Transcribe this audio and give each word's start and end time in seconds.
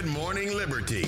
Good, 0.00 0.06
Good 0.06 0.14
Morning 0.14 0.56
Liberty. 0.56 1.06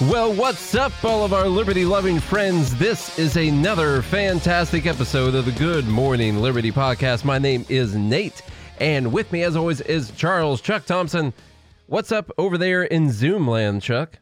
Well, 0.00 0.32
what's 0.34 0.74
up, 0.74 0.92
all 1.04 1.24
of 1.24 1.32
our 1.32 1.46
liberty 1.46 1.84
loving 1.84 2.18
friends? 2.18 2.76
This 2.76 3.16
is 3.20 3.36
another 3.36 4.02
fantastic 4.02 4.86
episode 4.86 5.36
of 5.36 5.44
the 5.44 5.52
Good 5.52 5.86
Morning 5.86 6.38
Liberty 6.38 6.72
podcast. 6.72 7.24
My 7.24 7.38
name 7.38 7.64
is 7.68 7.94
Nate, 7.94 8.42
and 8.80 9.12
with 9.12 9.30
me, 9.30 9.44
as 9.44 9.54
always, 9.54 9.80
is 9.82 10.10
Charles 10.16 10.60
Chuck 10.60 10.86
Thompson. 10.86 11.32
What's 11.86 12.10
up 12.10 12.32
over 12.36 12.58
there 12.58 12.82
in 12.82 13.12
Zoom 13.12 13.46
land, 13.46 13.82
Chuck? 13.82 14.18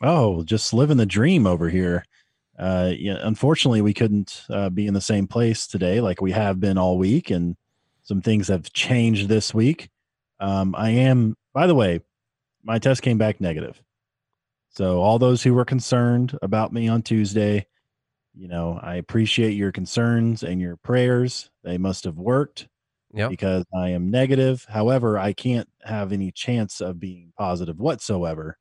Oh, 0.00 0.44
just 0.44 0.72
living 0.72 0.96
the 0.96 1.06
dream 1.06 1.44
over 1.44 1.68
here. 1.70 2.04
Uh, 2.56 2.92
yeah, 2.96 3.16
unfortunately, 3.22 3.82
we 3.82 3.94
couldn't 3.94 4.44
uh, 4.48 4.70
be 4.70 4.86
in 4.86 4.94
the 4.94 5.00
same 5.00 5.26
place 5.26 5.66
today 5.66 6.00
like 6.00 6.20
we 6.20 6.30
have 6.30 6.60
been 6.60 6.78
all 6.78 6.98
week, 6.98 7.30
and 7.30 7.56
some 8.10 8.20
things 8.20 8.48
have 8.48 8.72
changed 8.72 9.28
this 9.28 9.54
week. 9.54 9.88
Um, 10.40 10.74
I 10.76 10.90
am, 10.90 11.36
by 11.54 11.68
the 11.68 11.76
way, 11.76 12.00
my 12.64 12.80
test 12.80 13.02
came 13.02 13.18
back 13.18 13.40
negative. 13.40 13.80
So, 14.68 15.00
all 15.00 15.20
those 15.20 15.44
who 15.44 15.54
were 15.54 15.64
concerned 15.64 16.36
about 16.42 16.72
me 16.72 16.88
on 16.88 17.02
Tuesday, 17.02 17.68
you 18.34 18.48
know, 18.48 18.80
I 18.82 18.96
appreciate 18.96 19.52
your 19.52 19.70
concerns 19.70 20.42
and 20.42 20.60
your 20.60 20.76
prayers. 20.76 21.50
They 21.62 21.78
must 21.78 22.02
have 22.02 22.18
worked 22.18 22.66
Yep. 23.14 23.30
because 23.30 23.64
I 23.72 23.90
am 23.90 24.10
negative. 24.10 24.66
However, 24.68 25.16
I 25.16 25.32
can't 25.32 25.68
have 25.84 26.10
any 26.12 26.32
chance 26.32 26.80
of 26.80 26.98
being 26.98 27.32
positive 27.38 27.78
whatsoever. 27.78 28.58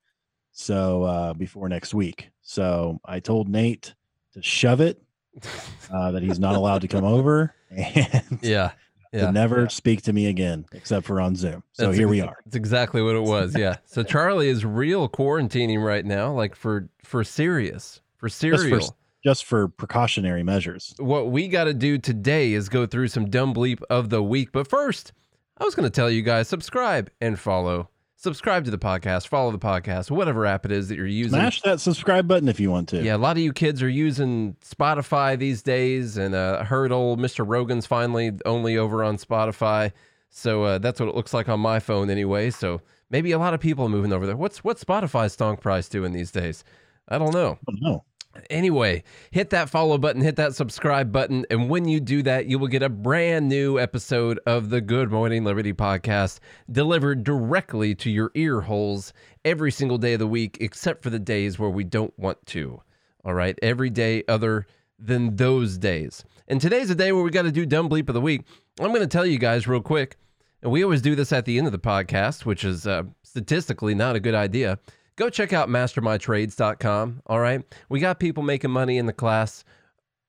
So, 0.52 1.03
uh, 1.05 1.33
before 1.33 1.70
next 1.70 1.95
week. 1.95 2.30
So, 2.44 3.00
I 3.03 3.20
told 3.20 3.50
Nate 3.50 3.95
to 4.33 4.44
shove 4.44 4.80
it, 4.80 5.02
uh, 5.92 6.11
that 6.11 6.22
he's 6.22 6.39
not 6.39 6.53
allowed 6.55 6.81
to 6.81 6.88
come 6.88 7.03
over 7.03 7.55
and 7.72 8.38
Yeah. 8.44 8.73
Yeah. 9.12 9.28
to 9.28 9.32
never 9.32 9.70
speak 9.70 10.04
to 10.04 10.14
me 10.14 10.28
again 10.28 10.66
except 10.72 11.06
for 11.06 11.20
on 11.20 11.36
Zoom. 11.36 11.64
So, 11.74 11.88
That's 11.88 11.98
here 11.98 12.08
we 12.08 12.22
are. 12.22 12.38
That's 12.45 12.56
exactly 12.56 13.02
what 13.02 13.16
it 13.16 13.23
was. 13.23 13.58
Yeah. 13.58 13.78
So 13.86 14.04
Charlie 14.04 14.50
is 14.50 14.64
real 14.66 15.10
quarantining 15.10 15.83
right 15.83 16.06
now, 16.06 16.32
like 16.32 16.56
for 16.56 16.89
for 17.04 17.23
serious, 17.23 18.02
for 18.17 18.28
Just 18.28 18.39
serial. 18.39 18.82
for, 18.82 18.94
just 19.23 19.45
for 19.45 19.67
precautionary 19.67 20.44
measures. 20.44 20.94
what 21.00 21.32
we 21.32 21.48
got 21.48 21.64
to 21.66 21.73
do 21.73 21.98
today 21.98 22.54
is 22.54 22.70
go 22.70 22.86
through 22.86 23.08
some 23.08 23.30
dumb 23.30 23.54
bleep 23.54 23.82
of 23.89 24.10
the 24.10 24.22
week. 24.23 24.52
But 24.52 24.67
first, 24.67 25.12
I 25.58 25.64
was 25.66 25.76
going 25.76 25.83
to 25.86 25.89
tell 25.89 26.10
you 26.10 26.22
guys 26.22 26.48
subscribe 26.48 27.10
and 27.20 27.38
follow. 27.39 27.89
Subscribe 28.22 28.66
to 28.66 28.72
the 28.72 28.78
podcast, 28.78 29.30
follow 29.30 29.50
the 29.50 29.58
podcast, 29.58 30.12
whatever 30.12 30.46
app 30.46 30.66
it 30.66 30.74
is 30.74 30.90
that 30.90 30.98
you're 30.98 31.08
using. 31.08 31.40
Smash 31.40 31.62
that 31.62 31.80
subscribe 31.80 32.28
button 32.28 32.50
if 32.50 32.60
you 32.60 32.70
want 32.70 32.90
to. 32.90 33.02
Yeah, 33.02 33.16
a 33.16 33.18
lot 33.18 33.38
of 33.38 33.44
you 33.44 33.54
kids 33.54 33.82
are 33.82 33.88
using 33.88 34.58
Spotify 34.62 35.40
these 35.40 35.62
days, 35.62 36.18
and 36.18 36.36
uh, 36.36 36.58
I 36.60 36.66
heard 36.66 36.92
old 36.92 37.18
Mr. 37.18 37.48
Rogan's 37.48 37.86
finally 37.86 38.34
only 38.46 38.78
over 38.78 39.06
on 39.06 39.16
Spotify. 39.16 39.94
So 40.30 40.64
uh, 40.64 40.78
that's 40.80 41.00
what 41.00 41.08
it 41.08 41.16
looks 41.16 41.34
like 41.34 41.48
on 41.48 41.62
my 41.62 41.80
phone 41.80 42.10
anyway. 42.10 42.50
So 42.50 42.82
maybe 43.10 43.32
a 43.32 43.40
lot 43.40 43.54
of 43.54 43.62
people 43.62 43.86
are 43.86 43.90
moving 43.90 44.12
over 44.12 44.26
there. 44.26 44.36
What's 44.36 44.66
what's 44.66 44.84
Spotify's 44.84 45.32
stock 45.32 45.62
price 45.62 45.88
doing 45.88 46.12
these 46.12 46.32
days? 46.32 46.66
I 47.08 47.20
don't 47.20 47.34
know. 47.34 47.58
Oh, 47.70 47.74
no. 47.80 48.04
Anyway, 48.50 49.04
hit 49.32 49.50
that 49.50 49.70
follow 49.70 49.98
button, 49.98 50.22
hit 50.22 50.36
that 50.36 50.56
subscribe 50.56 51.12
button, 51.12 51.45
and 51.50 51.67
when 51.70 51.88
you 51.88 52.00
do 52.00 52.22
that, 52.23 52.45
you 52.45 52.60
will 52.60 52.67
get 52.67 52.84
a 52.84 52.90
brand 52.90 53.50
new 53.50 53.80
episode 53.80 54.40
of 54.45 54.70
the 54.70 54.82
Good 54.82 55.10
Morning 55.12 55.44
Liberty 55.44 55.73
podcast 55.73 56.39
delivered 56.72 57.23
directly 57.23 57.95
to 57.95 58.10
your 58.10 58.32
ear 58.36 58.62
holes 58.62 59.14
every 59.44 59.72
single 59.72 59.98
day 59.98 60.14
of 60.14 60.20
the 60.20 60.28
week, 60.28 60.58
except 60.62 61.02
for 61.02 61.10
the 61.10 61.20
days 61.20 61.58
where 61.58 61.72
we 61.72 61.84
don't 61.84 62.18
want 62.20 62.44
to. 62.48 62.82
All 63.26 63.34
right, 63.34 63.58
every 63.64 63.89
day 63.89 64.23
other 64.28 64.68
than 65.00 65.36
those 65.36 65.78
days. 65.78 66.23
And 66.48 66.62
today's 66.62 66.89
a 66.89 66.95
day 66.95 67.12
where 67.12 67.23
we 67.23 67.32
got 67.32 67.44
to 67.44 67.52
do 67.52 67.66
dumb 67.66 67.89
bleep 67.89 68.10
of 68.10 68.14
the 68.14 68.22
week. 68.22 68.44
I'm 68.80 68.89
going 68.89 69.02
to 69.02 69.08
tell 69.08 69.26
you 69.26 69.39
guys 69.39 69.68
real 69.68 69.82
quick, 69.82 70.18
and 70.62 70.72
we 70.72 70.84
always 70.84 71.02
do 71.02 71.16
this 71.16 71.34
at 71.34 71.45
the 71.45 71.58
end 71.58 71.66
of 71.66 71.73
the 71.73 71.80
podcast, 71.80 72.45
which 72.45 72.64
is 72.64 72.86
uh, 72.86 73.04
statistically 73.23 73.95
not 73.95 74.16
a 74.16 74.20
good 74.20 74.36
idea 74.36 74.78
go 75.20 75.30
check 75.30 75.52
out 75.52 75.68
mastermytrades.com. 75.68 77.22
All 77.28 77.40
right. 77.40 77.62
We 77.90 78.00
got 78.00 78.20
people 78.20 78.42
making 78.42 78.72
money 78.72 78.98
in 78.98 79.06
the 79.06 79.14
class. 79.14 79.66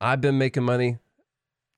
I've 0.01 0.21
been 0.21 0.37
making 0.37 0.65
money. 0.65 0.99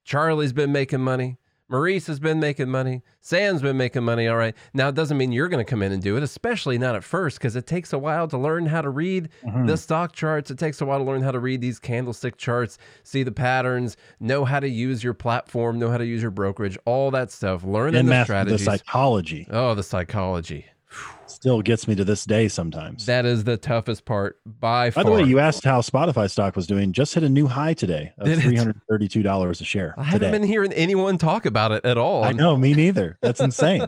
Charlie's 0.05 0.55
been 0.55 0.73
making 0.73 1.03
money. 1.03 1.39
Maurice 1.69 2.06
has 2.06 2.21
been 2.21 2.41
making 2.41 2.69
money. 2.69 3.03
Sam's 3.21 3.62
been 3.62 3.77
making 3.77 4.03
money. 4.03 4.28
All 4.28 4.37
right. 4.37 4.55
Now, 4.75 4.89
it 4.89 4.95
doesn't 4.95 5.17
mean 5.17 5.33
you're 5.33 5.49
going 5.49 5.65
to 5.65 5.69
come 5.69 5.83
in 5.83 5.93
and 5.93 6.03
do 6.03 6.17
it, 6.17 6.23
especially 6.23 6.77
not 6.77 6.95
at 6.95 7.05
first, 7.05 7.39
because 7.39 7.56
it 7.56 7.67
takes 7.67 7.93
a 7.93 7.99
while 7.99 8.28
to 8.28 8.37
learn 8.37 8.67
how 8.67 8.83
to 8.83 8.91
read 8.91 9.29
mm-hmm. 9.43 9.67
the 9.67 9.77
stock 9.77 10.12
charts. 10.12 10.50
It 10.50 10.59
takes 10.59 10.81
a 10.81 10.87
while 10.87 10.99
to 10.99 11.05
learn 11.05 11.23
how 11.23 11.31
to 11.31 11.39
read 11.39 11.61
these 11.61 11.79
candlestick 11.79 12.37
charts, 12.37 12.77
see 13.05 13.23
the 13.23 13.33
patterns, 13.33 13.97
know 14.21 14.44
how 14.44 14.61
to 14.61 14.69
use 14.69 15.03
your 15.03 15.15
platform, 15.15 15.79
know 15.79 15.91
how 15.91 15.99
to 15.99 16.05
use 16.06 16.21
your 16.21 16.31
brokerage, 16.31 16.77
all 16.84 17.11
that 17.12 17.31
stuff. 17.31 17.65
Learning 17.65 18.00
And 18.00 18.09
the 18.09 18.11
master 18.11 18.44
the 18.44 18.59
psychology 18.59 19.47
oh, 19.50 19.75
the 19.75 19.83
psychology. 19.83 20.67
Still 21.42 21.60
gets 21.60 21.88
me 21.88 21.94
to 21.97 22.04
this 22.04 22.25
day 22.25 22.47
sometimes. 22.47 23.06
That 23.06 23.26
is 23.26 23.42
the 23.42 23.56
toughest 23.56 24.04
part 24.04 24.38
by 24.47 24.86
By 24.86 24.91
far. 24.92 25.03
the 25.04 25.10
way, 25.10 25.22
you 25.25 25.41
asked 25.41 25.64
how 25.64 25.80
Spotify 25.80 26.30
stock 26.30 26.54
was 26.54 26.69
doing. 26.69 26.92
Just 26.92 27.14
hit 27.14 27.25
a 27.25 27.28
new 27.28 27.48
high 27.48 27.75
today 27.75 28.12
of 28.16 28.41
three 28.41 28.54
hundred 28.54 28.80
thirty-two 28.88 29.25
dollars 29.25 29.60
a 29.60 29.64
share. 29.64 29.92
I 29.98 30.04
haven't 30.04 30.20
today. 30.20 30.38
been 30.38 30.48
hearing 30.48 30.72
anyone 30.72 31.19
talk 31.19 31.44
about 31.44 31.72
it 31.72 31.84
at 31.84 31.98
all. 31.98 32.22
I 32.22 32.31
know, 32.31 32.56
me 32.56 32.75
neither. 32.75 33.19
That's 33.20 33.41
insane. 33.48 33.81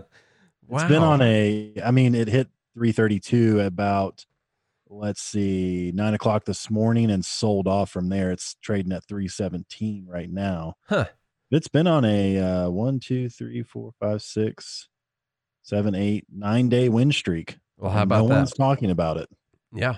Wow. 0.67 0.81
It's 0.81 0.89
been 0.89 1.05
on 1.05 1.23
a. 1.23 1.75
I 1.85 1.93
mean, 1.93 2.17
it 2.17 2.27
hit 2.27 2.49
three 2.75 2.91
thirty-two 2.91 3.61
about. 3.61 4.27
Let's 4.91 5.23
see, 5.23 5.93
nine 5.95 6.15
o'clock 6.15 6.47
this 6.47 6.69
morning, 6.71 7.09
and 7.09 7.25
sold 7.25 7.69
off 7.69 7.89
from 7.91 8.09
there. 8.09 8.33
It's 8.33 8.57
trading 8.63 8.91
at 8.93 9.05
three 9.05 9.29
seventeen 9.29 10.07
right 10.09 10.31
now. 10.31 10.75
Huh. 10.89 11.05
It's 11.53 11.69
been 11.69 11.87
on 11.87 12.05
a 12.05 12.39
uh, 12.39 12.71
one, 12.71 12.99
two, 12.99 13.29
three, 13.29 13.63
four, 13.63 13.93
five, 14.01 14.23
six, 14.23 14.89
seven, 15.65 15.97
eight, 15.97 16.27
nine 16.33 16.69
day 16.69 16.89
win 16.89 17.11
streak. 17.11 17.59
Well, 17.77 17.91
how 17.91 18.03
about 18.03 18.23
no 18.23 18.29
that? 18.29 18.37
one's 18.37 18.53
talking 18.53 18.91
about 18.91 19.17
it. 19.17 19.29
Yeah. 19.75 19.97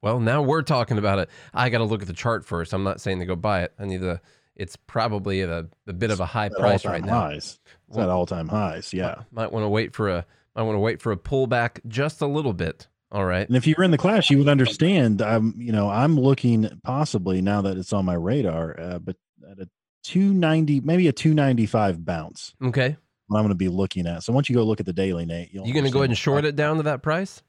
Well, 0.00 0.20
now 0.20 0.42
we're 0.42 0.62
talking 0.62 0.96
about 0.96 1.18
it. 1.18 1.28
I 1.52 1.68
got 1.68 1.78
to 1.78 1.84
look 1.84 2.00
at 2.00 2.08
the 2.08 2.14
chart 2.14 2.46
first. 2.46 2.72
I'm 2.72 2.84
not 2.84 3.00
saying 3.00 3.18
to 3.18 3.26
go 3.26 3.36
buy 3.36 3.62
it. 3.62 3.74
I 3.78 3.84
need 3.84 4.00
to. 4.00 4.20
It's 4.56 4.76
probably 4.76 5.42
at 5.42 5.48
a, 5.50 5.68
a 5.86 5.92
bit 5.92 6.10
of 6.10 6.20
a 6.20 6.26
high 6.26 6.48
price 6.48 6.84
right 6.84 7.04
now. 7.04 7.20
Highs. 7.20 7.60
It's 7.88 7.98
at 7.98 8.08
all 8.08 8.26
time 8.26 8.48
highs. 8.48 8.92
Yeah. 8.94 9.22
Might 9.30 9.52
want 9.52 9.64
to 9.64 9.68
wait 9.68 9.94
for 9.94 10.08
a. 10.08 10.24
Might 10.56 10.62
want 10.62 10.76
to 10.76 10.80
wait 10.80 11.02
for 11.02 11.12
a 11.12 11.16
pullback 11.16 11.80
just 11.86 12.20
a 12.20 12.26
little 12.26 12.52
bit. 12.52 12.88
All 13.10 13.24
right. 13.24 13.46
And 13.46 13.56
if 13.56 13.66
you 13.66 13.74
were 13.78 13.84
in 13.84 13.90
the 13.90 13.98
class, 13.98 14.30
you 14.30 14.38
would 14.38 14.48
understand. 14.48 15.22
I'm, 15.22 15.54
you 15.56 15.72
know, 15.72 15.88
I'm 15.88 16.18
looking 16.18 16.68
possibly 16.84 17.40
now 17.40 17.62
that 17.62 17.76
it's 17.76 17.92
on 17.92 18.04
my 18.04 18.14
radar, 18.14 18.78
uh, 18.78 18.98
but 18.98 19.16
at 19.50 19.58
a 19.58 19.68
290, 20.02 20.80
maybe 20.80 21.08
a 21.08 21.12
295 21.12 22.04
bounce. 22.04 22.54
Okay. 22.62 22.96
What 23.28 23.38
I'm 23.38 23.44
going 23.44 23.50
to 23.50 23.54
be 23.54 23.68
looking 23.68 24.06
at. 24.06 24.24
So 24.24 24.32
once 24.32 24.48
you 24.48 24.56
go 24.56 24.64
look 24.64 24.80
at 24.80 24.86
the 24.86 24.92
daily, 24.92 25.24
Nate, 25.24 25.52
you 25.52 25.62
are 25.62 25.72
going 25.72 25.84
to 25.84 25.90
go 25.90 26.00
ahead 26.00 26.10
and 26.10 26.18
short 26.18 26.44
it 26.44 26.56
down 26.56 26.78
to 26.78 26.82
that 26.84 27.02
price? 27.02 27.42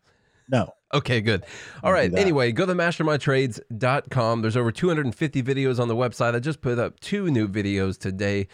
No. 0.50 0.74
Okay, 0.94 1.22
good. 1.22 1.46
All 1.84 1.94
do 1.94 1.94
right. 1.94 2.14
Anyway, 2.14 2.52
go 2.52 2.66
to 2.66 2.74
mastermytrades.com. 2.74 4.42
There's 4.42 4.58
over 4.58 4.72
250 4.72 5.44
videos 5.44 5.80
on 5.80 5.88
the 5.88 5.96
website. 5.96 6.36
I 6.36 6.40
just 6.40 6.62
put 6.62 6.80
up 6.80 7.00
two 7.00 7.30
new 7.30 7.48
videos 7.48 7.98
today. 7.98 8.48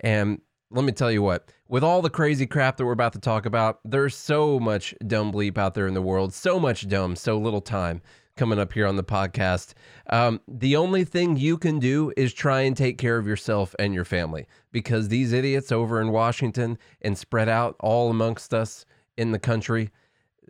And 0.00 0.40
let 0.70 0.84
me 0.84 0.92
tell 0.92 1.12
you 1.12 1.22
what, 1.22 1.52
with 1.68 1.84
all 1.84 2.00
the 2.02 2.10
crazy 2.10 2.46
crap 2.46 2.78
that 2.78 2.86
we're 2.86 2.92
about 2.92 3.12
to 3.12 3.20
talk 3.20 3.44
about, 3.44 3.80
there's 3.84 4.16
so 4.16 4.58
much 4.58 4.94
dumb 5.06 5.30
bleep 5.32 5.58
out 5.58 5.74
there 5.74 5.86
in 5.86 5.94
the 5.94 6.02
world, 6.02 6.32
so 6.32 6.58
much 6.58 6.88
dumb, 6.88 7.14
so 7.14 7.38
little 7.38 7.60
time. 7.60 8.00
Coming 8.36 8.58
up 8.58 8.72
here 8.72 8.86
on 8.86 8.96
the 8.96 9.04
podcast. 9.04 9.74
Um, 10.10 10.40
the 10.48 10.76
only 10.76 11.04
thing 11.04 11.36
you 11.36 11.58
can 11.58 11.78
do 11.78 12.12
is 12.16 12.32
try 12.32 12.62
and 12.62 12.76
take 12.76 12.98
care 12.98 13.18
of 13.18 13.26
yourself 13.26 13.74
and 13.78 13.94
your 13.94 14.04
family 14.04 14.46
because 14.70 15.08
these 15.08 15.32
idiots 15.32 15.70
over 15.70 16.00
in 16.00 16.10
Washington 16.10 16.78
and 17.02 17.16
spread 17.16 17.48
out 17.48 17.76
all 17.80 18.10
amongst 18.10 18.54
us 18.54 18.84
in 19.16 19.32
the 19.32 19.38
country 19.38 19.90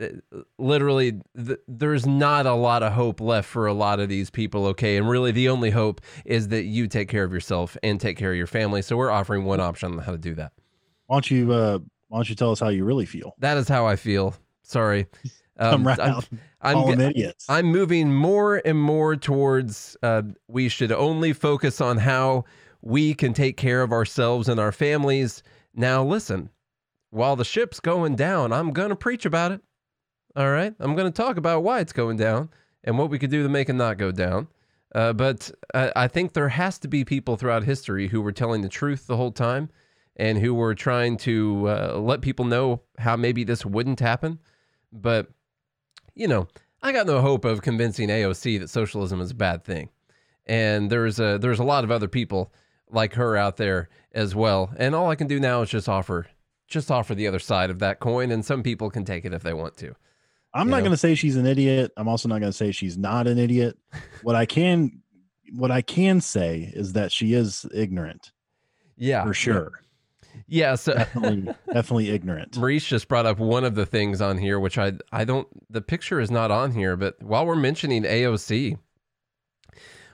uh, 0.00 0.06
literally 0.58 1.20
th- 1.36 1.58
there's 1.68 2.06
not 2.06 2.46
a 2.46 2.54
lot 2.54 2.82
of 2.82 2.92
hope 2.92 3.20
left 3.20 3.48
for 3.48 3.66
a 3.66 3.74
lot 3.74 4.00
of 4.00 4.08
these 4.08 4.30
people 4.30 4.66
okay? 4.66 4.96
And 4.96 5.08
really 5.08 5.32
the 5.32 5.48
only 5.48 5.70
hope 5.70 6.00
is 6.24 6.48
that 6.48 6.64
you 6.64 6.86
take 6.86 7.08
care 7.08 7.24
of 7.24 7.32
yourself 7.32 7.76
and 7.82 8.00
take 8.00 8.16
care 8.16 8.30
of 8.30 8.36
your 8.36 8.46
family. 8.46 8.80
So 8.80 8.96
we're 8.96 9.10
offering 9.10 9.44
one 9.44 9.60
option 9.60 9.92
on 9.92 9.98
how 9.98 10.12
to 10.12 10.18
do 10.18 10.34
that. 10.36 10.52
Why 11.06 11.16
don't 11.16 11.30
you 11.30 11.52
uh 11.52 11.78
why 12.08 12.18
don't 12.18 12.28
you 12.28 12.34
tell 12.34 12.52
us 12.52 12.60
how 12.60 12.68
you 12.68 12.84
really 12.84 13.06
feel? 13.06 13.34
that 13.38 13.56
is 13.58 13.68
how 13.68 13.86
i 13.86 13.96
feel. 13.96 14.34
Sorry 14.62 15.06
Come 15.70 15.74
Um, 15.82 15.86
right 15.86 16.00
I'm- 16.00 16.14
out. 16.16 16.28
I'm 16.64 16.74
Call 16.74 16.90
them 16.90 17.00
idiots. 17.00 17.46
I'm 17.48 17.66
moving 17.66 18.12
more 18.14 18.62
and 18.64 18.78
more 18.80 19.16
towards 19.16 19.96
uh, 20.02 20.22
we 20.46 20.68
should 20.68 20.92
only 20.92 21.32
focus 21.32 21.80
on 21.80 21.98
how 21.98 22.44
we 22.82 23.14
can 23.14 23.32
take 23.32 23.56
care 23.56 23.82
of 23.82 23.90
ourselves 23.92 24.48
and 24.48 24.60
our 24.60 24.70
families. 24.72 25.42
Now, 25.74 26.04
listen, 26.04 26.50
while 27.10 27.34
the 27.36 27.44
ship's 27.44 27.80
going 27.80 28.14
down, 28.14 28.52
I'm 28.52 28.70
going 28.72 28.90
to 28.90 28.96
preach 28.96 29.24
about 29.26 29.50
it. 29.52 29.60
All 30.36 30.50
right. 30.50 30.72
I'm 30.78 30.94
going 30.94 31.10
to 31.10 31.16
talk 31.16 31.36
about 31.36 31.62
why 31.64 31.80
it's 31.80 31.92
going 31.92 32.16
down 32.16 32.48
and 32.84 32.96
what 32.96 33.10
we 33.10 33.18
could 33.18 33.30
do 33.30 33.42
to 33.42 33.48
make 33.48 33.68
it 33.68 33.72
not 33.74 33.98
go 33.98 34.12
down. 34.12 34.46
Uh, 34.94 35.12
but 35.12 35.50
I, 35.74 35.90
I 35.96 36.08
think 36.08 36.32
there 36.32 36.48
has 36.48 36.78
to 36.80 36.88
be 36.88 37.04
people 37.04 37.36
throughout 37.36 37.64
history 37.64 38.06
who 38.08 38.20
were 38.22 38.32
telling 38.32 38.62
the 38.62 38.68
truth 38.68 39.06
the 39.08 39.16
whole 39.16 39.32
time 39.32 39.68
and 40.16 40.38
who 40.38 40.54
were 40.54 40.74
trying 40.74 41.16
to 41.18 41.68
uh, 41.68 41.96
let 41.98 42.20
people 42.20 42.44
know 42.44 42.82
how 42.98 43.16
maybe 43.16 43.42
this 43.44 43.64
wouldn't 43.66 43.98
happen. 44.00 44.38
But 44.92 45.28
you 46.14 46.28
know, 46.28 46.48
I 46.82 46.92
got 46.92 47.06
no 47.06 47.20
hope 47.20 47.44
of 47.44 47.62
convincing 47.62 48.08
AOC 48.08 48.60
that 48.60 48.68
socialism 48.70 49.20
is 49.20 49.30
a 49.30 49.34
bad 49.34 49.64
thing. 49.64 49.90
And 50.46 50.90
there's 50.90 51.20
a 51.20 51.38
there's 51.38 51.60
a 51.60 51.64
lot 51.64 51.84
of 51.84 51.90
other 51.90 52.08
people 52.08 52.52
like 52.90 53.14
her 53.14 53.36
out 53.36 53.56
there 53.56 53.88
as 54.12 54.34
well. 54.34 54.72
And 54.76 54.94
all 54.94 55.08
I 55.08 55.14
can 55.14 55.26
do 55.28 55.38
now 55.38 55.62
is 55.62 55.70
just 55.70 55.88
offer 55.88 56.26
just 56.66 56.90
offer 56.90 57.14
the 57.14 57.28
other 57.28 57.38
side 57.38 57.70
of 57.70 57.78
that 57.80 58.00
coin 58.00 58.30
and 58.30 58.44
some 58.44 58.62
people 58.62 58.90
can 58.90 59.04
take 59.04 59.24
it 59.24 59.32
if 59.32 59.42
they 59.42 59.52
want 59.52 59.76
to. 59.78 59.94
I'm 60.54 60.66
you 60.66 60.70
not 60.72 60.80
going 60.80 60.90
to 60.90 60.96
say 60.96 61.14
she's 61.14 61.36
an 61.36 61.46
idiot. 61.46 61.92
I'm 61.96 62.08
also 62.08 62.28
not 62.28 62.40
going 62.40 62.50
to 62.52 62.56
say 62.56 62.72
she's 62.72 62.98
not 62.98 63.26
an 63.26 63.38
idiot. 63.38 63.78
what 64.22 64.34
I 64.34 64.46
can 64.46 65.02
what 65.54 65.70
I 65.70 65.82
can 65.82 66.20
say 66.20 66.70
is 66.74 66.94
that 66.94 67.12
she 67.12 67.34
is 67.34 67.66
ignorant 67.74 68.32
Yeah. 68.96 69.22
for 69.24 69.34
sure. 69.34 69.72
Yeah, 70.52 70.74
so 70.74 70.92
Definitely 70.96 71.54
definitely 71.72 72.10
ignorant. 72.10 72.58
Maurice 72.58 72.84
just 72.84 73.08
brought 73.08 73.24
up 73.24 73.38
one 73.38 73.64
of 73.64 73.74
the 73.74 73.86
things 73.86 74.20
on 74.20 74.36
here, 74.36 74.60
which 74.60 74.76
I 74.76 74.92
I 75.10 75.24
don't 75.24 75.48
the 75.70 75.80
picture 75.80 76.20
is 76.20 76.30
not 76.30 76.50
on 76.50 76.72
here, 76.72 76.94
but 76.94 77.20
while 77.22 77.46
we're 77.46 77.56
mentioning 77.56 78.02
AOC, 78.02 78.76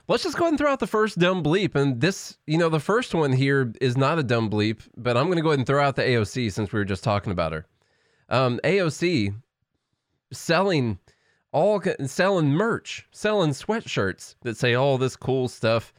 let's 0.07 0.23
just 0.23 0.37
go 0.37 0.45
ahead 0.45 0.53
and 0.53 0.57
throw 0.57 0.71
out 0.71 0.79
the 0.79 0.87
first 0.87 1.19
dumb 1.19 1.43
bleep. 1.43 1.75
And 1.75 1.99
this, 1.99 2.37
you 2.47 2.57
know, 2.57 2.69
the 2.69 2.79
first 2.79 3.13
one 3.13 3.33
here 3.33 3.73
is 3.81 3.97
not 3.97 4.17
a 4.17 4.23
dumb 4.23 4.49
bleep, 4.49 4.79
but 4.95 5.17
I'm 5.17 5.27
gonna 5.27 5.41
go 5.41 5.49
ahead 5.49 5.59
and 5.59 5.67
throw 5.67 5.83
out 5.83 5.97
the 5.97 6.03
AOC 6.03 6.53
since 6.53 6.71
we 6.71 6.79
were 6.79 6.85
just 6.85 7.03
talking 7.03 7.33
about 7.33 7.51
her. 7.51 7.65
Um, 8.29 8.61
AOC 8.63 9.35
selling 10.31 10.99
all 11.51 11.83
selling 12.05 12.51
merch, 12.51 13.05
selling 13.11 13.49
sweatshirts 13.49 14.35
that 14.43 14.55
say 14.55 14.73
all 14.73 14.97
this 14.97 15.17
cool 15.17 15.49
stuff. 15.49 15.93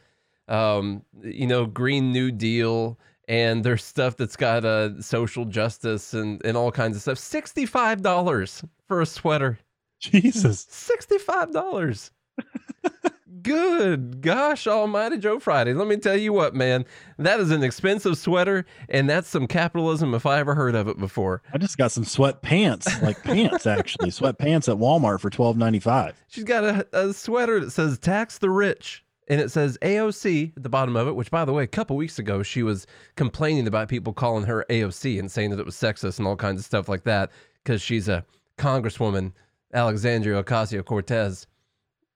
Um, 0.47 1.03
you 1.21 1.45
know, 1.45 1.67
Green 1.67 2.11
New 2.11 2.31
Deal, 2.31 2.97
and 3.31 3.63
there's 3.63 3.81
stuff 3.81 4.17
that's 4.17 4.35
got 4.35 4.65
uh, 4.65 5.01
social 5.01 5.45
justice 5.45 6.13
and, 6.13 6.45
and 6.45 6.57
all 6.57 6.69
kinds 6.69 6.97
of 6.97 7.01
stuff. 7.01 7.17
Sixty-five 7.17 8.01
dollars 8.01 8.61
for 8.89 8.99
a 8.99 9.05
sweater. 9.05 9.57
Jesus. 9.99 10.67
Sixty-five 10.69 11.53
dollars. 11.53 12.11
Good 13.41 14.21
gosh 14.21 14.67
almighty 14.67 15.17
Joe 15.17 15.39
Friday. 15.39 15.73
Let 15.73 15.87
me 15.87 15.95
tell 15.95 16.17
you 16.17 16.33
what, 16.33 16.53
man. 16.53 16.83
That 17.17 17.39
is 17.39 17.51
an 17.51 17.63
expensive 17.63 18.17
sweater, 18.17 18.65
and 18.89 19.09
that's 19.09 19.29
some 19.29 19.47
capitalism 19.47 20.13
if 20.13 20.25
I 20.25 20.39
ever 20.39 20.53
heard 20.53 20.75
of 20.75 20.89
it 20.89 20.99
before. 20.99 21.41
I 21.53 21.57
just 21.57 21.77
got 21.77 21.93
some 21.93 22.03
sweat 22.03 22.41
pants, 22.41 23.01
like 23.01 23.23
pants 23.23 23.65
actually, 23.65 24.11
sweat 24.11 24.39
pants 24.39 24.67
at 24.67 24.75
Walmart 24.75 25.21
for 25.21 25.29
twelve 25.29 25.55
ninety 25.55 25.79
five. 25.79 26.21
She's 26.27 26.43
got 26.43 26.65
a, 26.65 26.85
a 26.91 27.13
sweater 27.13 27.61
that 27.61 27.71
says 27.71 27.97
tax 27.97 28.39
the 28.39 28.49
rich 28.49 29.05
and 29.31 29.39
it 29.39 29.49
says 29.49 29.77
AOC 29.81 30.57
at 30.57 30.61
the 30.61 30.67
bottom 30.67 30.97
of 30.97 31.07
it, 31.07 31.15
which 31.15 31.31
by 31.31 31.45
the 31.45 31.53
way, 31.53 31.63
a 31.63 31.67
couple 31.67 31.95
weeks 31.95 32.19
ago 32.19 32.43
she 32.43 32.63
was 32.63 32.85
complaining 33.15 33.65
about 33.65 33.87
people 33.87 34.11
calling 34.11 34.43
her 34.43 34.65
AOC 34.69 35.17
and 35.17 35.31
saying 35.31 35.51
that 35.51 35.59
it 35.59 35.65
was 35.65 35.73
sexist 35.73 36.19
and 36.19 36.27
all 36.27 36.35
kinds 36.35 36.59
of 36.59 36.65
stuff 36.65 36.89
like 36.89 37.05
that 37.05 37.31
because 37.63 37.81
she's 37.81 38.09
a 38.09 38.25
congresswoman, 38.57 39.31
Alexandria 39.73 40.43
Ocasio 40.43 40.83
Cortez, 40.83 41.47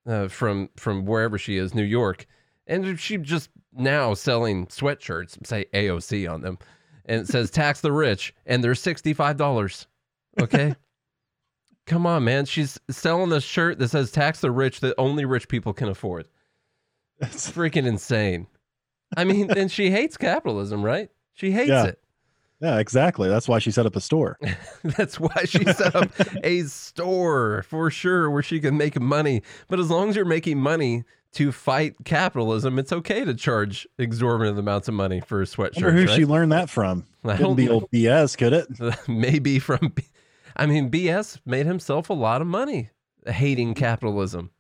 uh, 0.06 0.28
from 0.28 0.70
from 0.76 1.06
wherever 1.06 1.38
she 1.38 1.56
is, 1.56 1.74
New 1.74 1.84
York. 1.84 2.26
And 2.68 3.00
she 3.00 3.16
just 3.16 3.50
now 3.72 4.14
selling 4.14 4.68
sweatshirts, 4.68 5.48
say 5.48 5.68
AOC 5.74 6.30
on 6.30 6.42
them, 6.42 6.60
and 7.06 7.22
it 7.22 7.28
says 7.30 7.50
tax 7.50 7.80
the 7.80 7.94
rich, 7.94 8.36
and 8.46 8.62
they're 8.62 8.74
$65. 8.74 9.86
Okay. 10.42 10.76
Come 11.86 12.06
on, 12.06 12.26
man. 12.26 12.44
She's 12.44 12.78
selling 12.90 13.32
a 13.32 13.40
shirt 13.40 13.80
that 13.80 13.88
says 13.88 14.12
tax 14.12 14.42
the 14.42 14.52
rich 14.52 14.82
that 14.82 14.96
only 14.98 15.24
rich 15.24 15.48
people 15.48 15.72
can 15.72 15.88
afford. 15.88 16.28
It's 17.20 17.50
freaking 17.52 17.86
insane. 17.86 18.48
I 19.16 19.24
mean, 19.24 19.52
and 19.52 19.72
she 19.72 19.92
hates 19.92 20.18
capitalism, 20.18 20.84
right? 20.84 21.10
She 21.34 21.52
hates 21.52 21.70
Yeah. 21.70 21.86
it. 21.86 22.00
Yeah, 22.62 22.80
exactly. 22.80 23.28
That's 23.30 23.48
why 23.50 23.60
she 23.60 23.70
set 23.72 23.86
up 23.86 23.96
a 23.98 24.02
store. 24.02 24.40
That's 24.84 25.20
why 25.20 25.44
she 25.46 25.64
set 25.66 25.94
up 25.96 26.10
a 26.44 26.62
store 26.64 27.64
for 27.68 27.92
sure 27.92 28.30
where 28.32 28.42
she 28.42 28.60
can 28.62 28.78
make 28.78 29.00
money. 29.00 29.44
But 29.68 29.80
as 29.80 29.90
long 29.90 30.10
as 30.10 30.16
you're 30.16 30.24
making 30.26 30.60
money 30.60 31.04
to 31.34 31.52
fight 31.52 31.96
capitalism, 32.06 32.80
it's 32.80 32.94
okay 32.94 33.26
to 33.26 33.34
charge 33.34 33.86
exorbitant 34.00 34.58
amounts 34.58 34.88
of 34.88 34.94
money 34.94 35.20
for 35.20 35.40
a 35.42 35.44
I 35.44 35.46
sweatshirt. 35.46 35.76
wonder 35.84 35.92
who 35.92 36.06
right? 36.06 36.16
she 36.16 36.26
learned 36.26 36.54
that 36.54 36.70
from. 36.70 37.06
I 37.26 37.36
Couldn't 37.36 37.56
be 37.56 37.66
know. 37.66 37.74
old 37.74 37.92
BS, 37.92 38.38
could 38.38 38.54
it? 38.54 38.68
Maybe 39.10 39.60
from, 39.60 39.94
I 40.56 40.66
mean, 40.66 40.90
BS 40.90 41.40
made 41.46 41.66
himself 41.66 42.10
a 42.10 42.14
lot 42.14 42.42
of 42.42 42.48
money 42.48 42.90
hating 43.28 43.74
capitalism. 43.74 44.52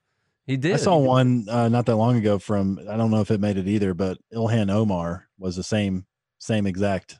He 0.45 0.57
did. 0.57 0.73
I 0.73 0.77
saw 0.77 0.97
one 0.97 1.47
uh, 1.49 1.69
not 1.69 1.87
that 1.87 1.95
long 1.95 2.17
ago 2.17 2.37
from 2.37 2.79
I 2.89 2.97
don't 2.97 3.11
know 3.11 3.21
if 3.21 3.31
it 3.31 3.39
made 3.39 3.57
it 3.57 3.67
either, 3.67 3.93
but 3.93 4.17
Ilhan 4.33 4.71
Omar 4.71 5.27
was 5.39 5.55
the 5.55 5.63
same 5.63 6.05
same 6.37 6.67
exact 6.67 7.17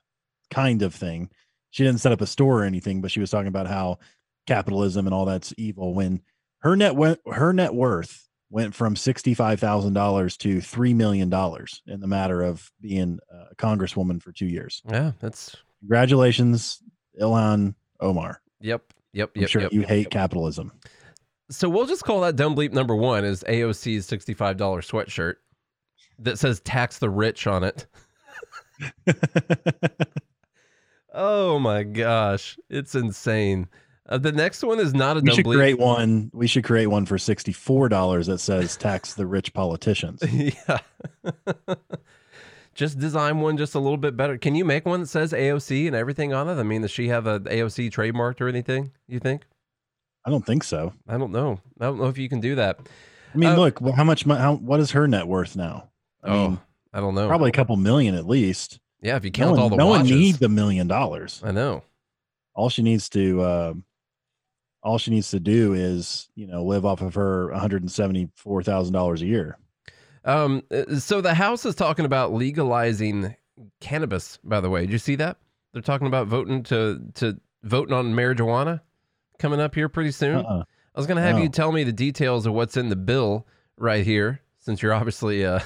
kind 0.51 0.81
of 0.81 0.93
thing. 0.93 1.29
She 1.71 1.83
didn't 1.83 2.01
set 2.01 2.11
up 2.11 2.21
a 2.21 2.27
store 2.27 2.61
or 2.61 2.63
anything, 2.63 3.01
but 3.01 3.11
she 3.11 3.19
was 3.19 3.31
talking 3.31 3.47
about 3.47 3.67
how 3.67 3.97
capitalism 4.45 5.07
and 5.07 5.13
all 5.13 5.25
that's 5.25 5.53
evil. 5.57 5.93
When 5.93 6.21
her 6.59 6.75
net 6.75 6.95
went, 6.95 7.19
her 7.25 7.51
net 7.51 7.73
worth 7.73 8.29
went 8.49 8.75
from 8.75 8.95
sixty 8.95 9.33
five 9.33 9.59
thousand 9.59 9.93
dollars 9.93 10.37
to 10.37 10.61
three 10.61 10.93
million 10.93 11.29
dollars 11.29 11.81
in 11.87 11.99
the 11.99 12.07
matter 12.07 12.43
of 12.43 12.71
being 12.79 13.19
a 13.29 13.55
congresswoman 13.55 14.21
for 14.21 14.31
two 14.31 14.45
years. 14.45 14.83
Yeah, 14.89 15.13
that's, 15.19 15.55
Congratulations, 15.81 16.81
Ilhan 17.19 17.75
Omar. 17.99 18.41
yep, 18.61 18.93
yep, 19.13 19.31
yep. 19.35 19.43
I'm 19.43 19.47
sure 19.47 19.61
yep. 19.63 19.73
you 19.73 19.81
hate 19.81 20.09
capitalism. 20.09 20.71
So 21.49 21.69
we'll 21.69 21.85
just 21.85 22.03
call 22.03 22.21
that 22.21 22.35
dumb 22.35 22.55
bleep 22.55 22.71
number 22.73 22.95
one 22.95 23.23
is 23.25 23.43
AOC's 23.47 24.07
$65 24.09 24.57
sweatshirt 24.57 25.35
that 26.19 26.39
says 26.39 26.59
tax 26.61 26.97
the 26.99 27.09
rich 27.09 27.45
on 27.47 27.63
it. 27.63 27.85
Oh 31.17 31.59
my 31.59 31.83
gosh, 31.83 32.59
it's 32.69 32.93
insane. 32.93 33.69
Uh, 34.09 34.17
the 34.17 34.33
next 34.33 34.61
one 34.63 34.81
is 34.81 34.93
not 34.93 35.15
a 35.15 35.21
We 35.21 35.27
dumb 35.27 35.35
should 35.37 35.45
bleep. 35.45 35.55
create 35.55 35.79
one. 35.79 36.29
We 36.33 36.45
should 36.45 36.65
create 36.65 36.87
one 36.87 37.05
for 37.05 37.17
sixty-four 37.17 37.87
dollars 37.87 38.27
that 38.27 38.39
says 38.39 38.75
"tax 38.77 39.13
the 39.13 39.25
rich 39.25 39.53
politicians." 39.53 40.21
yeah. 40.29 40.79
just 42.75 42.99
design 42.99 43.39
one 43.39 43.55
just 43.57 43.75
a 43.75 43.79
little 43.79 43.95
bit 43.97 44.17
better. 44.17 44.37
Can 44.37 44.55
you 44.55 44.65
make 44.65 44.85
one 44.85 44.99
that 45.01 45.07
says 45.07 45.31
AOC 45.31 45.87
and 45.87 45.95
everything 45.95 46.33
on 46.33 46.49
it? 46.49 46.59
I 46.59 46.63
mean, 46.63 46.81
does 46.81 46.91
she 46.91 47.07
have 47.07 47.27
a 47.27 47.39
AOC 47.39 47.91
trademarked 47.91 48.41
or 48.41 48.49
anything? 48.49 48.91
You 49.07 49.19
think? 49.19 49.43
I 50.25 50.31
don't 50.31 50.45
think 50.45 50.63
so. 50.63 50.93
I 51.07 51.17
don't 51.17 51.31
know. 51.31 51.59
I 51.79 51.85
don't 51.85 51.99
know 51.99 52.07
if 52.07 52.17
you 52.17 52.27
can 52.27 52.41
do 52.41 52.55
that. 52.55 52.79
I 53.33 53.37
mean, 53.37 53.49
Uh, 53.51 53.55
look, 53.57 53.81
well, 53.81 53.93
how 53.93 54.03
much? 54.03 54.23
How 54.23 54.55
what 54.55 54.79
is 54.79 54.91
her 54.91 55.07
net 55.07 55.27
worth 55.27 55.55
now? 55.55 55.89
I 56.23 56.29
oh, 56.29 56.47
mean, 56.49 56.59
I 56.93 56.99
don't 56.99 57.13
know. 57.13 57.27
probably 57.27 57.49
a 57.49 57.53
couple 57.53 57.75
million 57.75 58.15
at 58.15 58.25
least. 58.25 58.79
Yeah, 59.01 59.17
if 59.17 59.23
you 59.23 59.29
No 59.31 59.37
count 59.37 59.51
one, 59.51 59.59
all 59.59 59.69
the 59.69 59.75
no 59.75 59.87
one 59.87 60.05
needs 60.05 60.41
a 60.41 60.49
million 60.49 60.87
dollars. 60.87 61.41
I 61.43 61.51
know. 61.51 61.83
All 62.55 62.69
she 62.69 62.81
needs 62.81 63.09
to, 63.09 63.41
uh, 63.41 63.73
all 64.81 64.97
she 64.97 65.11
needs 65.11 65.29
to 65.31 65.39
do 65.39 65.73
is, 65.73 66.29
you 66.35 66.47
know, 66.47 66.63
live 66.63 66.85
off 66.85 67.01
of 67.01 67.13
her 67.15 67.51
one 67.51 67.59
hundred 67.59 67.83
and 67.83 67.91
seventy-four 67.91 68.63
thousand 68.63 68.93
dollars 68.93 69.21
a 69.21 69.25
year. 69.27 69.59
Um, 70.23 70.63
uh, 70.71 70.95
so 70.95 71.21
the 71.21 71.35
House 71.35 71.65
is 71.65 71.75
talking 71.75 72.05
about 72.05 72.33
legalizing 72.33 73.35
cannabis. 73.81 74.39
By 74.43 74.61
the 74.61 74.69
way, 74.69 74.81
did 74.81 74.91
you 74.91 74.97
see 74.97 75.15
that? 75.17 75.37
They're 75.73 75.81
talking 75.83 76.07
about 76.07 76.27
voting 76.27 76.63
to 76.63 77.01
to 77.15 77.39
voting 77.63 77.93
on 77.93 78.13
marijuana 78.13 78.79
coming 79.39 79.59
up 79.59 79.75
here 79.75 79.89
pretty 79.89 80.11
soon. 80.11 80.37
Uh-uh. 80.37 80.63
I 80.95 80.99
was 80.99 81.07
gonna 81.07 81.21
have 81.21 81.39
you 81.39 81.49
tell 81.49 81.71
me 81.73 81.83
the 81.83 81.91
details 81.91 82.45
of 82.45 82.53
what's 82.53 82.77
in 82.77 82.87
the 82.89 82.95
bill 82.95 83.45
right 83.77 84.05
here, 84.05 84.39
since 84.59 84.81
you're 84.81 84.93
obviously 84.93 85.45
uh 85.45 85.59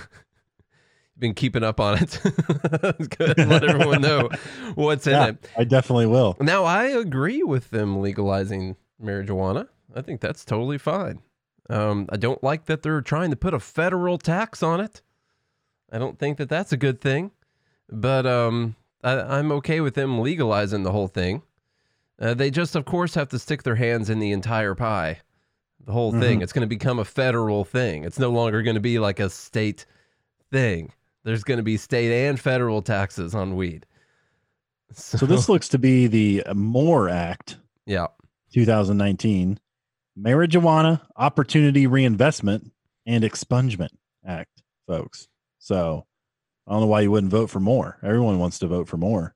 been 1.19 1.33
keeping 1.35 1.63
up 1.63 1.79
on 1.79 1.99
it. 2.01 2.19
Good, 3.17 3.38
let 3.38 3.63
everyone 3.63 4.01
know 4.01 4.29
what's 4.75 5.05
in 5.05 5.21
it. 5.21 5.49
I 5.57 5.65
definitely 5.65 6.07
will. 6.07 6.35
Now 6.39 6.63
I 6.63 6.85
agree 6.85 7.43
with 7.43 7.69
them 7.69 8.01
legalizing 8.01 8.75
marijuana. 9.01 9.67
I 9.95 10.01
think 10.01 10.21
that's 10.21 10.45
totally 10.45 10.77
fine. 10.77 11.21
Um, 11.69 12.07
I 12.09 12.17
don't 12.17 12.43
like 12.43 12.65
that 12.65 12.81
they're 12.81 13.01
trying 13.01 13.29
to 13.29 13.35
put 13.35 13.53
a 13.53 13.59
federal 13.59 14.17
tax 14.17 14.63
on 14.63 14.79
it. 14.79 15.01
I 15.91 15.99
don't 15.99 16.17
think 16.17 16.38
that 16.38 16.49
that's 16.49 16.71
a 16.71 16.77
good 16.77 17.01
thing, 17.01 17.31
but 17.91 18.25
um, 18.25 18.75
I, 19.03 19.19
I'm 19.19 19.51
okay 19.53 19.79
with 19.79 19.93
them 19.95 20.19
legalizing 20.19 20.83
the 20.83 20.91
whole 20.91 21.07
thing. 21.07 21.43
Uh, 22.19 22.33
they 22.33 22.51
just, 22.51 22.75
of 22.75 22.85
course, 22.85 23.15
have 23.15 23.29
to 23.29 23.39
stick 23.39 23.63
their 23.63 23.75
hands 23.75 24.09
in 24.09 24.19
the 24.19 24.31
entire 24.31 24.75
pie, 24.75 25.19
the 25.85 25.93
whole 25.93 26.11
thing. 26.11 26.41
It's 26.41 26.51
going 26.51 26.61
to 26.61 26.67
become 26.67 26.99
a 26.99 27.05
federal 27.05 27.63
thing. 27.63 28.03
It's 28.03 28.19
no 28.19 28.29
longer 28.29 28.61
going 28.61 28.75
to 28.75 28.81
be 28.81 28.99
like 28.99 29.19
a 29.19 29.29
state 29.29 29.85
thing. 30.51 30.91
There's 31.23 31.43
going 31.43 31.57
to 31.57 31.63
be 31.63 31.77
state 31.77 32.27
and 32.27 32.39
federal 32.39 32.81
taxes 32.81 33.33
on 33.33 33.55
weed. 33.55 33.85
So 34.93 35.25
this 35.25 35.47
looks 35.47 35.69
to 35.69 35.77
be 35.77 36.07
the 36.07 36.43
MORE 36.53 37.09
Act 37.09 37.57
yeah, 37.85 38.07
2019, 38.53 39.59
Marijuana 40.19 41.01
Opportunity 41.15 41.88
Reinvestment 41.88 42.71
and 43.05 43.23
Expungement 43.23 43.89
Act, 44.25 44.63
folks. 44.88 45.27
So 45.59 46.05
I 46.67 46.71
don't 46.71 46.81
know 46.81 46.88
why 46.88 47.01
you 47.01 47.11
wouldn't 47.11 47.31
vote 47.31 47.49
for 47.49 47.59
more. 47.59 47.97
Everyone 48.03 48.39
wants 48.39 48.59
to 48.59 48.67
vote 48.67 48.88
for 48.88 48.97
more. 48.97 49.35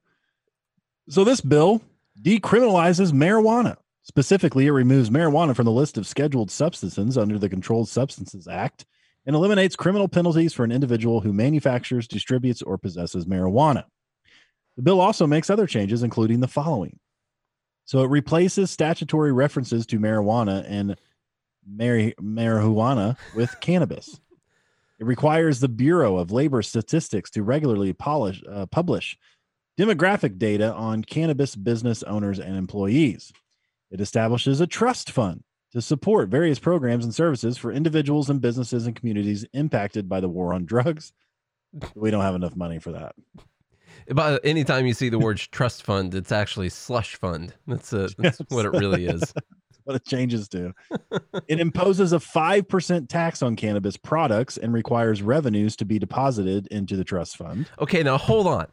So 1.08 1.24
this 1.24 1.40
bill 1.40 1.82
decriminalizes 2.20 3.12
marijuana. 3.12 3.76
Specifically, 4.02 4.66
it 4.66 4.72
removes 4.72 5.10
marijuana 5.10 5.56
from 5.56 5.64
the 5.64 5.72
list 5.72 5.96
of 5.96 6.06
scheduled 6.06 6.50
substances 6.50 7.16
under 7.16 7.38
the 7.38 7.48
Controlled 7.48 7.88
Substances 7.88 8.46
Act 8.46 8.84
and 9.26 9.34
eliminates 9.34 9.76
criminal 9.76 10.08
penalties 10.08 10.52
for 10.52 10.64
an 10.64 10.72
individual 10.72 11.20
who 11.20 11.32
manufactures, 11.32 12.06
distributes, 12.06 12.60
or 12.60 12.76
possesses 12.76 13.24
marijuana. 13.24 13.84
The 14.76 14.82
bill 14.82 15.00
also 15.00 15.26
makes 15.26 15.48
other 15.48 15.66
changes, 15.66 16.02
including 16.02 16.40
the 16.40 16.48
following. 16.48 16.98
So 17.86 18.02
it 18.02 18.10
replaces 18.10 18.70
statutory 18.70 19.32
references 19.32 19.86
to 19.86 19.98
marijuana 19.98 20.64
and 20.68 20.96
mari- 21.66 22.14
marijuana 22.20 23.16
with 23.34 23.54
cannabis. 23.60 24.20
It 24.98 25.06
requires 25.06 25.60
the 25.60 25.68
Bureau 25.68 26.18
of 26.18 26.30
Labor 26.30 26.62
Statistics 26.62 27.30
to 27.30 27.42
regularly 27.42 27.92
polish, 27.92 28.42
uh, 28.50 28.66
publish 28.66 29.18
demographic 29.78 30.38
data 30.38 30.72
on 30.72 31.02
cannabis 31.02 31.56
business 31.56 32.02
owners 32.04 32.38
and 32.38 32.56
employees. 32.56 33.32
It 33.90 34.00
establishes 34.00 34.60
a 34.60 34.66
trust 34.66 35.10
fund 35.10 35.42
to 35.72 35.82
support 35.82 36.28
various 36.28 36.58
programs 36.58 37.04
and 37.04 37.14
services 37.14 37.58
for 37.58 37.72
individuals 37.72 38.30
and 38.30 38.40
businesses 38.40 38.86
and 38.86 38.94
communities 38.94 39.44
impacted 39.52 40.08
by 40.08 40.20
the 40.20 40.28
war 40.28 40.54
on 40.54 40.64
drugs. 40.64 41.12
We 41.96 42.12
don't 42.12 42.22
have 42.22 42.36
enough 42.36 42.54
money 42.54 42.78
for 42.78 42.92
that. 42.92 43.16
But 44.08 44.44
anytime 44.44 44.86
you 44.86 44.94
see 44.94 45.08
the 45.08 45.18
word 45.18 45.38
trust 45.52 45.82
fund, 45.82 46.14
it's 46.14 46.30
actually 46.30 46.68
slush 46.68 47.16
fund. 47.16 47.52
That's, 47.66 47.92
uh, 47.92 47.96
a, 47.96 48.22
that's 48.22 48.40
Yes. 48.40 48.42
what 48.50 48.64
it 48.64 48.70
really 48.70 49.06
is. 49.06 49.34
what 49.84 49.96
it 49.96 50.04
changes 50.06 50.48
to. 50.50 50.72
it 51.48 51.58
imposes 51.58 52.12
a 52.12 52.18
5% 52.18 53.08
tax 53.08 53.42
on 53.42 53.56
cannabis 53.56 53.96
products 53.96 54.56
and 54.56 54.72
requires 54.72 55.20
revenues 55.20 55.74
to 55.76 55.84
be 55.84 55.98
deposited 55.98 56.68
into 56.68 56.96
the 56.96 57.04
trust 57.04 57.36
fund. 57.36 57.68
Okay, 57.80 58.02
now 58.04 58.18
hold 58.18 58.46
on. 58.46 58.66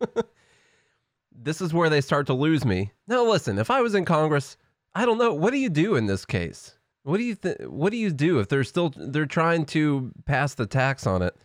this 1.32 1.60
is 1.60 1.72
where 1.72 1.90
they 1.90 2.00
start 2.00 2.26
to 2.26 2.34
lose 2.34 2.64
me. 2.64 2.92
Now 3.06 3.24
listen, 3.24 3.58
if 3.58 3.70
I 3.70 3.80
was 3.80 3.94
in 3.94 4.04
Congress, 4.04 4.56
I 4.94 5.04
don't 5.04 5.18
know. 5.18 5.32
What 5.32 5.52
do 5.52 5.58
you 5.58 5.70
do 5.70 5.96
in 5.96 6.06
this 6.06 6.24
case? 6.24 6.76
What 7.02 7.16
do 7.16 7.24
you 7.24 7.34
th- 7.34 7.60
what 7.60 7.90
do 7.90 7.96
you 7.96 8.10
do 8.10 8.40
if 8.40 8.48
they're 8.48 8.64
still 8.64 8.92
they're 8.96 9.26
trying 9.26 9.64
to 9.66 10.12
pass 10.26 10.54
the 10.54 10.66
tax 10.66 11.06
on 11.06 11.22
it? 11.22 11.36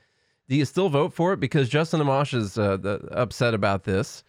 Do 0.50 0.56
you 0.56 0.66
still 0.66 0.90
vote 0.90 1.14
for 1.14 1.34
it 1.34 1.40
because 1.40 1.70
Justin 1.70 2.02
Amash 2.02 2.34
is 2.34 2.58
uh, 2.58 2.78
the, 2.78 3.08
upset 3.12 3.54
about 3.54 3.84
this 3.84 4.24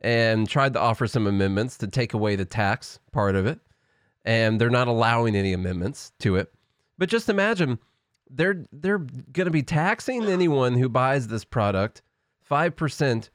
and 0.00 0.48
tried 0.48 0.74
to 0.74 0.80
offer 0.80 1.06
some 1.06 1.26
amendments 1.26 1.78
to 1.78 1.86
take 1.86 2.12
away 2.12 2.36
the 2.36 2.44
tax 2.44 2.98
part 3.12 3.36
of 3.36 3.46
it, 3.46 3.60
and 4.24 4.60
they're 4.60 4.68
not 4.68 4.88
allowing 4.88 5.34
any 5.36 5.52
amendments 5.52 6.12
to 6.18 6.36
it. 6.36 6.52
But 6.98 7.08
just 7.08 7.28
imagine 7.28 7.78
they're 8.28 8.66
they're 8.72 8.98
going 8.98 9.46
to 9.46 9.50
be 9.50 9.62
taxing 9.62 10.24
anyone 10.24 10.74
who 10.74 10.88
buys 10.88 11.28
this 11.28 11.44
product 11.44 12.02
5% 12.50 13.30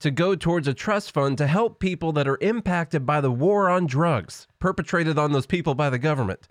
to 0.00 0.10
go 0.10 0.34
towards 0.34 0.68
a 0.68 0.74
trust 0.74 1.12
fund 1.12 1.38
to 1.38 1.46
help 1.46 1.80
people 1.80 2.12
that 2.12 2.28
are 2.28 2.38
impacted 2.40 3.06
by 3.06 3.20
the 3.20 3.30
war 3.30 3.68
on 3.70 3.86
drugs 3.86 4.46
perpetrated 4.58 5.18
on 5.18 5.32
those 5.32 5.46
people 5.46 5.74
by 5.74 5.88
the 5.90 5.98
government. 5.98 6.48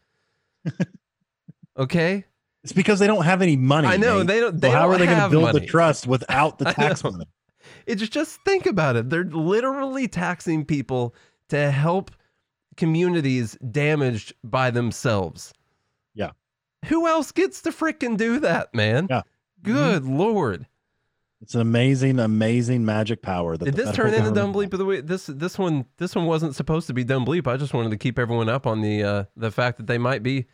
okay? 1.78 2.26
It's 2.64 2.74
because 2.74 3.00
they 3.00 3.08
don't 3.08 3.26
have 3.26 3.42
any 3.42 3.56
money. 3.56 3.88
I 3.88 3.98
know, 3.98 4.20
Nate. 4.20 4.28
they 4.28 4.40
don't- 4.40 4.60
they 4.62 4.70
so 4.70 4.74
how 4.74 4.84
don't 4.86 4.96
are 4.96 4.98
they 4.98 5.06
going 5.06 5.20
to 5.20 5.30
build 5.30 5.44
money. 5.44 5.60
the 5.60 5.66
trust 5.68 6.08
without 6.08 6.58
the 6.58 6.66
tax 6.74 7.04
money? 7.04 7.26
It's 7.86 8.08
just 8.08 8.40
think 8.46 8.66
about 8.66 8.96
it. 8.96 9.10
They're 9.10 9.24
literally 9.26 10.08
taxing 10.08 10.66
people 10.66 11.14
to 11.50 11.70
help 11.72 12.12
communities 12.78 13.58
damaged 13.72 14.34
by 14.44 14.72
themselves. 14.72 15.54
Yeah. 16.16 16.32
Who 16.86 17.08
else 17.08 17.32
gets 17.32 17.62
to 17.64 17.70
freaking 17.72 18.18
do 18.18 18.40
that, 18.40 18.74
man? 18.74 19.08
Yeah. 19.10 19.22
Mm-hmm. 19.64 19.72
Good 19.74 20.06
lord. 20.06 20.66
It's 21.42 21.54
an 21.54 21.62
amazing, 21.62 22.20
amazing 22.20 22.86
magic 22.86 23.22
power. 23.22 23.58
That 23.58 23.66
Did 23.66 23.76
this 23.76 23.96
turn 23.96 24.14
into 24.14 24.32
dumb 24.32 24.54
bleep 24.54 24.74
of 24.74 24.80
the 24.80 24.86
way? 24.86 25.02
This 25.02 25.26
this 25.26 25.58
one 25.58 25.86
this 25.98 26.16
one 26.16 26.26
wasn't 26.26 26.56
supposed 26.56 26.88
to 26.88 26.94
be 26.94 27.04
dumb 27.04 27.26
bleep. 27.26 27.48
I 27.48 27.58
just 27.58 27.74
wanted 27.74 27.92
to 27.92 27.98
keep 27.98 28.18
everyone 28.18 28.50
up 28.50 28.66
on 28.66 28.82
the 28.82 29.04
uh, 29.04 29.24
the 29.36 29.52
fact 29.52 29.78
that 29.78 29.88
they 29.88 29.98
might 29.98 30.24
be 30.24 30.46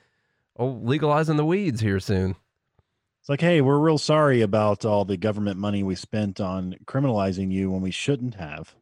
oh, 0.57 0.79
legalizing 0.83 1.37
the 1.37 1.45
weeds 1.45 1.81
here 1.81 1.99
soon. 1.99 2.35
It's 3.21 3.29
like, 3.29 3.41
hey, 3.41 3.61
we're 3.61 3.77
real 3.77 3.99
sorry 3.99 4.41
about 4.41 4.83
all 4.83 5.05
the 5.05 5.15
government 5.15 5.59
money 5.59 5.83
we 5.83 5.93
spent 5.93 6.41
on 6.41 6.75
criminalizing 6.85 7.51
you 7.51 7.69
when 7.69 7.81
we 7.81 7.91
shouldn't 7.91 8.35
have. 8.35 8.73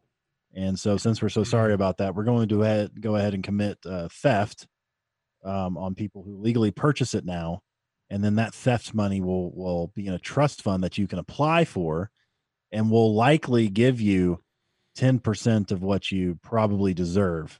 And 0.54 0.80
so, 0.80 0.96
since 0.96 1.22
we're 1.22 1.30
so 1.30 1.44
sorry 1.44 1.74
about 1.74 1.98
that, 1.98 2.16
we're 2.16 2.24
going 2.24 2.48
to 2.48 2.56
go 2.56 2.62
ahead, 2.62 3.02
go 3.02 3.16
ahead 3.18 3.34
and 3.34 3.44
commit 3.44 3.80
uh, 3.86 4.08
theft 4.10 4.68
um, 5.44 5.78
on 5.78 5.94
people 5.94 6.24
who 6.24 6.42
legally 6.42 6.72
purchase 6.72 7.14
it 7.14 7.26
now, 7.26 7.62
and 8.10 8.24
then 8.24 8.36
that 8.36 8.54
theft 8.54 8.94
money 8.94 9.22
will 9.22 9.52
will 9.52 9.88
be 9.96 10.08
in 10.08 10.14
a 10.14 10.20
trust 10.20 10.62
fund 10.62 10.84
that 10.84 10.98
you 10.98 11.08
can 11.08 11.20
apply 11.20 11.66
for, 11.66 12.10
and 12.72 12.90
will 12.90 13.14
likely 13.14 13.68
give 13.68 14.02
you 14.02 14.42
ten 14.96 15.20
percent 15.20 15.72
of 15.72 15.82
what 15.82 16.12
you 16.12 16.40
probably 16.42 16.94
deserve. 16.94 17.60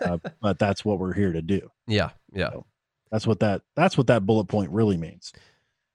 uh, 0.00 0.18
but 0.40 0.58
that's 0.58 0.84
what 0.84 0.98
we're 0.98 1.14
here 1.14 1.32
to 1.32 1.42
do. 1.42 1.70
Yeah, 1.86 2.10
yeah. 2.32 2.50
That's 3.10 3.26
what 3.26 3.40
that 3.40 3.62
that's 3.74 3.96
what 3.96 4.06
that 4.08 4.26
bullet 4.26 4.46
point 4.46 4.70
really 4.70 4.96
means. 4.96 5.32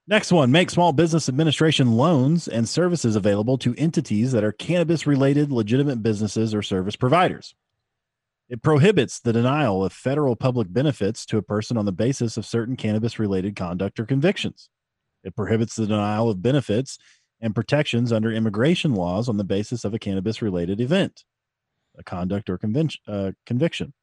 Next 0.05 0.33
one, 0.33 0.51
make 0.51 0.69
small 0.69 0.91
business 0.91 1.29
administration 1.29 1.93
loans 1.93 2.49
and 2.49 2.67
services 2.67 3.15
available 3.15 3.57
to 3.59 3.73
entities 3.77 4.33
that 4.33 4.43
are 4.43 4.51
cannabis 4.51 5.07
related 5.07 5.49
legitimate 5.49 6.03
businesses 6.03 6.53
or 6.53 6.61
service 6.61 6.97
providers. 6.97 7.55
It 8.49 8.61
prohibits 8.61 9.19
the 9.19 9.33
denial 9.33 9.83
of 9.83 9.93
federal 9.93 10.35
public 10.35 10.71
benefits 10.71 11.25
to 11.27 11.37
a 11.37 11.41
person 11.41 11.77
on 11.77 11.85
the 11.85 11.91
basis 11.91 12.37
of 12.37 12.45
certain 12.45 12.75
cannabis 12.75 13.17
related 13.17 13.55
conduct 13.55 13.99
or 13.99 14.05
convictions. 14.05 14.69
It 15.23 15.35
prohibits 15.35 15.75
the 15.75 15.87
denial 15.87 16.29
of 16.29 16.41
benefits 16.41 16.97
and 17.41 17.55
protections 17.55 18.11
under 18.11 18.31
immigration 18.31 18.93
laws 18.93 19.29
on 19.29 19.37
the 19.37 19.43
basis 19.43 19.85
of 19.85 19.93
a 19.93 19.99
cannabis 19.99 20.41
related 20.41 20.79
event, 20.79 21.23
a 21.97 22.03
conduct 22.03 22.49
or 22.49 22.59
uh, 23.07 23.31
conviction. 23.45 23.93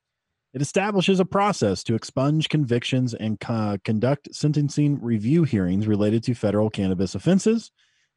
It 0.53 0.63
establishes 0.63 1.21
a 1.21 1.25
process 1.25 1.85
to 1.85 1.95
expunge 1.95 2.49
convictions 2.49 3.15
and 3.15 3.39
co- 3.39 3.79
conduct 3.85 4.35
sentencing 4.35 5.01
review 5.01 5.45
hearings 5.45 5.87
related 5.87 6.25
to 6.25 6.35
federal 6.35 6.71
cannabis 6.71 7.15
offenses 7.15 7.71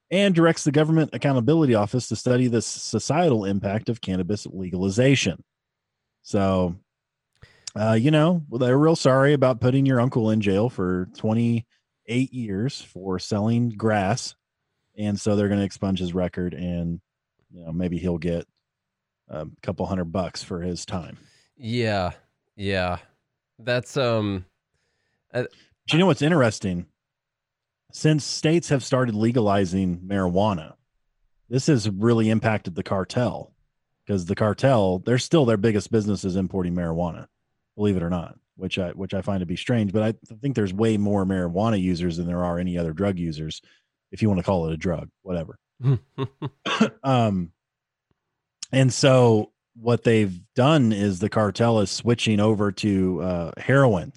and 0.10 0.34
directs 0.34 0.64
the 0.64 0.72
Government 0.72 1.12
Accountability 1.14 1.76
Office 1.76 2.08
to 2.08 2.16
study 2.16 2.48
the 2.48 2.62
societal 2.62 3.46
impact 3.46 3.88
of 3.88 4.02
cannabis 4.02 4.48
legalization. 4.48 5.44
So, 6.24 6.76
uh, 7.76 7.94
you 7.94 8.12
know, 8.12 8.44
well, 8.50 8.60
they're 8.60 8.78
real 8.78 8.96
sorry 8.96 9.34
about 9.34 9.62
putting 9.62 9.86
your 9.86 10.00
uncle 10.00 10.30
in 10.30 10.42
jail 10.42 10.70
for 10.70 11.10
28 11.18 12.34
years 12.34 12.82
for 12.82 13.20
selling 13.20 13.70
grass. 13.70 14.36
And 14.98 15.20
so 15.20 15.36
they're 15.36 15.48
going 15.48 15.60
to 15.60 15.66
expunge 15.66 16.00
his 16.00 16.14
record 16.14 16.54
and, 16.54 17.02
you 17.52 17.66
know, 17.66 17.72
maybe 17.72 17.98
he'll 17.98 18.18
get 18.18 18.48
a 19.30 19.48
couple 19.62 19.86
hundred 19.86 20.12
bucks 20.12 20.44
for 20.44 20.62
his 20.62 20.86
time. 20.86 21.18
Yeah. 21.58 22.12
Yeah. 22.56 22.98
That's 23.60 23.98
um 23.98 24.46
But 25.32 25.52
you 25.92 26.00
know 26.00 26.06
what's 26.06 26.22
interesting? 26.22 26.88
Since 27.92 28.24
states 28.24 28.70
have 28.70 28.84
started 28.84 29.14
legalizing 29.14 30.00
marijuana, 30.00 30.74
this 31.50 31.68
has 31.68 31.90
really 31.90 32.30
impacted 32.30 32.76
the 32.76 32.84
cartel 32.84 33.54
because 34.06 34.26
the 34.26 34.36
cartel, 34.36 35.00
they're 35.00 35.18
still 35.18 35.46
their 35.46 35.58
biggest 35.58 35.92
business 35.92 36.26
is 36.26 36.36
importing 36.36 36.76
marijuana, 36.76 37.28
believe 37.76 37.98
it 37.98 38.04
or 38.04 38.10
not, 38.10 38.38
which 38.56 38.78
I 38.78 38.90
which 38.92 39.14
I 39.14 39.22
find 39.22 39.40
to 39.40 39.46
be 39.46 39.56
strange. 39.56 39.94
But 39.94 40.04
I 40.04 40.14
think 40.42 40.56
there's 40.56 40.74
way 40.74 40.98
more 40.98 41.26
marijuana 41.26 41.82
users 41.82 42.18
than 42.18 42.28
there 42.28 42.44
are 42.44 42.60
any 42.60 42.78
other 42.78 42.94
drug 42.94 43.18
users, 43.18 43.62
if 44.12 44.22
you 44.22 44.28
want 44.30 44.40
to 44.40 44.44
call 44.44 44.68
it 44.68 44.74
a 44.74 44.78
drug, 44.78 45.10
whatever. 45.22 45.58
um 47.04 47.52
and 48.72 48.94
so 48.94 49.52
what 49.76 50.04
they've 50.04 50.40
done 50.56 50.92
is 50.92 51.20
the 51.20 51.30
cartel 51.30 51.80
is 51.80 51.90
switching 51.92 52.40
over 52.40 52.72
to 52.72 53.22
uh 53.22 53.52
heroin. 53.58 54.14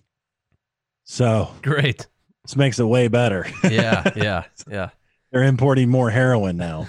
So 1.05 1.51
great. 1.63 2.07
this 2.45 2.57
makes 2.57 2.79
it 2.79 2.85
way 2.85 3.09
better. 3.09 3.47
Yeah, 3.65 4.13
yeah, 4.17 4.45
yeah. 4.71 4.91
They're 5.31 5.45
importing 5.45 5.89
more 5.89 6.11
heroin 6.11 6.57
now. 6.57 6.87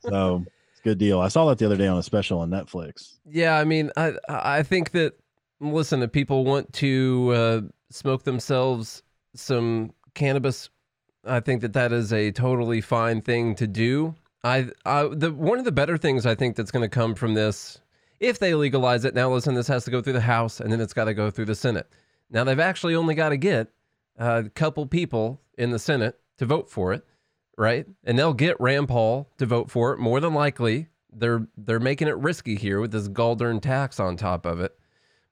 so 0.00 0.44
good 0.80 0.98
deal. 0.98 1.20
I 1.20 1.28
saw 1.28 1.46
that 1.46 1.58
the 1.58 1.66
other 1.66 1.76
day 1.76 1.86
on 1.86 1.98
a 1.98 2.02
special 2.02 2.40
on 2.40 2.50
Netflix. 2.50 3.18
Yeah, 3.26 3.58
I 3.58 3.64
mean, 3.64 3.90
I 3.96 4.14
I 4.28 4.62
think 4.62 4.92
that 4.92 5.14
listen, 5.60 6.02
if 6.02 6.12
people 6.12 6.44
want 6.44 6.72
to 6.74 7.32
uh, 7.34 7.60
smoke 7.90 8.24
themselves 8.24 9.02
some 9.34 9.92
cannabis, 10.14 10.70
I 11.24 11.40
think 11.40 11.60
that 11.62 11.72
that 11.74 11.92
is 11.92 12.12
a 12.12 12.30
totally 12.32 12.80
fine 12.80 13.20
thing 13.20 13.54
to 13.56 13.66
do. 13.66 14.14
I, 14.44 14.68
I 14.84 15.08
the 15.08 15.32
one 15.32 15.58
of 15.58 15.64
the 15.64 15.72
better 15.72 15.96
things 15.96 16.26
I 16.26 16.34
think 16.34 16.56
that's 16.56 16.70
going 16.70 16.82
to 16.82 16.88
come 16.88 17.14
from 17.14 17.34
this, 17.34 17.80
if 18.20 18.38
they 18.38 18.54
legalize 18.54 19.04
it. 19.04 19.14
Now, 19.14 19.32
listen, 19.32 19.54
this 19.54 19.68
has 19.68 19.84
to 19.84 19.90
go 19.90 20.00
through 20.00 20.12
the 20.14 20.20
House 20.20 20.60
and 20.60 20.72
then 20.72 20.80
it's 20.80 20.94
got 20.94 21.04
to 21.04 21.14
go 21.14 21.30
through 21.30 21.46
the 21.46 21.54
Senate. 21.54 21.88
Now 22.30 22.44
they've 22.44 22.58
actually 22.58 22.94
only 22.94 23.14
got 23.14 23.30
to 23.30 23.36
get 23.36 23.68
a 24.16 24.44
couple 24.54 24.86
people 24.86 25.40
in 25.56 25.70
the 25.70 25.78
Senate 25.78 26.18
to 26.38 26.46
vote 26.46 26.70
for 26.70 26.92
it, 26.92 27.04
right? 27.58 27.86
And 28.04 28.18
they'll 28.18 28.32
get 28.32 28.58
Rand 28.60 28.88
Paul 28.88 29.28
to 29.36 29.44
vote 29.44 29.70
for 29.70 29.92
it 29.92 29.98
more 29.98 30.20
than 30.20 30.32
likely. 30.32 30.88
They're 31.12 31.46
they're 31.56 31.80
making 31.80 32.08
it 32.08 32.16
risky 32.16 32.54
here 32.54 32.80
with 32.80 32.92
this 32.92 33.08
Galdern 33.08 33.60
tax 33.60 34.00
on 34.00 34.16
top 34.16 34.46
of 34.46 34.60
it. 34.60 34.78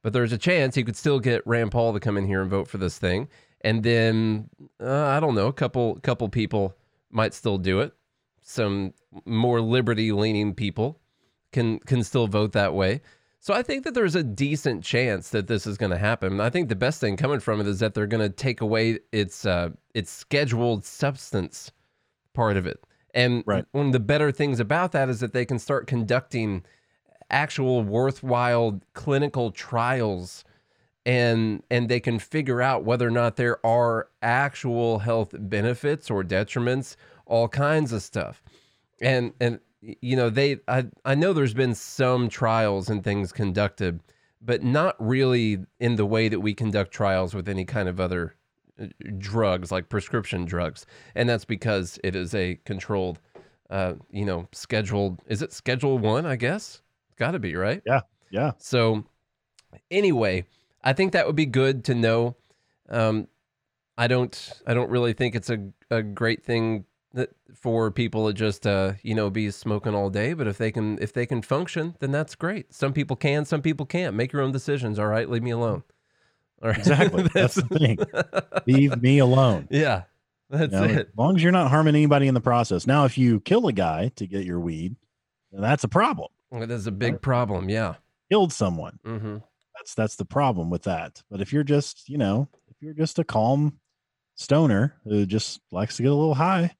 But 0.02 0.12
there's 0.12 0.32
a 0.32 0.38
chance 0.38 0.74
he 0.74 0.84
could 0.84 0.96
still 0.96 1.20
get 1.20 1.46
Rand 1.46 1.70
Paul 1.70 1.92
to 1.94 2.00
come 2.00 2.16
in 2.16 2.26
here 2.26 2.42
and 2.42 2.50
vote 2.50 2.68
for 2.68 2.78
this 2.78 2.98
thing, 2.98 3.28
and 3.62 3.82
then 3.82 4.50
uh, 4.80 5.06
I 5.06 5.20
don't 5.20 5.34
know, 5.34 5.46
a 5.46 5.52
couple 5.52 5.96
couple 6.02 6.28
people 6.28 6.74
might 7.10 7.32
still 7.32 7.58
do 7.58 7.80
it. 7.80 7.92
Some 8.42 8.92
more 9.24 9.60
liberty 9.60 10.12
leaning 10.12 10.54
people 10.54 11.00
can 11.52 11.78
can 11.80 12.02
still 12.02 12.26
vote 12.26 12.52
that 12.52 12.74
way. 12.74 13.00
So 13.38 13.54
I 13.54 13.62
think 13.62 13.84
that 13.84 13.94
there's 13.94 14.16
a 14.16 14.24
decent 14.24 14.82
chance 14.82 15.28
that 15.30 15.46
this 15.46 15.68
is 15.68 15.78
going 15.78 15.92
to 15.92 15.98
happen. 15.98 16.40
I 16.40 16.50
think 16.50 16.68
the 16.68 16.74
best 16.74 17.00
thing 17.00 17.16
coming 17.16 17.38
from 17.38 17.60
it 17.60 17.68
is 17.68 17.78
that 17.78 17.94
they're 17.94 18.08
going 18.08 18.28
to 18.28 18.34
take 18.34 18.60
away 18.60 18.98
its 19.12 19.46
uh, 19.46 19.70
its 19.94 20.10
scheduled 20.10 20.84
substance 20.84 21.70
part 22.36 22.56
of 22.56 22.66
it. 22.66 22.78
And 23.14 23.44
Right. 23.46 23.64
one 23.72 23.86
of 23.86 23.92
the 23.92 24.00
better 24.00 24.30
things 24.30 24.60
about 24.60 24.92
that 24.92 25.08
is 25.08 25.20
that 25.20 25.32
they 25.32 25.44
can 25.46 25.58
start 25.58 25.86
conducting 25.88 26.64
actual 27.30 27.82
worthwhile 27.82 28.80
clinical 28.94 29.50
trials 29.50 30.44
and 31.04 31.62
and 31.70 31.88
they 31.88 32.00
can 32.00 32.18
figure 32.18 32.60
out 32.60 32.84
whether 32.84 33.06
or 33.06 33.10
not 33.12 33.36
there 33.36 33.64
are 33.66 34.08
actual 34.22 35.00
health 35.00 35.34
benefits 35.38 36.10
or 36.10 36.22
detriments, 36.24 36.96
all 37.26 37.48
kinds 37.48 37.92
of 37.92 38.02
stuff. 38.02 38.42
And 39.00 39.32
and 39.40 39.60
you 39.80 40.16
know, 40.16 40.30
they 40.30 40.58
I 40.68 40.86
I 41.04 41.14
know 41.14 41.32
there's 41.32 41.54
been 41.54 41.74
some 41.74 42.28
trials 42.28 42.90
and 42.90 43.04
things 43.04 43.32
conducted, 43.32 44.00
but 44.40 44.62
not 44.64 44.96
really 44.98 45.64
in 45.80 45.96
the 45.96 46.06
way 46.06 46.28
that 46.28 46.40
we 46.40 46.54
conduct 46.54 46.92
trials 46.92 47.34
with 47.34 47.48
any 47.48 47.64
kind 47.64 47.88
of 47.88 48.00
other 48.00 48.34
drugs 49.18 49.72
like 49.72 49.88
prescription 49.88 50.44
drugs. 50.44 50.86
And 51.14 51.28
that's 51.28 51.44
because 51.44 51.98
it 52.04 52.14
is 52.14 52.34
a 52.34 52.58
controlled 52.64 53.20
uh, 53.70 53.94
you 54.10 54.24
know, 54.24 54.48
scheduled 54.52 55.20
is 55.26 55.42
it 55.42 55.52
schedule 55.52 55.98
1, 55.98 56.26
I 56.26 56.36
guess? 56.36 56.82
It's 57.08 57.18
got 57.18 57.32
to 57.32 57.38
be, 57.38 57.56
right? 57.56 57.82
Yeah, 57.84 58.00
yeah. 58.30 58.52
So, 58.58 59.04
anyway, 59.90 60.44
I 60.84 60.92
think 60.92 61.12
that 61.12 61.26
would 61.26 61.36
be 61.36 61.46
good 61.46 61.84
to 61.84 61.94
know. 61.94 62.36
Um, 62.88 63.28
I 63.98 64.06
don't. 64.06 64.52
I 64.66 64.74
don't 64.74 64.90
really 64.90 65.14
think 65.14 65.34
it's 65.34 65.50
a 65.50 65.70
a 65.90 66.02
great 66.02 66.44
thing 66.44 66.84
that 67.14 67.30
for 67.54 67.90
people 67.90 68.26
to 68.26 68.34
just 68.34 68.66
uh 68.66 68.92
you 69.02 69.14
know 69.14 69.30
be 69.30 69.50
smoking 69.50 69.94
all 69.94 70.10
day. 70.10 70.34
But 70.34 70.46
if 70.46 70.58
they 70.58 70.70
can 70.70 70.98
if 71.00 71.12
they 71.12 71.24
can 71.26 71.40
function, 71.42 71.96
then 71.98 72.12
that's 72.12 72.34
great. 72.34 72.72
Some 72.74 72.92
people 72.92 73.16
can, 73.16 73.44
some 73.46 73.62
people 73.62 73.86
can't. 73.86 74.14
Make 74.14 74.32
your 74.32 74.42
own 74.42 74.52
decisions. 74.52 74.98
All 74.98 75.06
right, 75.06 75.28
leave 75.28 75.42
me 75.42 75.50
alone. 75.50 75.82
Right, 76.62 76.78
Exactly. 76.78 77.22
That's 77.34 77.54
the 77.54 77.62
thing. 77.62 77.98
Leave 78.66 79.00
me 79.02 79.18
alone. 79.18 79.68
yeah, 79.70 80.04
that's 80.48 80.72
You 80.72 80.78
know, 80.78 80.84
it. 80.84 81.08
As 81.08 81.16
long 81.16 81.36
as 81.36 81.42
you're 81.42 81.52
not 81.52 81.70
harming 81.70 81.94
anybody 81.94 82.28
in 82.28 82.34
the 82.34 82.40
process. 82.40 82.86
Now, 82.86 83.04
if 83.04 83.18
you 83.18 83.40
kill 83.40 83.66
a 83.68 83.72
guy 83.72 84.08
to 84.16 84.26
get 84.26 84.44
your 84.44 84.58
weed, 84.60 84.96
then 85.52 85.60
that's 85.60 85.84
a 85.84 85.88
problem. 85.88 86.28
It 86.52 86.70
is 86.70 86.86
a 86.86 86.90
big 86.92 87.20
problem. 87.20 87.68
Yeah. 87.68 87.94
Killed 88.30 88.52
someone. 88.52 88.98
hmm 89.04 89.36
That's 89.76 89.94
that's 89.94 90.16
the 90.16 90.24
problem 90.24 90.70
with 90.70 90.84
that. 90.84 91.22
But 91.30 91.40
if 91.40 91.52
you're 91.52 91.62
just, 91.64 92.08
you 92.08 92.16
know, 92.18 92.48
if 92.68 92.76
you're 92.80 92.94
just 92.94 93.18
a 93.18 93.24
calm 93.24 93.78
stoner 94.34 94.94
who 95.04 95.26
just 95.26 95.60
likes 95.70 95.96
to 95.96 96.02
get 96.02 96.10
a 96.12 96.14
little 96.14 96.34
high 96.34 96.74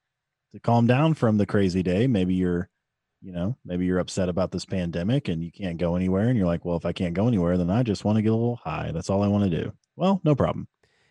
to 0.52 0.60
calm 0.60 0.86
down 0.86 1.14
from 1.14 1.36
the 1.36 1.46
crazy 1.46 1.82
day, 1.82 2.06
maybe 2.06 2.34
you're, 2.34 2.68
you 3.22 3.32
know, 3.32 3.56
maybe 3.64 3.84
you're 3.86 3.98
upset 3.98 4.28
about 4.28 4.50
this 4.52 4.64
pandemic 4.64 5.28
and 5.28 5.42
you 5.42 5.50
can't 5.50 5.78
go 5.78 5.96
anywhere 5.96 6.28
and 6.28 6.36
you're 6.36 6.46
like, 6.46 6.64
well, 6.64 6.76
if 6.76 6.86
I 6.86 6.92
can't 6.92 7.14
go 7.14 7.26
anywhere, 7.28 7.56
then 7.56 7.70
I 7.70 7.82
just 7.82 8.04
want 8.04 8.16
to 8.16 8.22
get 8.22 8.32
a 8.32 8.36
little 8.36 8.56
high. 8.56 8.90
That's 8.92 9.10
all 9.10 9.22
I 9.22 9.28
want 9.28 9.50
to 9.50 9.62
do. 9.62 9.72
Well, 9.96 10.20
no 10.24 10.34
problem. 10.34 10.68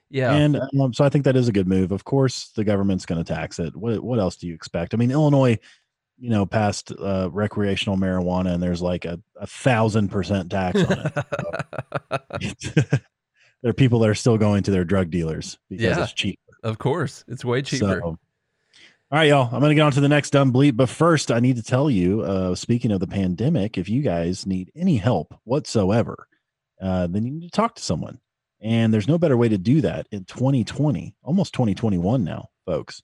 Yeah. 0.10 0.34
And 0.34 0.60
um, 0.80 0.94
so 0.94 1.04
I 1.04 1.10
think 1.10 1.26
that 1.26 1.36
is 1.36 1.48
a 1.48 1.52
good 1.52 1.68
move. 1.68 1.92
Of 1.92 2.06
course, 2.06 2.50
the 2.56 2.64
government's 2.64 3.06
going 3.06 3.24
to 3.24 3.34
tax 3.34 3.60
it. 3.60 3.76
What 3.76 4.02
what 4.04 4.20
else 4.20 4.36
do 4.38 4.48
you 4.48 4.54
expect? 4.54 4.94
I 4.94 4.98
mean, 4.98 5.12
Illinois, 5.12 5.58
you 6.18 6.30
know, 6.30 6.46
passed 6.46 6.92
uh, 6.98 7.30
recreational 7.32 7.98
marijuana, 7.98 8.54
and 8.54 8.64
there's 8.64 8.82
like 8.84 9.04
a, 9.06 9.20
a 9.36 9.48
thousand 9.48 10.10
percent 10.10 10.52
tax 10.52 10.80
on 10.84 11.12
it. 12.40 12.72
there 13.62 13.70
are 13.72 13.74
people 13.74 14.00
that 14.00 14.10
are 14.10 14.16
still 14.16 14.38
going 14.38 14.64
to 14.64 14.72
their 14.72 14.86
drug 14.86 15.10
dealers 15.10 15.58
because 15.70 15.98
Yeah. 15.98 16.04
it's 16.04 16.14
cheap. 16.14 16.40
of 16.64 16.78
course, 16.78 17.26
it's 17.28 17.44
way 17.44 17.62
cheaper. 17.64 18.00
So, 18.04 18.20
all 19.12 19.20
right, 19.20 19.30
y'all. 19.30 19.46
I'm 19.54 19.60
going 19.60 19.70
to 19.70 19.76
get 19.76 19.82
on 19.82 19.92
to 19.92 20.02
the 20.02 20.10
next 20.10 20.32
dumb 20.32 20.52
bleep, 20.52 20.76
but 20.76 20.90
first, 20.90 21.32
I 21.32 21.40
need 21.40 21.58
to 21.58 21.64
tell 21.64 21.92
you. 21.92 22.22
Uh, 22.22 22.56
speaking 22.56 22.92
of 22.92 23.00
the 23.00 23.08
pandemic, 23.08 23.78
if 23.78 23.88
you 23.88 24.02
guys 24.02 24.48
need 24.48 24.72
any 24.76 24.98
help 24.98 25.40
whatsoever, 25.44 26.28
uh, 26.82 27.06
then 27.06 27.24
you 27.24 27.32
need 27.32 27.44
to 27.44 27.52
talk 27.52 27.76
to 27.76 27.84
someone. 27.84 28.20
And 28.60 28.92
there's 28.92 29.08
no 29.08 29.20
better 29.20 29.38
way 29.38 29.48
to 29.48 29.60
do 29.60 29.82
that 29.82 30.08
in 30.12 30.26
2020, 30.26 31.14
almost 31.22 31.54
2021 31.54 32.24
now, 32.24 32.50
folks, 32.66 33.04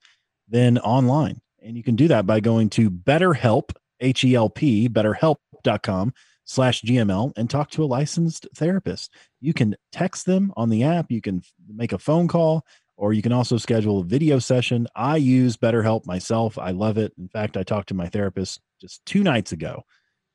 than 0.50 0.80
online. 0.80 1.40
And 1.62 1.78
you 1.78 1.84
can 1.84 1.96
do 1.96 2.08
that 2.08 2.26
by 2.26 2.40
going 2.40 2.72
to 2.72 2.90
BetterHelp, 2.90 3.76
H 4.00 4.24
E 4.24 4.34
L 4.34 4.50
P, 4.50 4.90
betterhelp.com 4.90 6.14
slash 6.46 6.82
GML 6.82 7.32
and 7.38 7.48
talk 7.48 7.70
to 7.72 7.84
a 7.84 7.86
licensed 7.86 8.48
therapist. 8.56 9.14
You 9.40 9.54
can 9.54 9.76
text 9.92 10.26
them 10.26 10.52
on 10.58 10.70
the 10.70 10.84
app, 10.84 11.12
you 11.12 11.22
can 11.22 11.44
make 11.68 11.94
a 11.94 12.00
phone 12.00 12.28
call, 12.28 12.66
or 13.02 13.14
you 13.14 13.24
can 13.24 13.34
also 13.34 13.58
schedule 13.58 14.00
a 14.00 14.04
video 14.04 14.38
session. 14.38 14.88
I 14.96 15.18
use 15.18 15.58
BetterHelp 15.58 16.06
myself. 16.06 16.60
I 16.60 16.70
love 16.70 17.00
it. 17.00 17.12
In 17.18 17.28
fact, 17.30 17.58
I 17.58 17.64
talked 17.64 17.90
to 17.90 17.96
my 17.96 18.08
therapist 18.08 18.62
just 18.80 19.04
two 19.08 19.24
nights 19.24 19.52
ago 19.52 19.84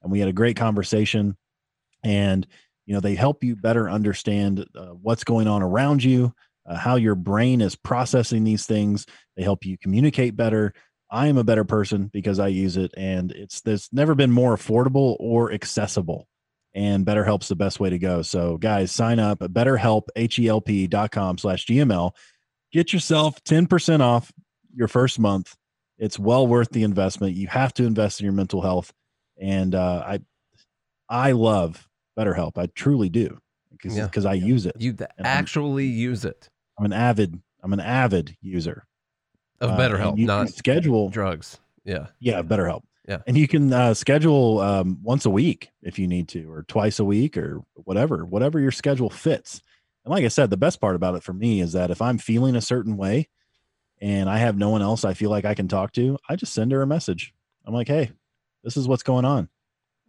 and 0.02 0.10
we 0.10 0.18
had 0.18 0.28
a 0.28 0.32
great 0.32 0.56
conversation. 0.56 1.36
And, 2.02 2.44
you 2.84 2.92
know, 2.92 2.98
they 2.98 3.14
help 3.14 3.44
you 3.44 3.54
better 3.54 3.88
understand 3.88 4.66
uh, 4.74 4.86
what's 4.86 5.22
going 5.22 5.46
on 5.46 5.62
around 5.62 6.02
you, 6.02 6.34
uh, 6.68 6.74
how 6.76 6.96
your 6.96 7.14
brain 7.14 7.60
is 7.60 7.76
processing 7.76 8.42
these 8.42 8.66
things. 8.66 9.06
They 9.36 9.44
help 9.44 9.64
you 9.64 9.78
communicate 9.78 10.34
better. 10.34 10.74
I 11.08 11.28
am 11.28 11.38
a 11.38 11.44
better 11.44 11.62
person 11.62 12.10
because 12.12 12.40
I 12.40 12.48
use 12.48 12.76
it, 12.76 12.92
and 12.96 13.30
it's 13.30 13.60
there's 13.60 13.88
never 13.92 14.16
been 14.16 14.32
more 14.32 14.56
affordable 14.56 15.16
or 15.20 15.52
accessible. 15.52 16.26
And 16.74 17.06
BetterHelp's 17.06 17.46
the 17.46 17.54
best 17.54 17.78
way 17.78 17.90
to 17.90 17.98
go. 17.98 18.22
So, 18.22 18.58
guys, 18.58 18.90
sign 18.90 19.20
up 19.20 19.40
at 19.40 19.52
BetterHelp, 19.52 20.08
H-E-L-P 20.16 20.88
dot 20.88 21.12
com 21.12 21.38
slash 21.38 21.64
GML. 21.64 22.12
Get 22.72 22.92
yourself 22.92 23.42
10% 23.44 24.00
off 24.00 24.32
your 24.74 24.88
first 24.88 25.18
month. 25.18 25.56
It's 25.98 26.18
well 26.18 26.46
worth 26.46 26.70
the 26.70 26.82
investment. 26.82 27.34
You 27.36 27.46
have 27.48 27.72
to 27.74 27.84
invest 27.84 28.20
in 28.20 28.24
your 28.24 28.32
mental 28.34 28.60
health. 28.60 28.92
And 29.40 29.74
uh, 29.74 30.02
I 30.06 30.20
I 31.08 31.32
love 31.32 31.86
BetterHelp. 32.18 32.52
I 32.58 32.66
truly 32.66 33.08
do 33.08 33.38
because 33.70 33.96
Yeah. 33.96 34.06
because 34.06 34.26
I 34.26 34.34
use 34.34 34.66
it. 34.66 34.74
You 34.78 34.90
And 34.90 35.26
I'm- 35.26 35.38
actually 35.38 35.86
use 35.86 36.24
it 36.24 36.48
I'm 36.78 36.84
an 36.84 36.92
avid 36.92 37.40
I'm 37.62 37.72
an 37.72 37.80
avid 37.80 38.36
user. 38.40 38.86
of 39.60 39.70
Uh, 39.70 39.76
BetterHelp, 39.78 40.12
you 40.18 40.26
can 40.26 40.36
not 40.38 40.48
schedule 40.50 41.08
drugs. 41.08 41.58
Yeah. 41.84 42.08
Yeah, 42.20 42.42
BetterHelp. 42.42 42.82
Yeah. 43.08 43.18
And 43.26 43.36
you 43.38 43.46
can 43.48 43.72
uh, 43.72 43.94
schedule 43.94 44.58
um, 44.60 44.98
once 45.02 45.24
a 45.24 45.30
week 45.30 45.70
if 45.82 45.98
you 45.98 46.06
need 46.08 46.28
to, 46.28 46.50
or 46.52 46.64
twice 46.64 46.98
a 46.98 47.04
week, 47.04 47.36
or 47.38 47.62
whatever, 47.74 48.24
whatever 48.26 48.58
your 48.60 48.72
schedule 48.72 49.08
fits. 49.10 49.62
And 50.06 50.12
like 50.12 50.24
I 50.24 50.28
said, 50.28 50.50
the 50.50 50.56
best 50.56 50.80
part 50.80 50.94
about 50.94 51.16
it 51.16 51.24
for 51.24 51.32
me 51.32 51.60
is 51.60 51.72
that 51.72 51.90
if 51.90 52.00
I'm 52.00 52.16
feeling 52.16 52.54
a 52.54 52.60
certain 52.60 52.96
way 52.96 53.28
and 54.00 54.30
I 54.30 54.38
have 54.38 54.56
no 54.56 54.70
one 54.70 54.80
else 54.80 55.04
I 55.04 55.14
feel 55.14 55.30
like 55.30 55.44
I 55.44 55.54
can 55.54 55.66
talk 55.66 55.90
to, 55.94 56.16
I 56.28 56.36
just 56.36 56.54
send 56.54 56.70
her 56.70 56.80
a 56.80 56.86
message. 56.86 57.34
I'm 57.66 57.74
like, 57.74 57.88
hey, 57.88 58.12
this 58.62 58.76
is 58.76 58.86
what's 58.86 59.02
going 59.02 59.24
on. 59.24 59.48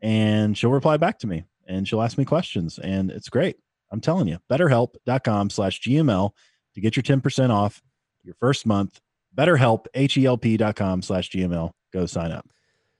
And 0.03 0.55
she'll 0.55 0.69
reply 0.69 0.97
back 0.97 1.17
to 1.19 1.27
me 1.27 1.45
and 1.67 1.87
she'll 1.87 2.03
ask 2.03 2.15
me 2.15 2.25
questions. 2.25 2.77
And 2.77 3.09
it's 3.09 3.27
great. 3.27 3.57
I'm 3.91 3.99
telling 3.99 4.27
you, 4.27 4.37
betterhelp.com 4.51 5.49
slash 5.49 5.81
GML 5.81 6.29
to 6.75 6.81
get 6.81 6.95
your 6.95 7.01
10% 7.01 7.49
off 7.49 7.81
your 8.23 8.35
first 8.35 8.67
month. 8.67 9.01
BetterHelp, 9.35 9.87
H-E-L-P 9.95 10.57
dot 10.57 10.75
com 10.75 11.01
slash 11.01 11.31
GML. 11.31 11.71
Go 11.91 12.05
sign 12.05 12.31
up. 12.31 12.47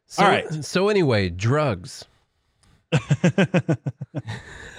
So, 0.08 0.24
All 0.24 0.30
right. 0.30 0.66
So 0.66 0.90
anyway, 0.90 1.30
drugs. 1.30 2.06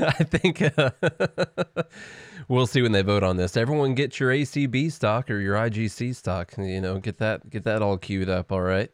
I 0.00 0.24
think 0.24 0.62
uh, 0.78 0.90
we'll 2.48 2.66
see 2.66 2.82
when 2.82 2.92
they 2.92 3.02
vote 3.02 3.22
on 3.22 3.36
this. 3.36 3.56
Everyone, 3.56 3.94
get 3.94 4.18
your 4.18 4.30
ACB 4.30 4.90
stock 4.92 5.30
or 5.30 5.38
your 5.40 5.56
IGC 5.56 6.14
stock. 6.14 6.54
You 6.56 6.80
know, 6.80 6.98
get 6.98 7.18
that 7.18 7.50
get 7.50 7.64
that 7.64 7.82
all 7.82 7.98
queued 7.98 8.28
up. 8.28 8.50
All 8.52 8.62
right. 8.62 8.90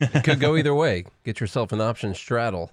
It 0.00 0.24
could 0.24 0.40
go 0.40 0.56
either 0.58 0.74
way. 0.74 1.04
Get 1.24 1.40
yourself 1.40 1.72
an 1.72 1.80
option 1.80 2.14
straddle. 2.14 2.70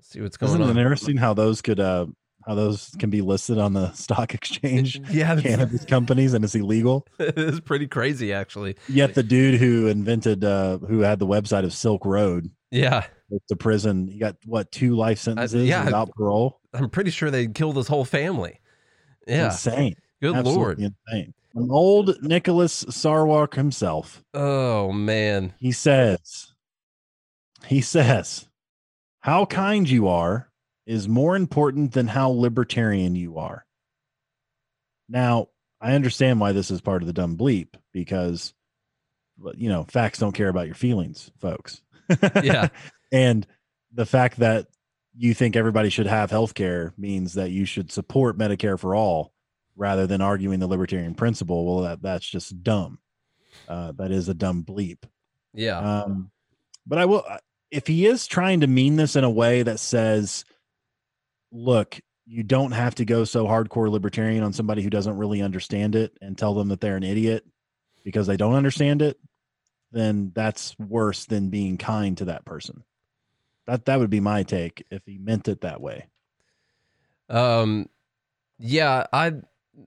See 0.00 0.20
what's 0.20 0.36
going 0.36 0.52
on. 0.54 0.62
Isn't 0.62 0.76
it 0.76 0.80
interesting 0.80 1.16
how 1.16 1.34
those 1.34 1.60
could 1.62 1.80
uh 1.80 2.06
how 2.46 2.54
those 2.54 2.90
can 2.98 3.10
be 3.10 3.20
listed 3.20 3.58
on 3.58 3.72
the 3.74 3.92
stock 3.92 4.32
exchange? 4.34 5.00
Yeah, 5.10 5.40
Cannabis 5.40 5.84
companies 5.84 6.34
and 6.34 6.44
it's 6.44 6.54
illegal. 6.54 7.06
it 7.18 7.36
is 7.36 7.60
pretty 7.60 7.86
crazy, 7.86 8.32
actually. 8.32 8.76
Yet 8.88 9.14
the 9.14 9.22
dude 9.22 9.60
who 9.60 9.88
invented 9.88 10.44
uh 10.44 10.78
who 10.78 11.00
had 11.00 11.18
the 11.18 11.26
website 11.26 11.64
of 11.64 11.72
Silk 11.72 12.04
Road 12.06 12.50
Yeah, 12.70 13.06
to 13.48 13.56
prison. 13.56 14.08
He 14.08 14.18
got 14.18 14.36
what 14.44 14.70
two 14.72 14.96
life 14.96 15.18
sentences 15.18 15.68
yeah. 15.68 15.84
without 15.84 16.10
parole. 16.12 16.60
I'm 16.72 16.90
pretty 16.90 17.10
sure 17.10 17.30
they 17.30 17.46
killed 17.46 17.76
his 17.76 17.88
whole 17.88 18.04
family. 18.04 18.60
Yeah, 19.26 19.46
Insane. 19.46 19.96
Good 20.20 20.34
Absolutely 20.36 20.62
lord. 20.62 20.78
insane. 20.78 21.34
An 21.54 21.70
old 21.70 22.22
Nicholas 22.22 22.84
Sarwark 22.84 23.54
himself. 23.54 24.22
Oh 24.34 24.92
man. 24.92 25.54
He 25.58 25.72
says, 25.72 26.52
he 27.66 27.80
says, 27.80 28.48
how 29.20 29.44
kind 29.46 29.88
you 29.88 30.08
are 30.08 30.50
is 30.86 31.08
more 31.08 31.36
important 31.36 31.92
than 31.92 32.08
how 32.08 32.30
libertarian 32.30 33.14
you 33.14 33.38
are. 33.38 33.64
Now, 35.08 35.48
I 35.80 35.94
understand 35.94 36.40
why 36.40 36.52
this 36.52 36.70
is 36.70 36.80
part 36.80 37.02
of 37.02 37.06
the 37.06 37.12
dumb 37.12 37.36
bleep 37.36 37.74
because, 37.92 38.54
you 39.54 39.68
know, 39.68 39.84
facts 39.84 40.18
don't 40.18 40.32
care 40.32 40.48
about 40.48 40.66
your 40.66 40.74
feelings, 40.74 41.30
folks. 41.38 41.82
Yeah. 42.42 42.68
and 43.12 43.46
the 43.92 44.06
fact 44.06 44.38
that 44.38 44.66
you 45.16 45.34
think 45.34 45.56
everybody 45.56 45.90
should 45.90 46.06
have 46.06 46.30
health 46.30 46.54
care 46.54 46.94
means 46.96 47.34
that 47.34 47.50
you 47.50 47.64
should 47.64 47.90
support 47.90 48.38
Medicare 48.38 48.78
for 48.78 48.94
all 48.94 49.32
rather 49.76 50.06
than 50.06 50.20
arguing 50.20 50.60
the 50.60 50.66
libertarian 50.66 51.14
principle. 51.14 51.66
Well, 51.66 51.84
that, 51.84 52.02
that's 52.02 52.28
just 52.28 52.62
dumb. 52.62 52.98
Uh, 53.68 53.92
that 53.92 54.12
is 54.12 54.28
a 54.28 54.34
dumb 54.34 54.64
bleep. 54.64 54.98
Yeah. 55.52 55.78
Um, 55.78 56.30
but 56.86 56.98
I 56.98 57.06
will, 57.06 57.24
if 57.70 57.86
he 57.86 58.06
is 58.06 58.26
trying 58.26 58.60
to 58.60 58.66
mean 58.66 58.96
this 58.96 59.16
in 59.16 59.24
a 59.24 59.30
way 59.30 59.62
that 59.62 59.80
says, 59.80 60.44
look, 61.50 61.98
you 62.26 62.42
don't 62.44 62.72
have 62.72 62.94
to 62.96 63.04
go 63.04 63.24
so 63.24 63.46
hardcore 63.46 63.90
libertarian 63.90 64.44
on 64.44 64.52
somebody 64.52 64.82
who 64.82 64.90
doesn't 64.90 65.16
really 65.16 65.42
understand 65.42 65.96
it 65.96 66.16
and 66.20 66.38
tell 66.38 66.54
them 66.54 66.68
that 66.68 66.80
they're 66.80 66.96
an 66.96 67.02
idiot 67.02 67.44
because 68.04 68.26
they 68.26 68.36
don't 68.36 68.54
understand 68.54 69.02
it, 69.02 69.18
then 69.90 70.30
that's 70.34 70.78
worse 70.78 71.24
than 71.24 71.50
being 71.50 71.76
kind 71.76 72.16
to 72.18 72.26
that 72.26 72.44
person. 72.44 72.84
That 73.70 73.84
that 73.84 74.00
would 74.00 74.10
be 74.10 74.18
my 74.18 74.42
take 74.42 74.84
if 74.90 75.02
he 75.06 75.16
meant 75.16 75.46
it 75.46 75.60
that 75.60 75.80
way. 75.80 76.06
Um, 77.28 77.88
yeah, 78.58 79.06
I 79.12 79.34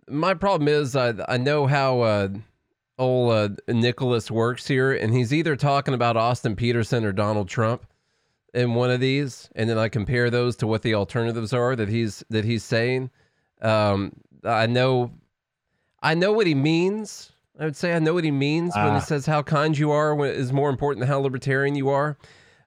my 0.07 0.33
problem 0.35 0.69
is 0.69 0.95
I 0.95 1.13
I 1.27 1.35
know 1.35 1.67
how 1.67 1.99
uh, 1.99 2.29
old 2.97 3.31
uh, 3.33 3.49
Nicholas 3.67 4.31
works 4.31 4.65
here, 4.67 4.93
and 4.93 5.13
he's 5.13 5.33
either 5.33 5.57
talking 5.57 5.93
about 5.93 6.15
Austin 6.15 6.55
Petersen 6.55 7.03
or 7.03 7.11
Donald 7.11 7.49
Trump 7.49 7.85
in 8.53 8.73
one 8.73 8.89
of 8.89 9.01
these, 9.01 9.49
and 9.53 9.69
then 9.69 9.77
I 9.77 9.89
compare 9.89 10.29
those 10.29 10.55
to 10.57 10.67
what 10.67 10.81
the 10.83 10.93
alternatives 10.93 11.51
are 11.51 11.75
that 11.75 11.89
he's 11.89 12.23
that 12.29 12.45
he's 12.45 12.63
saying. 12.63 13.09
Um, 13.61 14.13
I 14.45 14.65
know, 14.65 15.11
I 16.01 16.15
know 16.15 16.31
what 16.31 16.47
he 16.47 16.55
means. 16.55 17.33
I 17.59 17.65
would 17.65 17.75
say 17.75 17.93
I 17.93 17.99
know 17.99 18.13
what 18.13 18.23
he 18.23 18.31
means 18.31 18.73
when 18.77 18.87
Ah. 18.87 18.95
he 18.95 19.01
says 19.01 19.25
how 19.25 19.43
kind 19.43 19.77
you 19.77 19.91
are 19.91 20.15
when 20.15 20.31
is 20.31 20.53
more 20.53 20.69
important 20.69 21.01
than 21.01 21.09
how 21.09 21.19
libertarian 21.19 21.75
you 21.75 21.89
are. 21.89 22.17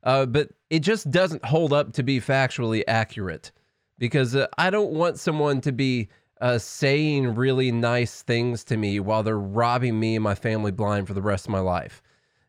Uh, 0.02 0.26
but 0.26 0.50
it 0.70 0.80
just 0.80 1.10
doesn't 1.10 1.44
hold 1.44 1.72
up 1.72 1.92
to 1.94 2.02
be 2.02 2.20
factually 2.20 2.82
accurate 2.88 3.52
because 3.98 4.34
uh, 4.36 4.46
I 4.58 4.70
don't 4.70 4.92
want 4.92 5.18
someone 5.18 5.60
to 5.62 5.72
be 5.72 6.08
uh, 6.40 6.58
saying 6.58 7.34
really 7.34 7.72
nice 7.72 8.22
things 8.22 8.62
to 8.64 8.76
me 8.76 9.00
while 9.00 9.22
they're 9.22 9.38
robbing 9.38 9.98
me 9.98 10.16
and 10.16 10.22
my 10.24 10.34
family 10.34 10.70
blind 10.72 11.06
for 11.06 11.14
the 11.14 11.22
rest 11.22 11.46
of 11.46 11.50
my 11.50 11.60
life. 11.60 12.02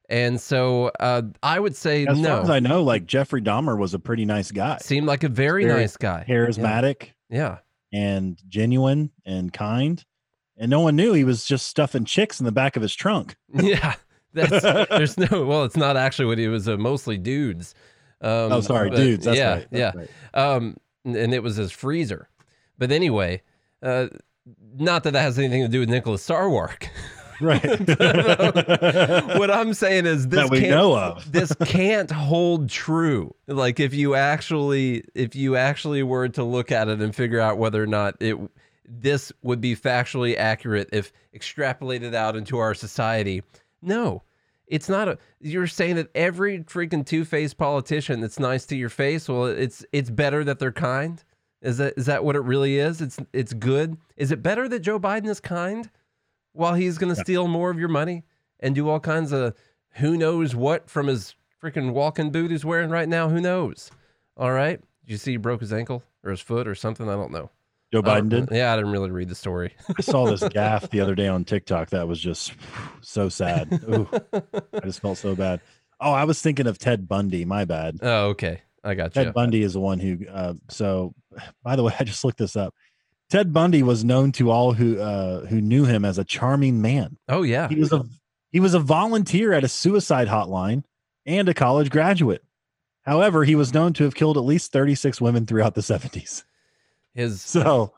And 0.09 0.39
so 0.39 0.91
uh, 0.99 1.21
I 1.43 1.59
would 1.59 1.75
say 1.75 2.05
As 2.05 2.17
no. 2.19 2.41
as 2.41 2.49
I 2.49 2.59
know, 2.59 2.81
like 2.83 3.05
Jeffrey 3.05 3.41
Dahmer 3.41 3.77
was 3.77 3.93
a 3.93 3.99
pretty 3.99 4.25
nice 4.25 4.51
guy, 4.51 4.77
Seemed 4.81 5.05
like 5.07 5.23
a 5.23 5.29
very, 5.29 5.65
Very 5.65 5.81
nice 5.81 5.97
guy. 5.97 6.25
charismatic 6.27 7.09
Yeah. 7.29 7.57
and 7.93 8.37
genuine 8.47 9.11
and 9.25 9.51
kind. 9.51 10.03
And 10.57 10.69
no 10.71 10.79
one 10.79 10.95
knew 10.95 11.13
he 11.13 11.23
was 11.23 11.45
just 11.45 11.67
stuffing 11.67 12.03
chicks 12.05 12.39
in 12.39 12.45
the 12.45 12.51
back 12.51 12.75
of 12.75 12.81
his 12.81 12.95
trunk. 12.95 13.35
Yeah. 13.61 13.95
That's 14.33 14.61
there's 14.89 15.17
no 15.17 15.45
well, 15.45 15.63
it's 15.63 15.77
not 15.77 15.97
actually 15.97 16.25
what 16.25 16.37
he 16.37 16.47
was 16.47 16.67
uh, 16.67 16.77
mostly 16.77 17.17
dudes. 17.17 17.73
Um, 18.21 18.51
oh, 18.51 18.61
sorry, 18.61 18.89
but 18.89 18.97
dudes. 18.97 19.25
That's 19.25 19.37
yeah, 19.37 19.53
right. 19.53 19.67
yeah. 19.71 19.91
right. 19.95 20.09
Um, 20.33 20.77
and 21.05 21.33
it 21.33 21.43
was 21.43 21.55
his 21.55 21.71
freezer. 21.71 22.29
But 22.77 22.91
anyway, 22.91 23.41
uh, 23.81 24.07
not 24.77 25.03
that 25.03 25.11
that 25.11 25.21
has 25.21 25.37
anything 25.39 25.61
to 25.61 25.67
do 25.67 25.79
with 25.81 25.89
Nicholas 25.89 26.27
Sarwark. 26.27 26.87
Right. 27.39 27.63
what 27.63 29.51
I'm 29.51 29.75
saying 29.75 30.07
is 30.07 30.27
this 30.27 30.39
that 30.39 30.49
we 30.49 30.61
can't, 30.61 30.71
know 30.71 30.97
of. 30.97 31.31
this 31.31 31.53
can't 31.65 32.09
hold 32.09 32.67
true. 32.67 33.35
Like 33.45 33.79
if 33.79 33.93
you 33.93 34.15
actually 34.15 35.03
if 35.13 35.35
you 35.35 35.55
actually 35.55 36.01
were 36.01 36.29
to 36.29 36.43
look 36.43 36.71
at 36.71 36.87
it 36.87 36.99
and 36.99 37.15
figure 37.15 37.39
out 37.39 37.59
whether 37.59 37.83
or 37.83 37.85
not 37.85 38.15
it 38.19 38.37
this 38.87 39.31
would 39.43 39.61
be 39.61 39.75
factually 39.75 40.35
accurate 40.35 40.89
if 40.91 41.13
extrapolated 41.35 42.15
out 42.15 42.35
into 42.35 42.57
our 42.57 42.73
society. 42.73 43.43
No. 43.83 44.23
It's 44.67 44.89
not 44.89 45.07
a 45.07 45.17
you're 45.39 45.67
saying 45.67 45.95
that 45.95 46.09
every 46.13 46.59
freaking 46.59 47.05
two-faced 47.05 47.57
politician 47.57 48.19
that's 48.19 48.39
nice 48.39 48.65
to 48.67 48.75
your 48.75 48.89
face, 48.89 49.29
well 49.29 49.45
it's 49.45 49.85
it's 49.91 50.09
better 50.09 50.43
that 50.43 50.59
they're 50.59 50.71
kind? 50.71 51.23
Is 51.61 51.77
that 51.77 51.93
is 51.97 52.05
that 52.05 52.23
what 52.23 52.35
it 52.35 52.41
really 52.41 52.77
is? 52.77 53.01
It's 53.01 53.17
it's 53.33 53.53
good. 53.53 53.97
Is 54.15 54.31
it 54.31 54.43
better 54.43 54.67
that 54.69 54.79
Joe 54.79 54.99
Biden 54.99 55.27
is 55.27 55.39
kind 55.39 55.89
while 56.53 56.73
he's 56.73 56.97
going 56.97 57.13
to 57.13 57.21
steal 57.21 57.47
more 57.47 57.69
of 57.69 57.79
your 57.79 57.89
money 57.89 58.23
and 58.59 58.75
do 58.75 58.89
all 58.89 58.99
kinds 58.99 59.31
of 59.31 59.53
who 59.91 60.17
knows 60.17 60.55
what 60.55 60.89
from 60.89 61.07
his 61.07 61.35
freaking 61.61 61.93
walking 61.93 62.31
boot 62.31 62.51
he's 62.51 62.65
wearing 62.65 62.89
right 62.89 63.09
now? 63.09 63.29
Who 63.29 63.41
knows? 63.41 63.89
All 64.35 64.51
right. 64.51 64.79
Did 65.05 65.11
you 65.11 65.17
see 65.17 65.31
he 65.31 65.37
broke 65.37 65.61
his 65.61 65.73
ankle 65.73 66.03
or 66.23 66.31
his 66.31 66.41
foot 66.41 66.67
or 66.67 66.75
something? 66.75 67.09
I 67.09 67.13
don't 67.13 67.31
know. 67.31 67.49
Joe 67.91 68.03
Biden 68.03 68.29
did. 68.29 68.49
Yeah, 68.51 68.73
I 68.73 68.75
didn't 68.75 68.91
really 68.91 69.11
read 69.11 69.29
the 69.29 69.35
story. 69.35 69.73
I 69.97 70.01
saw 70.01 70.25
this 70.25 70.43
gaffe 70.43 70.89
the 70.89 70.99
other 70.99 71.15
day 71.15 71.27
on 71.27 71.45
TikTok 71.45 71.91
that 71.91 72.07
was 72.07 72.19
just 72.19 72.53
so 73.01 73.29
sad. 73.29 73.71
Ooh, 73.89 74.09
I 74.73 74.79
just 74.83 74.99
felt 74.99 75.17
so 75.17 75.35
bad. 75.35 75.61
Oh, 75.99 76.11
I 76.11 76.25
was 76.25 76.41
thinking 76.41 76.67
of 76.67 76.77
Ted 76.77 77.07
Bundy. 77.07 77.45
My 77.45 77.65
bad. 77.65 77.99
oh, 78.01 78.27
okay. 78.29 78.61
I 78.83 78.93
got 78.93 79.15
you. 79.15 79.23
Ted. 79.23 79.33
Bundy 79.33 79.63
is 79.63 79.73
the 79.73 79.79
one 79.79 79.99
who. 79.99 80.19
Uh, 80.27 80.53
so, 80.69 81.13
by 81.63 81.75
the 81.75 81.83
way, 81.83 81.93
I 81.99 82.03
just 82.03 82.23
looked 82.23 82.37
this 82.37 82.55
up. 82.55 82.73
Ted 83.29 83.51
Bundy 83.51 83.83
was 83.83 84.05
known 84.05 84.31
to 84.33 84.51
all 84.51 84.73
who 84.73 84.99
uh, 84.99 85.45
who 85.45 85.61
knew 85.61 85.85
him 85.85 86.05
as 86.05 86.17
a 86.17 86.23
charming 86.23 86.81
man. 86.81 87.17
Oh, 87.27 87.43
yeah. 87.43 87.67
He 87.67 87.75
was 87.75 87.91
a 87.91 88.03
he 88.51 88.59
was 88.59 88.73
a 88.73 88.79
volunteer 88.79 89.53
at 89.53 89.63
a 89.63 89.67
suicide 89.67 90.27
hotline 90.27 90.83
and 91.25 91.49
a 91.49 91.53
college 91.53 91.89
graduate. 91.89 92.43
However, 93.03 93.43
he 93.43 93.55
was 93.55 93.73
known 93.73 93.93
to 93.93 94.03
have 94.03 94.15
killed 94.15 94.37
at 94.37 94.43
least 94.43 94.71
36 94.71 95.21
women 95.21 95.45
throughout 95.45 95.75
the 95.75 95.81
70s. 95.81 96.43
His 97.17 97.41
So, 97.45 97.93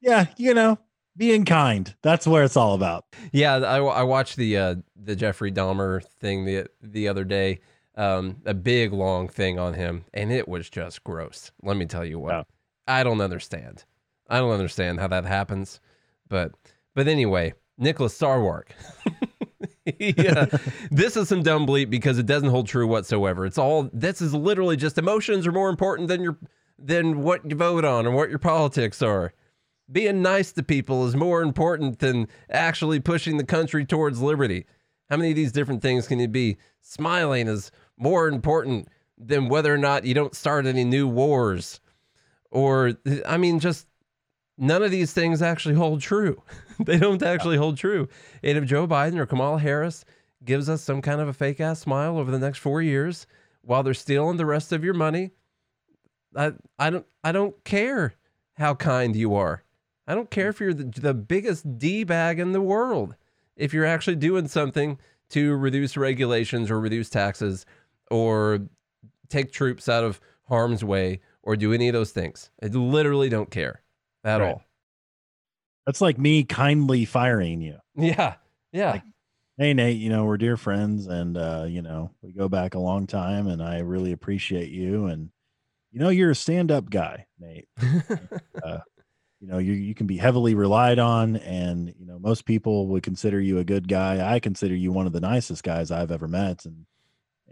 yeah, 0.00 0.26
you 0.36 0.54
know, 0.54 0.78
being 1.16 1.44
kind. 1.44 1.92
That's 2.02 2.26
where 2.26 2.44
it's 2.44 2.56
all 2.56 2.74
about. 2.74 3.06
Yeah, 3.32 3.56
I, 3.56 3.78
I 3.78 4.02
watched 4.02 4.36
the 4.36 4.56
uh, 4.56 4.74
the 4.94 5.16
Jeffrey 5.16 5.50
Dahmer 5.50 6.04
thing 6.20 6.44
the 6.44 6.66
the 6.82 7.08
other 7.08 7.24
day, 7.24 7.60
um, 7.96 8.36
a 8.44 8.54
big 8.54 8.92
long 8.92 9.26
thing 9.28 9.58
on 9.58 9.74
him, 9.74 10.04
and 10.14 10.30
it 10.30 10.46
was 10.46 10.68
just 10.70 11.02
gross. 11.02 11.50
Let 11.62 11.76
me 11.76 11.86
tell 11.86 12.04
you 12.04 12.18
what, 12.18 12.32
Yeah. 12.32 12.42
I 12.86 13.02
don't 13.02 13.20
understand. 13.22 13.84
I 14.28 14.38
don't 14.38 14.52
understand 14.52 15.00
how 15.00 15.08
that 15.08 15.24
happens, 15.24 15.80
but 16.28 16.52
but 16.94 17.08
anyway, 17.08 17.54
Nicholas 17.78 18.16
Sarwark. 18.18 18.68
yeah, 19.98 20.46
this 20.90 21.16
is 21.16 21.28
some 21.28 21.42
dumb 21.42 21.66
bleep 21.66 21.90
because 21.90 22.18
it 22.18 22.26
doesn't 22.26 22.50
hold 22.50 22.66
true 22.66 22.86
whatsoever. 22.86 23.46
It's 23.46 23.58
all 23.58 23.88
this 23.92 24.20
is 24.20 24.34
literally 24.34 24.76
just 24.76 24.98
emotions 24.98 25.46
are 25.46 25.52
more 25.52 25.70
important 25.70 26.08
than 26.08 26.22
your 26.22 26.36
than 26.78 27.22
what 27.22 27.48
you 27.48 27.56
vote 27.56 27.84
on 27.84 28.06
or 28.06 28.10
what 28.10 28.30
your 28.30 28.38
politics 28.38 29.02
are 29.02 29.32
being 29.90 30.22
nice 30.22 30.52
to 30.52 30.62
people 30.62 31.06
is 31.06 31.14
more 31.14 31.42
important 31.42 31.98
than 32.00 32.28
actually 32.50 33.00
pushing 33.00 33.36
the 33.36 33.44
country 33.44 33.84
towards 33.84 34.20
liberty. 34.20 34.66
How 35.08 35.16
many 35.16 35.30
of 35.30 35.36
these 35.36 35.52
different 35.52 35.82
things 35.82 36.08
can 36.08 36.18
you 36.18 36.28
be? 36.28 36.56
Smiling 36.82 37.46
is 37.46 37.70
more 37.96 38.26
important 38.26 38.88
than 39.16 39.48
whether 39.48 39.72
or 39.72 39.78
not 39.78 40.04
you 40.04 40.14
don't 40.14 40.34
start 40.34 40.66
any 40.66 40.84
new 40.84 41.06
wars. 41.06 41.80
Or, 42.50 42.94
I 43.24 43.36
mean, 43.36 43.60
just 43.60 43.86
none 44.58 44.82
of 44.82 44.90
these 44.90 45.12
things 45.12 45.40
actually 45.40 45.76
hold 45.76 46.00
true. 46.00 46.42
they 46.80 46.98
don't 46.98 47.22
actually 47.22 47.56
hold 47.56 47.76
true. 47.76 48.08
And 48.42 48.58
if 48.58 48.64
Joe 48.64 48.86
Biden 48.86 49.18
or 49.18 49.26
Kamala 49.26 49.60
Harris 49.60 50.04
gives 50.44 50.68
us 50.68 50.82
some 50.82 51.00
kind 51.00 51.20
of 51.20 51.28
a 51.28 51.32
fake 51.32 51.60
ass 51.60 51.80
smile 51.80 52.18
over 52.18 52.30
the 52.30 52.38
next 52.38 52.58
four 52.58 52.82
years 52.82 53.26
while 53.62 53.82
they're 53.82 53.94
stealing 53.94 54.36
the 54.36 54.46
rest 54.46 54.72
of 54.72 54.84
your 54.84 54.94
money, 54.94 55.30
I, 56.36 56.52
I 56.78 56.90
don't 56.90 57.06
I 57.24 57.32
don't 57.32 57.62
care 57.64 58.14
how 58.54 58.74
kind 58.74 59.16
you 59.16 59.34
are. 59.34 59.62
I 60.06 60.14
don't 60.14 60.30
care 60.30 60.48
if 60.48 60.60
you're 60.60 60.74
the, 60.74 60.84
the 60.84 61.14
biggest 61.14 61.78
D 61.78 62.04
bag 62.04 62.38
in 62.38 62.52
the 62.52 62.60
world. 62.60 63.14
If 63.56 63.72
you're 63.74 63.86
actually 63.86 64.16
doing 64.16 64.46
something 64.48 64.98
to 65.30 65.56
reduce 65.56 65.96
regulations 65.96 66.70
or 66.70 66.78
reduce 66.78 67.08
taxes 67.10 67.66
or 68.10 68.60
take 69.28 69.50
troops 69.50 69.88
out 69.88 70.04
of 70.04 70.20
harm's 70.48 70.84
way 70.84 71.20
or 71.42 71.56
do 71.56 71.72
any 71.72 71.88
of 71.88 71.92
those 71.94 72.12
things, 72.12 72.50
I 72.62 72.66
literally 72.66 73.28
don't 73.28 73.50
care 73.50 73.82
at 74.22 74.40
Right. 74.40 74.48
all. 74.50 74.62
That's 75.86 76.00
like 76.00 76.18
me 76.18 76.44
kindly 76.44 77.04
firing 77.04 77.60
you. 77.60 77.78
Yeah. 77.96 78.34
Yeah. 78.72 78.92
Like- 78.92 79.02
Hey 79.58 79.72
Nate, 79.72 79.96
you 79.96 80.10
know, 80.10 80.26
we're 80.26 80.36
dear 80.36 80.58
friends 80.58 81.06
and 81.06 81.34
uh, 81.38 81.64
you 81.66 81.80
know, 81.80 82.10
we 82.20 82.30
go 82.30 82.46
back 82.46 82.74
a 82.74 82.78
long 82.78 83.06
time 83.06 83.46
and 83.46 83.62
I 83.62 83.78
really 83.78 84.12
appreciate 84.12 84.68
you 84.70 85.06
and 85.06 85.30
you 85.92 86.00
know, 86.00 86.08
you're 86.08 86.30
a 86.30 86.34
stand-up 86.34 86.90
guy, 86.90 87.26
Nate. 87.38 87.68
you 89.40 89.48
know, 89.48 89.58
you 89.58 89.72
you 89.72 89.94
can 89.94 90.06
be 90.06 90.16
heavily 90.16 90.54
relied 90.54 90.98
on 90.98 91.36
and 91.36 91.94
you 91.98 92.06
know, 92.06 92.18
most 92.18 92.44
people 92.44 92.88
would 92.88 93.02
consider 93.02 93.40
you 93.40 93.58
a 93.58 93.64
good 93.64 93.88
guy. 93.88 94.34
I 94.34 94.40
consider 94.40 94.74
you 94.74 94.92
one 94.92 95.06
of 95.06 95.12
the 95.12 95.20
nicest 95.20 95.62
guys 95.62 95.90
I've 95.90 96.10
ever 96.10 96.28
met 96.28 96.64
and 96.64 96.86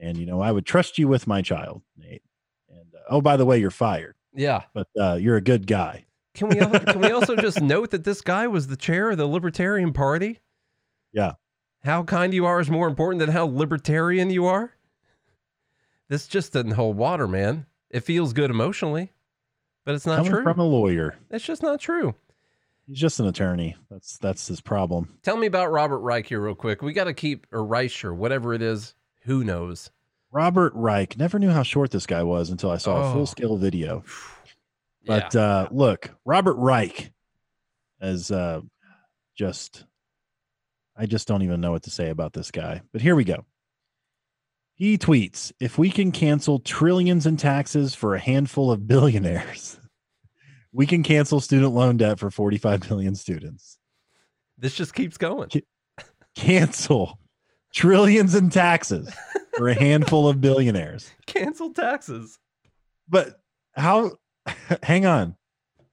and 0.01 0.18
you 0.18 0.27
know, 0.27 0.40
I 0.40 0.51
would 0.51 0.66
trust 0.66 0.99
you 0.99 1.09
with 1.09 1.27
my 1.27 1.42
child, 1.42 1.83
Nate. 1.97 2.23
And 2.68 2.94
uh, 2.94 2.99
oh, 3.11 3.20
by 3.20 3.37
the 3.37 3.44
way, 3.44 3.59
you're 3.59 3.70
fired, 3.70 4.16
yeah. 4.35 4.62
but 4.75 4.88
uh, 5.01 5.14
you're 5.14 5.37
a 5.37 5.42
good 5.42 5.66
guy. 5.66 6.05
Can 6.35 6.49
we 6.49 6.57
can 6.57 7.01
we 7.01 7.12
also 7.12 7.37
just 7.40 7.61
note 7.61 7.90
that 7.92 8.05
this 8.05 8.20
guy 8.20 8.47
was 8.49 8.66
the 8.66 8.77
chair 8.77 9.11
of 9.11 9.18
the 9.18 9.27
Libertarian 9.27 9.92
Party? 9.92 10.40
Yeah. 11.12 11.35
How 11.85 12.03
kind 12.03 12.35
you 12.35 12.44
are 12.47 12.61
is 12.61 12.70
more 12.70 12.88
important 12.88 13.20
than 13.20 13.31
how 13.31 13.47
libertarian 13.47 14.31
you 14.31 14.47
are. 14.47 14.73
This 16.09 16.27
just 16.27 16.53
doesn't 16.53 16.73
hold 16.73 16.97
water, 16.97 17.29
man. 17.29 17.66
It 17.95 18.01
feels 18.01 18.33
good 18.33 18.51
emotionally, 18.51 19.13
but 19.85 19.95
it's 19.95 20.05
not 20.05 20.17
Coming 20.17 20.33
true. 20.33 20.43
from 20.43 20.59
a 20.59 20.65
lawyer. 20.65 21.17
it's 21.31 21.45
just 21.45 21.63
not 21.63 21.79
true. 21.81 22.15
He's 22.89 22.99
just 22.99 23.21
an 23.21 23.27
attorney. 23.29 23.77
That's 23.91 24.19
that's 24.19 24.47
his 24.49 24.61
problem. 24.61 25.17
Tell 25.23 25.37
me 25.37 25.47
about 25.47 25.71
Robert 25.71 26.01
Reich 26.01 26.27
here, 26.27 26.41
real 26.41 26.55
quick. 26.57 26.83
We 26.83 26.93
got 26.93 27.05
to 27.05 27.15
keep 27.15 27.47
or 27.53 27.65
Reich 27.65 28.05
or 28.05 28.13
whatever 28.13 28.53
it 28.53 28.61
is. 28.63 28.95
Who 29.23 29.45
knows? 29.45 29.91
Robert 30.33 30.73
Reich. 30.75 31.17
Never 31.17 31.39
knew 31.39 31.51
how 31.51 31.63
short 31.63 31.93
this 31.93 32.05
guy 32.07 32.25
was 32.25 32.51
until 32.51 32.71
I 32.71 32.79
saw 32.79 32.97
a 32.97 33.11
Oh. 33.11 33.13
full 33.13 33.27
scale 33.27 33.57
video. 33.57 34.03
Yeah. 35.07 35.21
But 35.21 35.37
uh, 35.37 35.69
look, 35.71 36.11
Robert 36.25 36.55
Reich 36.57 37.13
as 38.01 38.31
uh, 38.31 38.63
just, 39.37 39.85
I 40.97 41.05
just 41.05 41.29
don't 41.29 41.43
even 41.43 41.61
know 41.61 41.73
what 41.73 41.83
to 41.83 41.91
say 41.91 42.09
about 42.09 42.33
this 42.33 42.51
guy. 42.51 42.81
But 42.91 43.03
here 43.03 43.15
we 43.15 43.25
go. 43.25 43.45
He 44.77 44.99
tweets 44.99 45.53
If 45.61 45.79
we 45.79 45.91
can 45.91 46.11
cancel 46.11 46.59
trillions 46.59 47.27
in 47.27 47.37
taxes 47.37 47.95
for 47.95 48.15
a 48.15 48.21
handful 48.21 48.73
of 48.73 48.87
billionaires, 48.87 49.79
we 50.73 50.87
can 50.87 51.03
cancel 51.03 51.41
student 51.41 51.73
loan 51.73 51.97
debt 51.97 52.19
for 52.19 52.31
45 52.31 52.91
million 52.91 53.15
students. 53.15 53.79
this 54.59 54.75
just 54.75 54.95
keeps 54.95 55.17
going. 55.17 55.49
Cancel 56.35 57.21
trillions 57.73 58.35
in 58.35 58.51
taxes 58.51 59.15
for 59.57 59.69
a 59.69 59.75
handful 59.75 60.29
of 60.29 60.41
billionaires. 60.41 61.11
Cancel 61.27 61.73
taxes. 61.73 62.39
But 63.09 63.41
how, 63.75 64.13
hang 64.83 65.07
on. 65.07 65.37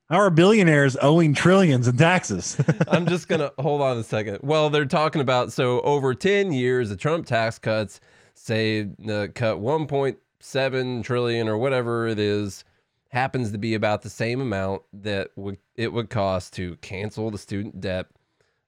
How 0.10 0.18
are 0.18 0.30
billionaires 0.30 0.98
owing 1.02 1.34
trillions 1.34 1.88
in 1.88 1.96
taxes? 1.96 2.58
I'm 2.90 3.06
just 3.06 3.30
gonna 3.30 3.52
hold 3.60 3.82
on 3.82 3.98
a 3.98 4.04
second. 4.04 4.40
Well, 4.42 4.70
they're 4.70 4.86
talking 4.86 5.22
about 5.22 5.54
so 5.54 5.80
over 5.82 6.14
10 6.14 6.52
years, 6.52 6.90
the 6.90 6.98
Trump 6.98 7.26
tax 7.28 7.58
cuts 7.60 8.02
say 8.42 8.90
uh, 9.08 9.28
cut 9.34 9.58
1.7 9.58 11.04
trillion 11.04 11.48
or 11.48 11.58
whatever 11.58 12.08
it 12.08 12.20
is, 12.20 12.64
happens 13.10 13.52
to 13.52 13.58
be 13.58 13.74
about 13.74 14.02
the 14.02 14.10
same 14.10 14.42
amount 14.42 14.82
that 14.94 15.30
would 15.36 15.58
it 15.76 15.92
would 15.92 16.10
cost 16.10 16.54
to 16.54 16.76
cancel 16.78 17.30
the 17.30 17.38
student 17.38 17.80
debt 17.82 18.08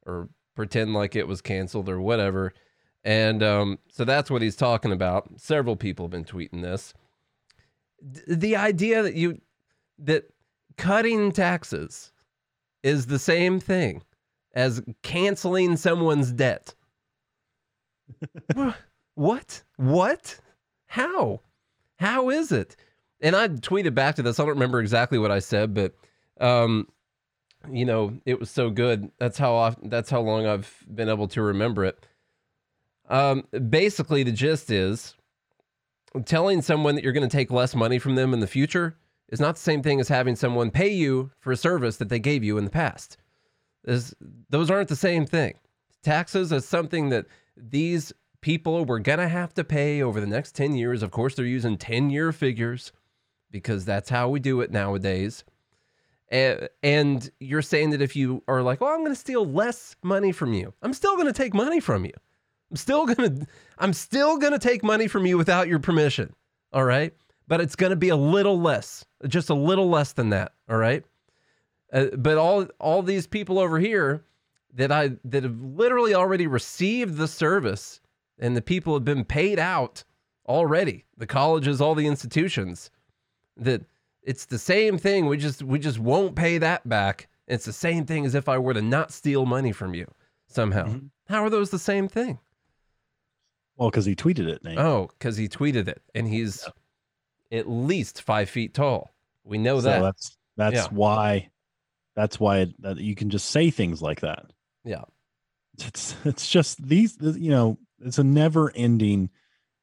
or 0.06 0.30
pretend 0.56 0.94
like 0.94 1.16
it 1.16 1.28
was 1.28 1.42
canceled 1.42 1.90
or 1.90 2.00
whatever. 2.00 2.54
And 3.04 3.42
um, 3.42 3.80
so 3.90 4.06
that's 4.06 4.30
what 4.30 4.42
he's 4.42 4.56
talking 4.56 4.92
about. 4.92 5.30
Several 5.38 5.76
people 5.76 6.06
have 6.06 6.12
been 6.12 6.26
tweeting 6.26 6.62
this. 6.62 6.94
D- 8.12 8.22
the 8.28 8.56
idea 8.56 9.02
that 9.02 9.16
you 9.16 9.42
that 10.00 10.26
cutting 10.78 11.32
taxes 11.32 12.12
is 12.84 13.08
the 13.08 13.20
same 13.20 13.60
thing 13.60 14.04
as 14.54 14.84
canceling 15.02 15.78
someone's 15.78 16.32
debt. 16.32 16.76
Wha- 19.16 19.34
what? 19.36 19.64
What? 19.78 20.40
How? 20.88 21.42
How 21.98 22.30
is 22.30 22.52
it? 22.52 22.76
And 23.22 23.36
I 23.36 23.48
tweeted 23.48 23.96
back 23.96 24.16
to 24.16 24.22
this. 24.22 24.40
I 24.40 24.44
don't 24.44 24.50
remember 24.50 24.80
exactly 24.80 25.18
what 25.18 25.32
I 25.32 25.40
said, 25.40 25.74
but 25.74 25.94
um, 26.40 26.88
you 27.72 27.86
know, 27.86 28.20
it 28.26 28.40
was 28.40 28.50
so 28.50 28.70
good. 28.70 29.12
That's 29.20 29.38
how 29.38 29.54
often, 29.54 29.90
that's 29.90 30.10
how 30.10 30.22
long 30.22 30.46
I've 30.46 30.84
been 30.94 31.10
able 31.10 31.28
to 31.30 31.42
remember 31.42 31.86
it. 31.86 32.06
Um, 33.10 33.46
basically, 33.70 34.24
the 34.24 34.32
gist 34.32 34.70
is 34.70 35.16
telling 36.26 36.62
someone 36.62 36.96
that 36.96 37.04
you're 37.04 37.14
going 37.14 37.28
to 37.28 37.38
take 37.38 37.52
less 37.52 37.76
money 37.76 38.00
from 38.00 38.16
them 38.16 38.34
in 38.34 38.40
the 38.40 38.48
future 38.48 38.98
is 39.30 39.40
not 39.40 39.56
the 39.56 39.62
same 39.62 39.82
thing 39.82 40.00
as 40.00 40.08
having 40.08 40.36
someone 40.36 40.70
pay 40.70 40.90
you 40.90 41.32
for 41.40 41.52
a 41.52 41.58
service 41.58 41.98
that 41.98 42.10
they 42.10 42.20
gave 42.20 42.44
you 42.44 42.58
in 42.58 42.66
the 42.66 42.70
past. 42.70 43.18
Is 43.86 44.14
those 44.50 44.70
aren't 44.70 44.90
the 44.90 44.96
same 44.96 45.26
thing. 45.26 45.56
Taxes 46.04 46.52
is 46.52 46.66
something 46.66 47.10
that 47.10 47.26
these 47.58 48.14
people 48.44 48.86
were 48.86 49.00
going 49.00 49.20
to 49.20 49.28
have 49.28 49.54
to 49.56 49.64
pay 49.64 50.04
over 50.04 50.20
the 50.20 50.28
next 50.28 50.54
10 50.54 50.76
years. 50.76 51.02
Of 51.02 51.10
course, 51.10 51.34
they're 51.34 51.46
using 51.46 51.78
10 51.78 52.12
year 52.12 52.32
figures 52.32 52.92
because 53.50 53.86
that's 53.86 54.10
how 54.10 54.30
we 54.30 54.40
do 54.40 54.62
it 54.62 54.70
nowadays. 54.70 55.44
And 56.30 57.30
you're 57.40 57.62
saying 57.62 57.92
that 57.92 58.02
if 58.02 58.16
you 58.16 58.44
are 58.48 58.62
like, 58.62 58.82
well, 58.82 58.92
I'm 58.92 59.00
going 59.00 59.12
to 59.12 59.20
steal 59.20 59.46
less 59.46 59.96
money 60.04 60.32
from 60.32 60.54
you, 60.54 60.74
I'm 60.82 60.94
still 60.94 61.16
going 61.16 61.28
to 61.28 61.34
take 61.34 61.54
money 61.54 61.80
from 61.80 62.06
you. 62.06 62.14
I'm 62.70 62.78
still 62.78 63.06
going 63.06 63.40
to 63.40 63.48
I'm 63.78 63.94
still 63.94 64.38
going 64.38 64.54
to 64.54 64.60
take 64.60 64.84
money 64.84 65.08
from 65.08 65.26
you 65.26 65.38
without 65.38 65.68
your 65.68 65.80
permission. 65.80 66.34
All 66.74 66.84
right? 66.84 67.14
But 67.48 67.62
it's 67.62 67.76
going 67.76 67.92
to 67.92 67.96
be 67.96 68.10
a 68.10 68.16
little 68.16 68.60
less. 68.60 69.06
Just 69.28 69.50
a 69.50 69.54
little 69.54 69.90
less 69.90 70.14
than 70.14 70.30
that, 70.30 70.54
all 70.68 70.78
right? 70.78 71.06
Uh, 71.92 72.08
but 72.18 72.38
all 72.38 72.66
all 72.80 73.04
these 73.04 73.28
people 73.28 73.60
over 73.60 73.80
here 73.80 74.24
that 74.74 74.92
I 74.92 75.12
that 75.26 75.44
have 75.44 75.62
literally 75.62 76.16
already 76.16 76.48
received 76.48 77.18
the 77.18 77.28
service 77.28 78.02
and 78.40 78.56
the 78.56 78.62
people 78.62 78.94
have 78.94 79.06
been 79.06 79.26
paid 79.26 79.60
out 79.60 80.04
already. 80.48 81.06
The 81.18 81.28
colleges, 81.28 81.80
all 81.82 81.96
the 81.96 82.08
institutions 82.08 82.90
that 83.58 83.82
it's 84.24 84.46
the 84.46 84.60
same 84.60 84.98
thing. 84.98 85.26
We 85.28 85.38
just 85.38 85.62
we 85.64 85.80
just 85.80 86.00
won't 86.00 86.36
pay 86.36 86.58
that 86.58 86.88
back. 86.88 87.28
It's 87.48 87.66
the 87.66 87.74
same 87.74 88.06
thing 88.06 88.26
as 88.26 88.36
if 88.36 88.48
I 88.48 88.58
were 88.58 88.74
to 88.74 88.82
not 88.82 89.12
steal 89.12 89.46
money 89.46 89.72
from 89.72 89.94
you 89.94 90.08
somehow. 90.48 90.86
Mhm. 90.88 91.10
How 91.28 91.44
are 91.44 91.50
those 91.50 91.70
the 91.70 91.80
same 91.80 92.08
thing? 92.08 92.40
well, 93.76 93.90
because 93.90 94.06
he 94.06 94.16
tweeted 94.16 94.48
it, 94.48 94.64
Nate. 94.64 94.78
Oh, 94.78 95.10
because 95.18 95.36
he 95.36 95.48
tweeted 95.50 95.88
it, 95.88 96.02
and 96.14 96.28
he's 96.28 96.68
at 97.52 97.68
least 97.68 98.22
five 98.22 98.50
feet 98.50 98.74
tall. 98.74 99.14
We 99.44 99.58
know 99.58 99.80
so 99.80 99.88
that. 99.90 100.00
that's 100.02 100.38
that's 100.58 100.76
Yeah. 100.76 100.88
why 100.92 101.50
that's 102.16 102.40
why 102.40 102.68
that 102.80 102.98
you 102.98 103.16
can 103.16 103.30
just 103.30 103.50
say 103.50 103.72
things 103.72 104.02
like 104.02 104.22
that. 104.22 104.46
Yeah. 104.86 105.04
It's 105.86 106.16
it's 106.24 106.48
just 106.48 106.86
these 106.88 107.18
you 107.20 107.50
know 107.50 107.78
it's 108.08 108.18
a 108.18 108.24
never 108.24 108.72
ending 108.76 109.30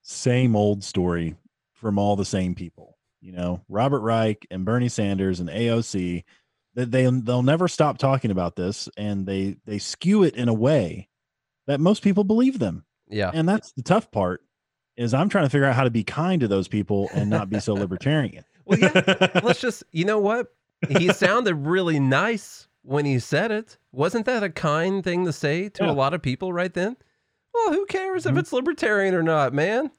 same 0.02 0.56
old 0.56 0.82
story 0.84 1.36
from 1.72 1.98
all 1.98 2.16
the 2.16 2.24
same 2.24 2.54
people. 2.54 2.96
You 3.20 3.32
know 3.32 3.62
Robert 3.68 4.00
Reich 4.00 4.46
and 4.50 4.64
Bernie 4.64 4.88
Sanders 4.88 5.40
and 5.40 5.48
AOC 5.50 6.24
that 6.74 6.90
they 6.90 7.04
they'll 7.04 7.42
never 7.42 7.68
stop 7.68 7.98
talking 7.98 8.30
about 8.30 8.56
this 8.56 8.88
and 8.96 9.26
they 9.26 9.56
they 9.66 9.78
skew 9.78 10.22
it 10.22 10.34
in 10.36 10.48
a 10.48 10.54
way 10.54 11.08
that 11.66 11.80
most 11.80 12.02
people 12.02 12.24
believe 12.24 12.58
them. 12.58 12.84
Yeah. 13.08 13.30
And 13.34 13.48
that's 13.48 13.72
the 13.72 13.82
tough 13.82 14.10
part 14.10 14.42
is 14.96 15.12
I'm 15.14 15.28
trying 15.28 15.44
to 15.44 15.50
figure 15.50 15.66
out 15.66 15.74
how 15.74 15.84
to 15.84 15.90
be 15.90 16.02
kind 16.04 16.40
to 16.40 16.48
those 16.48 16.68
people 16.68 17.08
and 17.12 17.28
not 17.28 17.50
be 17.50 17.60
so 17.60 17.74
libertarian. 17.74 18.44
Well, 18.66 18.78
yeah. 18.78 19.40
Let's 19.42 19.60
just, 19.60 19.82
you 19.90 20.04
know 20.04 20.18
what? 20.20 20.48
He 20.88 21.12
sounded 21.12 21.54
really 21.56 21.98
nice 21.98 22.68
when 22.82 23.04
he 23.04 23.18
said 23.18 23.50
it. 23.50 23.78
Wasn't 23.90 24.26
that 24.26 24.44
a 24.44 24.50
kind 24.50 25.02
thing 25.02 25.24
to 25.24 25.32
say 25.32 25.70
to 25.70 25.84
Yeah. 25.84 25.90
a 25.90 25.92
lot 25.92 26.14
of 26.14 26.22
people 26.22 26.52
right 26.52 26.72
then? 26.72 26.96
Well, 27.54 27.72
who 27.72 27.86
cares 27.86 28.26
if 28.26 28.34
Mhm. 28.34 28.38
it's 28.38 28.52
libertarian 28.52 29.14
or 29.14 29.22
not, 29.22 29.52
man? 29.52 29.90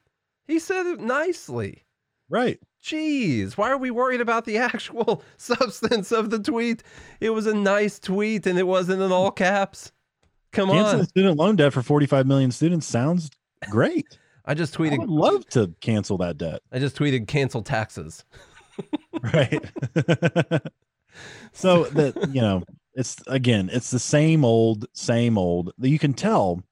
He 0.46 0.58
said 0.58 0.86
it 0.86 1.00
nicely. 1.00 1.84
right. 2.28 2.58
Jeez, 2.82 3.56
why 3.56 3.70
are 3.70 3.78
we 3.78 3.92
worried 3.92 4.20
about 4.20 4.44
the 4.44 4.58
actual 4.58 5.22
substance 5.36 6.10
of 6.10 6.30
the 6.30 6.40
tweet? 6.40 6.82
It 7.20 7.30
was 7.30 7.46
a 7.46 7.54
nice 7.54 8.00
tweet 8.00 8.44
and 8.46 8.58
it 8.58 8.66
wasn't 8.66 9.02
in 9.02 9.12
all 9.12 9.30
caps. 9.30 9.92
Come 10.50 10.68
Canceling 10.68 11.00
on. 11.02 11.06
student 11.06 11.36
loan 11.38 11.54
debt 11.56 11.72
for 11.72 11.82
45 11.82 12.26
million 12.26 12.50
students 12.50 12.86
sounds 12.86 13.30
great. 13.70 14.18
I 14.44 14.54
just 14.54 14.74
I 14.74 14.78
tweeted 14.82 14.98
would 14.98 15.08
love 15.10 15.46
to 15.50 15.72
cancel 15.80 16.18
that 16.18 16.38
debt. 16.38 16.60
I 16.72 16.80
just 16.80 16.96
tweeted 16.96 17.28
cancel 17.28 17.62
taxes. 17.62 18.24
Right. 19.22 19.62
so 21.52 21.84
that, 21.84 22.16
you 22.34 22.40
know, 22.40 22.62
it's 22.94 23.16
again, 23.26 23.70
it's 23.72 23.90
the 23.90 23.98
same 23.98 24.44
old, 24.44 24.86
same 24.94 25.36
old. 25.38 25.72
You 25.78 25.98
can 25.98 26.14
tell 26.14 26.62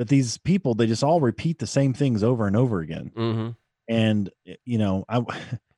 that 0.00 0.08
these 0.08 0.38
people, 0.38 0.74
they 0.74 0.86
just 0.86 1.04
all 1.04 1.20
repeat 1.20 1.58
the 1.58 1.66
same 1.66 1.92
things 1.92 2.24
over 2.24 2.46
and 2.46 2.56
over 2.56 2.80
again. 2.80 3.12
Mm-hmm. 3.14 3.48
And, 3.86 4.30
you 4.64 4.78
know, 4.78 5.04
I, 5.10 5.22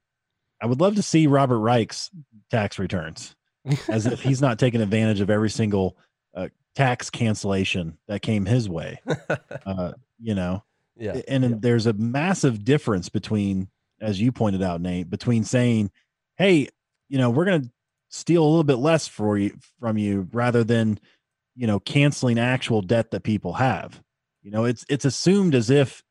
I 0.62 0.66
would 0.66 0.80
love 0.80 0.94
to 0.94 1.02
see 1.02 1.26
Robert 1.26 1.58
Reich's 1.58 2.08
tax 2.48 2.78
returns 2.78 3.35
as 3.88 4.06
if 4.06 4.20
he's 4.20 4.40
not 4.40 4.61
taking 4.61 4.80
advantage 4.80 5.20
of 5.20 5.28
every 5.28 5.50
single 5.50 5.96
uh, 6.37 6.50
tax 6.76 7.11
cancellation 7.11 7.98
that 8.06 8.22
came 8.22 8.46
his 8.46 8.68
way. 8.68 9.00
Uh, 9.66 9.92
you 10.20 10.35
know, 10.35 10.62
yeah. 10.96 11.20
and 11.28 11.42
then 11.42 11.61
there's 11.61 11.87
a 11.87 11.92
massive 11.92 12.64
difference 12.64 13.08
between 13.08 13.68
as 14.00 14.20
you 14.20 14.32
pointed 14.32 14.62
out 14.62 14.80
nate 14.80 15.08
between 15.08 15.44
saying 15.44 15.90
hey 16.37 16.68
you 17.08 17.16
know 17.16 17.30
we're 17.30 17.44
going 17.44 17.62
to 17.62 17.70
steal 18.08 18.42
a 18.42 18.48
little 18.48 18.64
bit 18.64 18.78
less 18.78 19.06
for 19.06 19.38
you 19.38 19.56
from 19.78 19.96
you 19.98 20.28
rather 20.32 20.64
than 20.64 20.98
you 21.54 21.66
know 21.66 21.78
canceling 21.78 22.38
actual 22.38 22.82
debt 22.82 23.12
that 23.12 23.22
people 23.22 23.52
have 23.52 24.02
you 24.42 24.50
know 24.50 24.64
it's 24.64 24.85
it's 24.88 25.05
assumed 25.05 25.55
as 25.55 25.70
if 25.70 26.02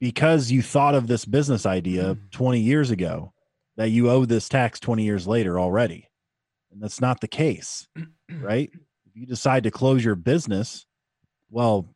because 0.00 0.50
you 0.50 0.62
thought 0.62 0.94
of 0.94 1.06
this 1.06 1.24
business 1.24 1.66
idea 1.66 2.14
mm. 2.14 2.30
20 2.30 2.60
years 2.60 2.90
ago 2.90 3.32
that 3.76 3.90
you 3.90 4.10
owe 4.10 4.24
this 4.24 4.48
tax 4.48 4.80
20 4.80 5.04
years 5.04 5.26
later 5.26 5.58
already 5.58 6.08
and 6.70 6.82
that's 6.82 7.00
not 7.00 7.20
the 7.20 7.28
case 7.28 7.88
right 8.40 8.70
if 9.06 9.16
you 9.16 9.26
decide 9.26 9.62
to 9.62 9.70
close 9.70 10.04
your 10.04 10.14
business 10.16 10.86
well 11.50 11.88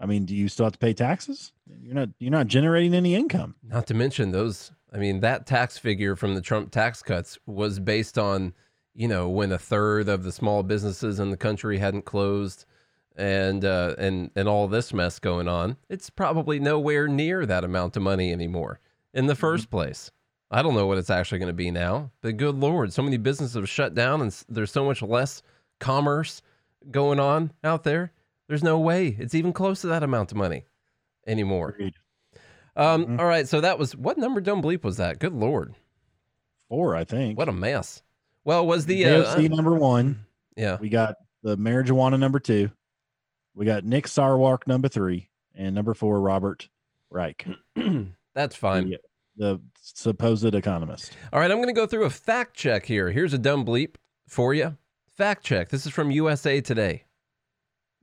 I 0.00 0.06
mean, 0.06 0.26
do 0.26 0.36
you 0.36 0.48
still 0.48 0.66
have 0.66 0.74
to 0.74 0.78
pay 0.78 0.94
taxes? 0.94 1.52
You're 1.82 1.94
not 1.94 2.10
you're 2.20 2.30
not 2.30 2.46
generating 2.46 2.94
any 2.94 3.16
income. 3.16 3.56
Not 3.64 3.88
to 3.88 3.94
mention 3.94 4.30
those. 4.30 4.70
I 4.92 4.98
mean, 4.98 5.20
that 5.20 5.44
tax 5.44 5.76
figure 5.76 6.14
from 6.14 6.36
the 6.36 6.40
Trump 6.40 6.70
tax 6.70 7.02
cuts 7.02 7.36
was 7.46 7.80
based 7.80 8.16
on 8.16 8.54
you 8.94 9.06
know, 9.06 9.28
when 9.28 9.52
a 9.52 9.58
third 9.58 10.08
of 10.08 10.24
the 10.24 10.32
small 10.32 10.64
businesses 10.64 11.20
in 11.20 11.30
the 11.30 11.36
country 11.36 11.78
hadn't 11.78 12.04
closed 12.04 12.64
and 13.18 13.64
uh, 13.64 13.94
and 13.98 14.30
and 14.36 14.48
all 14.48 14.68
this 14.68 14.92
mess 14.94 15.18
going 15.18 15.48
on, 15.48 15.76
it's 15.90 16.08
probably 16.08 16.58
nowhere 16.58 17.06
near 17.08 17.44
that 17.44 17.64
amount 17.64 17.96
of 17.96 18.02
money 18.02 18.32
anymore 18.32 18.80
in 19.12 19.26
the 19.26 19.34
1st 19.34 19.68
place. 19.70 20.10
I 20.50 20.62
don't 20.62 20.74
know 20.74 20.86
what 20.86 20.96
it's 20.96 21.10
actually 21.10 21.40
going 21.40 21.48
to 21.50 21.52
be 21.54 21.70
now, 21.70 22.10
but 22.22 22.38
good 22.38 22.54
lord, 22.54 22.92
so 22.92 23.02
many 23.02 23.18
businesses 23.18 23.54
have 23.56 23.68
shut 23.68 23.94
down 23.94 24.22
and 24.22 24.44
there's 24.48 24.72
so 24.72 24.84
much 24.86 25.02
less 25.02 25.42
commerce 25.80 26.40
going 26.90 27.20
on 27.20 27.52
out 27.62 27.84
there. 27.84 28.12
There's 28.48 28.62
no 28.64 28.78
way 28.78 29.08
it's 29.18 29.34
even 29.34 29.52
close 29.52 29.82
to 29.82 29.88
that 29.88 30.02
amount 30.02 30.30
of 30.32 30.38
money 30.38 30.64
anymore. 31.26 31.76
Um, 32.76 33.04
Mhm. 33.06 33.18
all 33.18 33.26
right, 33.26 33.46
so 33.46 33.60
that 33.60 33.78
was 33.78 33.94
what 33.96 34.16
number 34.16 34.40
dumb 34.40 34.62
bleep 34.62 34.84
was 34.84 34.96
that? 34.98 35.18
Good 35.18 35.34
lord, 35.34 35.74
Four, 36.68 36.94
I 36.96 37.04
think. 37.04 37.36
what 37.36 37.48
a 37.48 37.52
mess. 37.52 38.02
Well, 38.44 38.66
was 38.66 38.86
the 38.86 39.04
uh, 39.04 39.40
number 39.48 39.74
one. 39.74 40.24
yeah 40.56 40.78
We 40.80 40.88
got 40.88 41.16
the 41.42 41.56
marijuana 41.58 42.18
number 42.18 42.38
two. 42.40 42.70
We 43.58 43.66
got 43.66 43.84
Nick 43.84 44.06
Sarwark 44.06 44.68
number 44.68 44.86
three, 44.86 45.30
and 45.52 45.74
number 45.74 45.92
four 45.92 46.20
Robert 46.20 46.68
Reich, 47.10 47.44
that's 48.34 48.54
fine. 48.54 48.90
the, 48.90 48.98
the 49.36 49.60
supposed 49.82 50.54
economist. 50.54 51.16
All 51.32 51.40
right, 51.40 51.50
I'm 51.50 51.56
going 51.56 51.66
to 51.66 51.72
go 51.72 51.84
through 51.84 52.04
a 52.04 52.10
fact 52.10 52.56
check 52.56 52.86
here. 52.86 53.10
Here's 53.10 53.32
a 53.32 53.38
dumb 53.38 53.66
bleep 53.66 53.96
for 54.28 54.54
you. 54.54 54.76
Fact 55.16 55.42
check. 55.42 55.70
This 55.70 55.86
is 55.86 55.92
from 55.92 56.12
USA 56.12 56.60
Today. 56.60 57.02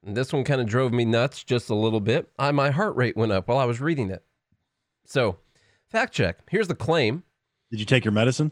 And 0.05 0.17
this 0.17 0.33
one 0.33 0.43
kind 0.43 0.59
of 0.59 0.67
drove 0.67 0.91
me 0.91 1.05
nuts 1.05 1.41
just 1.41 1.69
a 1.69 1.75
little 1.75 2.01
bit. 2.01 2.29
I, 2.37 2.51
my 2.51 2.69
heart 2.69 2.97
rate 2.97 3.15
went 3.15 3.31
up 3.31 3.47
while 3.47 3.57
I 3.57 3.65
was 3.65 3.79
reading 3.79 4.09
it. 4.09 4.25
So, 5.05 5.37
fact 5.89 6.13
check. 6.13 6.39
Here's 6.49 6.67
the 6.67 6.75
claim. 6.75 7.23
Did 7.71 7.79
you 7.79 7.85
take 7.85 8.03
your 8.03 8.11
medicine? 8.11 8.51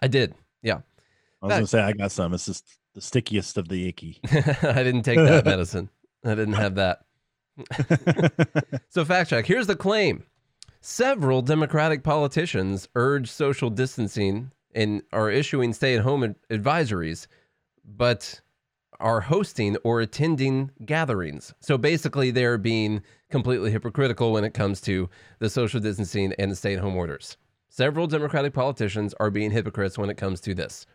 I 0.00 0.06
did. 0.06 0.36
Yeah. 0.62 0.82
I 1.42 1.46
was 1.46 1.54
gonna 1.54 1.66
say 1.66 1.80
I 1.80 1.92
got 1.94 2.12
some. 2.12 2.32
It's 2.32 2.46
just 2.46 2.78
the 2.94 3.00
stickiest 3.00 3.58
of 3.58 3.66
the 3.66 3.88
icky. 3.88 4.20
I 4.30 4.84
didn't 4.84 5.02
take 5.02 5.18
that 5.18 5.44
medicine. 5.44 5.90
I 6.24 6.34
didn't 6.34 6.54
have 6.54 6.74
that. 6.76 7.00
So, 8.90 9.04
fact 9.04 9.30
check. 9.30 9.46
Here's 9.46 9.66
the 9.66 9.76
claim. 9.76 10.24
Several 10.80 11.42
Democratic 11.42 12.02
politicians 12.02 12.88
urge 12.94 13.30
social 13.30 13.68
distancing 13.68 14.50
and 14.74 15.02
are 15.12 15.30
issuing 15.30 15.72
stay 15.72 15.94
at 15.96 16.02
home 16.02 16.34
advisories, 16.50 17.26
but 17.84 18.40
are 18.98 19.20
hosting 19.20 19.76
or 19.84 20.00
attending 20.00 20.70
gatherings. 20.84 21.52
So, 21.60 21.76
basically, 21.76 22.30
they're 22.30 22.58
being 22.58 23.02
completely 23.30 23.70
hypocritical 23.70 24.32
when 24.32 24.44
it 24.44 24.54
comes 24.54 24.80
to 24.82 25.08
the 25.38 25.50
social 25.50 25.80
distancing 25.80 26.32
and 26.38 26.50
the 26.50 26.56
stay 26.56 26.74
at 26.74 26.80
home 26.80 26.96
orders. 26.96 27.36
Several 27.68 28.06
Democratic 28.06 28.54
politicians 28.54 29.14
are 29.20 29.30
being 29.30 29.50
hypocrites 29.50 29.98
when 29.98 30.10
it 30.10 30.16
comes 30.16 30.40
to 30.42 30.54
this 30.54 30.86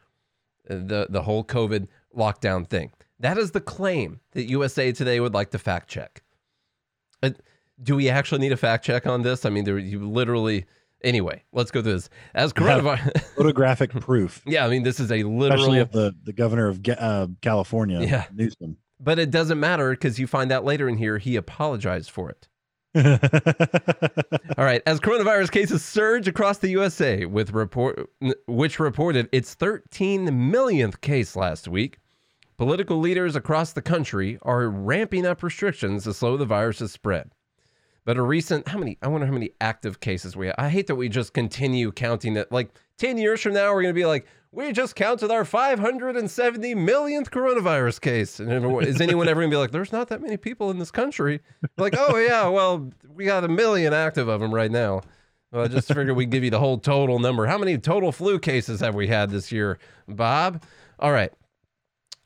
uh, 0.69 0.75
the, 0.75 1.07
the 1.09 1.21
whole 1.21 1.43
COVID 1.43 1.87
lockdown 2.17 2.67
thing. 2.67 2.91
That 3.23 3.37
is 3.37 3.51
the 3.51 3.61
claim 3.61 4.19
that 4.33 4.49
USA 4.49 4.91
Today 4.91 5.21
would 5.21 5.33
like 5.33 5.51
to 5.51 5.57
fact 5.57 5.87
check. 5.89 6.23
Uh, 7.23 7.29
do 7.81 7.95
we 7.95 8.09
actually 8.09 8.39
need 8.41 8.51
a 8.51 8.57
fact 8.57 8.83
check 8.83 9.07
on 9.07 9.21
this? 9.21 9.45
I 9.45 9.49
mean, 9.49 9.63
there 9.63 9.77
you 9.77 10.07
literally. 10.07 10.65
Anyway, 11.05 11.43
let's 11.53 11.71
go 11.71 11.81
through 11.81 11.93
this. 11.93 12.09
As 12.35 12.51
coronavirus, 12.51 13.21
Photographic 13.37 13.91
proof, 13.91 14.41
yeah, 14.45 14.65
I 14.65 14.69
mean, 14.69 14.83
this 14.83 14.99
is 14.99 15.09
a 15.09 15.21
especially 15.21 15.79
of 15.79 15.93
the 15.93 16.13
the 16.23 16.33
governor 16.33 16.67
of 16.67 16.85
uh, 16.87 17.27
California, 17.41 18.01
Yeah. 18.01 18.25
Newsom. 18.33 18.75
But 18.99 19.19
it 19.19 19.31
doesn't 19.31 19.59
matter 19.59 19.91
because 19.91 20.19
you 20.19 20.27
find 20.27 20.51
out 20.51 20.65
later 20.65 20.89
in 20.89 20.97
here 20.97 21.17
he 21.17 21.37
apologized 21.37 22.11
for 22.11 22.29
it. 22.29 22.49
All 24.57 24.65
right, 24.65 24.81
as 24.85 24.99
coronavirus 24.99 25.49
cases 25.51 25.83
surge 25.83 26.27
across 26.27 26.57
the 26.57 26.69
USA, 26.69 27.25
with 27.25 27.51
report 27.51 28.09
which 28.47 28.81
reported 28.81 29.29
its 29.31 29.53
13 29.53 30.51
millionth 30.51 30.99
case 30.99 31.35
last 31.37 31.67
week, 31.69 31.99
political 32.57 32.99
leaders 32.99 33.35
across 33.35 33.73
the 33.73 33.81
country 33.81 34.37
are 34.41 34.69
ramping 34.69 35.25
up 35.25 35.43
restrictions 35.43 36.03
to 36.03 36.13
slow 36.13 36.37
the 36.37 36.45
virus's 36.45 36.91
spread. 36.91 37.31
But 38.05 38.17
a 38.17 38.21
recent, 38.21 38.67
how 38.67 38.77
many? 38.77 38.97
I 39.01 39.07
wonder 39.07 39.25
how 39.25 39.33
many 39.33 39.51
active 39.61 40.01
cases 40.01 40.35
we 40.35 40.47
have. 40.47 40.55
I 40.57 40.69
hate 40.69 40.87
that 40.87 40.95
we 40.95 41.07
just 41.07 41.33
continue 41.33 41.91
counting 41.91 42.35
it. 42.35 42.51
Like 42.51 42.69
10 42.97 43.17
years 43.17 43.41
from 43.41 43.53
now, 43.53 43.73
we're 43.73 43.81
going 43.81 43.95
to 43.95 43.99
be 43.99 44.05
like, 44.05 44.25
we 44.51 44.71
just 44.71 44.95
counted 44.95 45.31
our 45.31 45.45
570 45.45 46.75
millionth 46.75 47.31
coronavirus 47.31 48.01
case. 48.01 48.39
And 48.39 48.51
is 48.83 48.99
anyone 48.99 49.27
ever 49.27 49.39
going 49.39 49.49
to 49.49 49.55
be 49.55 49.59
like, 49.59 49.71
there's 49.71 49.93
not 49.93 50.09
that 50.09 50.21
many 50.21 50.37
people 50.37 50.69
in 50.69 50.79
this 50.79 50.91
country? 50.91 51.39
Like, 51.77 51.95
oh, 51.97 52.17
yeah, 52.17 52.47
well, 52.49 52.91
we 53.07 53.25
got 53.25 53.45
a 53.45 53.47
million 53.47 53.93
active 53.93 54.27
of 54.27 54.41
them 54.41 54.53
right 54.53 54.69
now. 54.69 55.01
Well, 55.51 55.63
I 55.63 55.67
just 55.69 55.87
figured 55.87 56.15
we'd 56.15 56.29
give 56.29 56.43
you 56.43 56.49
the 56.49 56.59
whole 56.59 56.77
total 56.77 57.19
number. 57.19 57.45
How 57.45 57.57
many 57.57 57.77
total 57.77 58.11
flu 58.11 58.37
cases 58.37 58.79
have 58.81 58.95
we 58.95 59.07
had 59.07 59.29
this 59.29 59.51
year, 59.51 59.79
Bob? 60.07 60.63
All 60.99 61.11
right. 61.11 61.31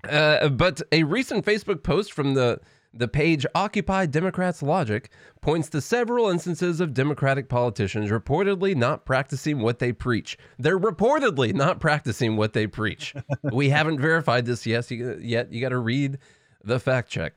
Uh, 0.07 0.49
but 0.49 0.81
a 0.91 1.03
recent 1.03 1.45
Facebook 1.45 1.83
post 1.83 2.13
from 2.13 2.33
the 2.33 2.59
the 2.93 3.07
page 3.07 3.45
Occupy 3.53 4.07
Democrats 4.07 4.63
Logic 4.63 5.09
points 5.41 5.69
to 5.69 5.81
several 5.81 6.29
instances 6.29 6.79
of 6.79 6.93
Democratic 6.93 7.47
politicians 7.47 8.09
reportedly 8.09 8.75
not 8.75 9.05
practicing 9.05 9.59
what 9.59 9.79
they 9.79 9.91
preach. 9.91 10.37
They're 10.57 10.79
reportedly 10.79 11.53
not 11.53 11.79
practicing 11.79 12.37
what 12.37 12.53
they 12.53 12.65
preach. 12.65 13.13
we 13.51 13.69
haven't 13.69 13.99
verified 13.99 14.45
this 14.45 14.65
yet. 14.65 14.89
You, 14.89 15.19
yet 15.21 15.51
you 15.51 15.61
got 15.61 15.69
to 15.69 15.77
read 15.77 16.17
the 16.63 16.79
fact 16.79 17.09
check. 17.09 17.33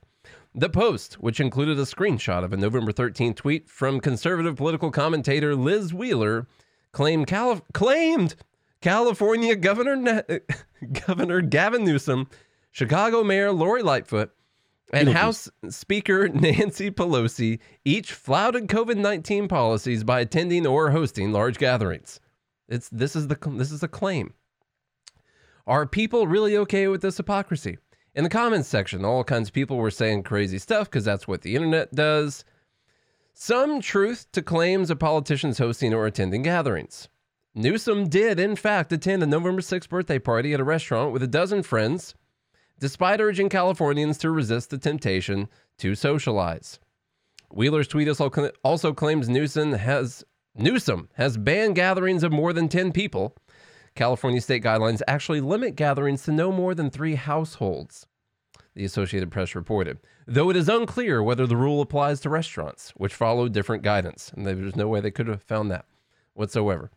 The 0.55 0.71
post, 0.71 1.15
which 1.15 1.41
included 1.41 1.79
a 1.79 1.83
screenshot 1.83 2.43
of 2.43 2.53
a 2.53 2.57
November 2.57 2.91
13 2.93 3.35
tweet 3.35 3.69
from 3.69 4.01
conservative 4.01 4.57
political 4.57 4.91
commentator 4.91 5.55
Liz 5.55 5.95
Wheeler, 5.95 6.47
claimed 6.93 7.27
Calif- 7.29 7.63
claimed 7.73 8.35
California 8.81 9.55
Governor 9.55 9.97
Na- 9.97 10.23
Governor 11.07 11.41
Gavin 11.43 11.85
Newsom, 11.85 12.29
Chicago 12.71 13.25
Mayor 13.25 13.53
Lori 13.53 13.83
Lightfoot, 13.83 14.31
and. 14.93 15.09
House 15.11 15.49
Speaker 15.69 16.29
Nancy 16.33 16.91
Pelosi 16.91 17.61
each 17.85 18.13
flouted 18.13 18.69
COVID 18.69 18.97
nineteen 18.97 19.49
policies 19.49 20.05
by 20.05 20.21
attending 20.21 20.67
or 20.67 20.91
hosting 20.91 21.33
large 21.33 21.59
gatherings. 21.59 22.21
It's 22.69 22.89
this 22.89 23.17
is 23.17 23.29
the 23.29 23.39
this 23.53 23.73
is 23.73 23.83
a 23.83 23.89
claim. 23.89 24.35
Are 25.67 25.87
people 25.87 26.27
really 26.27 26.57
okay 26.57 26.89
with 26.89 27.03
this 27.03 27.19
hypocrisy? 27.19 27.79
In 28.15 28.25
the 28.25 28.31
comments 28.31 28.69
section, 28.69 29.05
all 29.05 29.23
kinds 29.23 29.49
of 29.49 29.55
people 29.55 29.77
were 29.77 29.91
saying 29.91 30.25
crazy 30.25 30.59
stuff 30.59 30.91
because 30.91 31.05
that's 31.05 31.29
what 31.29 31.43
the 31.43 31.55
internet 31.55 31.95
does. 31.95 32.45
Some 33.35 33.81
truth 33.81 34.27
to 34.33 34.43
claims 34.43 34.91
of 34.91 34.99
politicians 34.99 35.59
hosting 35.59 35.95
or 35.95 36.07
attending 36.07 36.43
gatherings. 36.43 37.09
Newsom 37.55 38.09
did, 38.09 38.39
in 38.39 38.57
fact, 38.57 38.93
attend 38.93 39.23
a 39.23 39.27
November 39.27 39.63
6th 39.63 39.89
birthday 39.89 40.19
party 40.19 40.53
at 40.53 40.61
a 40.61 40.65
restaurant 40.65 41.13
with 41.13 41.23
a 41.23 41.29
dozen 41.29 41.63
friends, 41.63 42.15
despite 42.81 43.21
urging 43.21 43.49
Californians 43.49 44.19
to 44.19 44.31
resist 44.31 44.71
the 44.71 44.79
temptation 44.79 45.49
to 45.79 45.95
socialize. 45.95 46.81
Wheeler's 47.53 47.89
tweet 47.89 48.09
also 48.65 48.93
claims 48.93 49.29
Newsom 49.29 49.73
has 49.73 50.25
Newsom 50.57 51.09
has 51.15 51.37
banned 51.37 51.77
gatherings 51.77 52.25
of 52.25 52.33
more 52.33 52.53
than 52.53 52.69
10 52.69 52.93
people. 52.93 53.37
California 53.95 54.41
state 54.41 54.63
guidelines 54.63 55.01
actually 55.07 55.41
limit 55.41 55.77
gatherings 55.77 56.25
to 56.25 56.33
no 56.33 56.51
more 56.51 56.75
than 56.75 56.91
three 56.91 57.15
households, 57.17 58.07
the 58.75 58.85
Associated 58.85 59.31
Press 59.31 59.55
reported. 59.55 59.99
Though 60.27 60.51
it 60.51 60.57
is 60.57 60.69
unclear 60.69 61.23
whether 61.23 61.47
the 61.47 61.57
rule 61.57 61.81
applies 61.81 62.21
to 62.21 62.29
restaurants, 62.29 62.91
which 62.97 63.15
follow 63.15 63.49
different 63.49 63.83
guidance. 63.83 64.33
And 64.35 64.47
there's 64.47 64.77
no 64.77 64.89
way 64.89 65.01
they 65.01 65.11
could 65.11 65.29
have 65.29 65.43
found 65.43 65.71
that 65.71 65.87
whatsoever. 66.35 66.91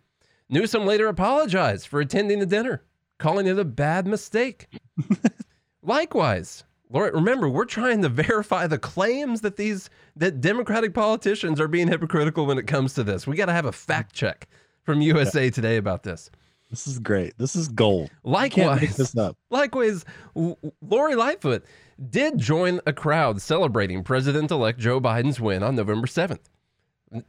Newsom 0.50 0.86
later 0.86 1.08
apologized 1.08 1.88
for 1.88 2.00
attending 2.00 2.40
the 2.40 2.46
dinner, 2.46 2.84
calling 3.18 3.48
it 3.48 3.58
a 3.58 3.66
bad 3.66 4.06
mistake. 4.06 4.68
Likewise, 5.84 6.64
Laura, 6.90 7.12
remember, 7.12 7.50
we're 7.50 7.66
trying 7.66 8.02
to 8.02 8.10
verify 8.28 8.68
the 8.68 8.78
claims 8.78 9.42
that 9.42 9.58
these 9.58 9.90
that 10.16 10.42
Democratic 10.42 10.94
politicians 10.94 11.60
are 11.60 11.68
being 11.68 11.88
hypocritical 11.88 12.46
when 12.46 12.58
it 12.58 12.68
comes 12.68 12.94
to 12.94 13.04
this. 13.04 13.28
We 13.28 13.36
got 13.36 13.48
to 13.48 13.54
have 13.54 13.66
a 13.66 13.72
fact 13.72 14.14
check 14.14 14.48
from 14.84 15.02
USA 15.02 15.50
Today 15.50 15.78
about 15.78 16.04
this. 16.04 16.30
This 16.70 16.88
is 16.88 16.98
great. 16.98 17.38
This 17.38 17.56
is 17.56 17.68
gold. 17.68 18.10
You 18.26 18.32
can't 18.34 18.56
make 18.56 18.58
Likewise, 18.58 18.98
this 18.98 19.16
up. 19.16 19.38
likewise, 19.52 20.06
Lori 20.34 21.14
Lightfoot 21.14 21.66
did 22.10 22.40
join 22.40 22.80
a 22.88 22.94
crowd 22.94 23.42
celebrating 23.42 24.04
President-elect 24.04 24.80
Joe 24.80 25.00
Biden's 25.00 25.40
win 25.40 25.62
on 25.62 25.76
November 25.76 26.08
7th. 26.08 26.40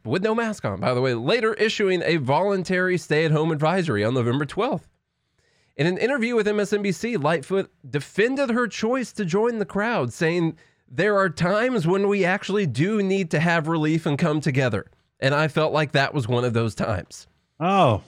With 0.03 0.23
no 0.23 0.33
mask 0.33 0.65
on, 0.65 0.79
by 0.79 0.95
the 0.95 1.01
way, 1.01 1.13
later 1.13 1.53
issuing 1.53 2.01
a 2.03 2.17
voluntary 2.17 2.97
stay-at-home 2.97 3.51
advisory 3.51 4.03
on 4.03 4.15
November 4.15 4.45
12th. 4.47 4.87
In 5.77 5.87
an 5.87 5.97
interview 5.97 6.35
with 6.35 6.47
MSNBC, 6.47 7.21
Lightfoot 7.21 7.69
defended 7.89 8.49
her 8.49 8.67
choice 8.67 9.11
to 9.13 9.25
join 9.25 9.59
the 9.59 9.65
crowd, 9.65 10.13
saying, 10.13 10.57
There 10.89 11.17
are 11.17 11.29
times 11.29 11.85
when 11.85 12.07
we 12.07 12.23
actually 12.23 12.65
do 12.65 13.01
need 13.03 13.29
to 13.31 13.39
have 13.39 13.67
relief 13.67 14.05
and 14.05 14.17
come 14.17 14.39
together. 14.39 14.85
And 15.19 15.33
I 15.35 15.47
felt 15.49 15.73
like 15.73 15.91
that 15.91 16.13
was 16.13 16.27
one 16.27 16.45
of 16.45 16.53
those 16.53 16.75
times. 16.75 17.27
Oh, 17.59 18.03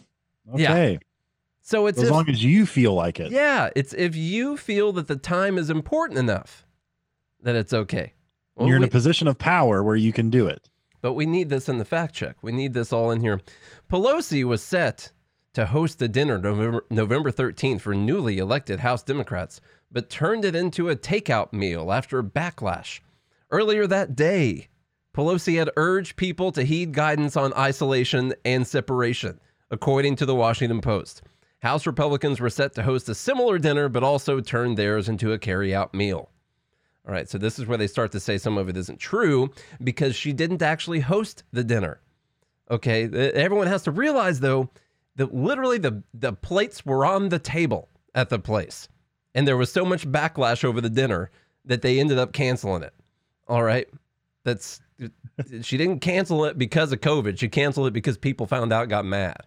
Yeah. 0.55 0.72
okay. 0.72 0.99
So 1.61 1.88
it's 1.88 1.97
as 1.97 2.05
if- 2.05 2.11
long 2.11 2.30
as 2.30 2.41
you 2.43 2.65
feel 2.65 2.93
like 2.93 3.20
it. 3.20 3.32
yeah, 3.32 3.70
it's 3.76 3.93
if 3.93 4.15
you 4.15 4.55
feel 4.55 4.93
that 4.93 5.07
the 5.07 5.18
time 5.18 5.57
is 5.57 5.70
important 5.70 6.18
enough 6.20 6.65
that 7.41 7.55
it's 7.55 7.74
okay. 7.74 8.13
Well, 8.55 8.68
You're 8.68 8.78
in 8.78 8.84
we- 8.84 8.88
a 8.88 8.91
position 8.91 9.28
of 9.28 9.38
power 9.38 9.84
where 9.84 9.95
you 9.97 10.13
can 10.13 10.30
do 10.30 10.47
it. 10.47 10.70
but 11.01 11.13
we 11.13 11.26
need 11.26 11.49
this 11.49 11.68
in 11.70 11.78
the 11.78 11.86
fact 11.86 12.15
check. 12.15 12.36
We 12.41 12.51
need 12.53 12.74
this 12.74 12.91
all 12.93 13.11
in 13.11 13.20
here. 13.22 13.39
Pelosi 13.89 14.43
was 14.45 14.63
set 14.63 15.11
to 15.58 15.66
host 15.66 15.97
the 15.97 16.08
dinner 16.08 16.38
November, 16.38 16.86
November 16.91 17.32
13th 17.32 17.82
for 17.82 17.95
newly 17.95 18.38
elected 18.38 18.80
House 18.80 19.01
Democrats, 19.01 19.60
but 19.91 20.08
turned 20.08 20.45
it 20.45 20.55
into 20.55 20.91
a 20.91 20.95
takeout 20.95 21.51
meal 21.51 21.91
after 21.91 22.22
backlash. 22.22 22.99
Earlier 23.49 23.88
that 23.88 24.16
day, 24.16 24.68
Pelosi 25.16 25.58
had 25.58 25.72
urged 25.76 26.16
people 26.16 26.51
to 26.51 26.62
heed 26.62 26.93
guidance 26.93 27.36
on 27.36 27.55
isolation 27.55 28.36
and 28.45 28.68
separation, 28.68 29.39
according 29.72 30.16
to 30.18 30.28
the 30.28 30.36
Washington 30.36 30.80
Post. 30.80 31.24
House 31.64 31.88
Republicans 31.88 32.39
were 32.39 32.51
set 32.51 32.76
to 32.76 32.84
host 32.84 33.10
a 33.10 33.16
similar 33.16 33.58
dinner, 33.58 33.89
but 33.89 34.03
also 34.03 34.39
turned 34.39 34.78
theirs 34.78 35.10
into 35.10 35.34
a 35.34 35.39
carry-out 35.39 35.91
meal. 35.91 36.30
All 37.08 37.14
right, 37.14 37.28
so 37.28 37.39
this 37.39 37.58
is 37.58 37.66
where 37.66 37.80
they 37.80 37.88
start 37.88 38.12
to 38.12 38.20
say 38.20 38.38
some 38.38 38.60
of 38.60 38.70
it 38.70 38.78
isn't 38.78 38.99
true 38.99 39.49
because 39.84 40.16
she 40.16 40.34
didn't 40.34 40.62
actually 40.62 40.99
host 40.99 41.45
the 41.51 41.64
dinner. 41.64 41.99
Okay, 42.70 43.10
everyone 43.34 43.66
has 43.66 43.82
to 43.84 43.91
realize 43.91 44.39
though 44.39 44.70
that 45.18 45.34
literally 45.34 45.78
the 45.78 46.01
the 46.13 46.34
plates 46.34 46.86
were 46.86 47.05
on 47.05 47.30
the 47.30 47.39
table 47.39 47.89
at 48.15 48.30
the 48.30 48.39
place, 48.39 48.88
and 49.36 49.47
there 49.47 49.57
was 49.57 49.72
so 49.72 49.84
much 49.84 50.07
backlash 50.09 50.63
over 50.63 50.82
the 50.82 50.89
dinner 50.89 51.30
that 51.65 51.82
they 51.82 51.99
ended 51.99 52.18
up 52.18 52.34
canceling 52.34 52.84
it. 52.84 52.93
All 53.47 53.63
right, 53.63 53.88
that's 54.43 54.82
she 55.61 55.78
didn't 55.78 55.99
cancel 55.99 56.45
it 56.45 56.57
because 56.57 56.91
of 56.91 57.01
COVID. 57.01 57.38
She 57.38 57.49
canceled 57.49 57.88
it 57.88 57.93
because 57.93 58.18
people 58.18 58.47
found 58.47 58.74
out, 58.74 58.89
got 58.89 59.05
mad. 59.05 59.38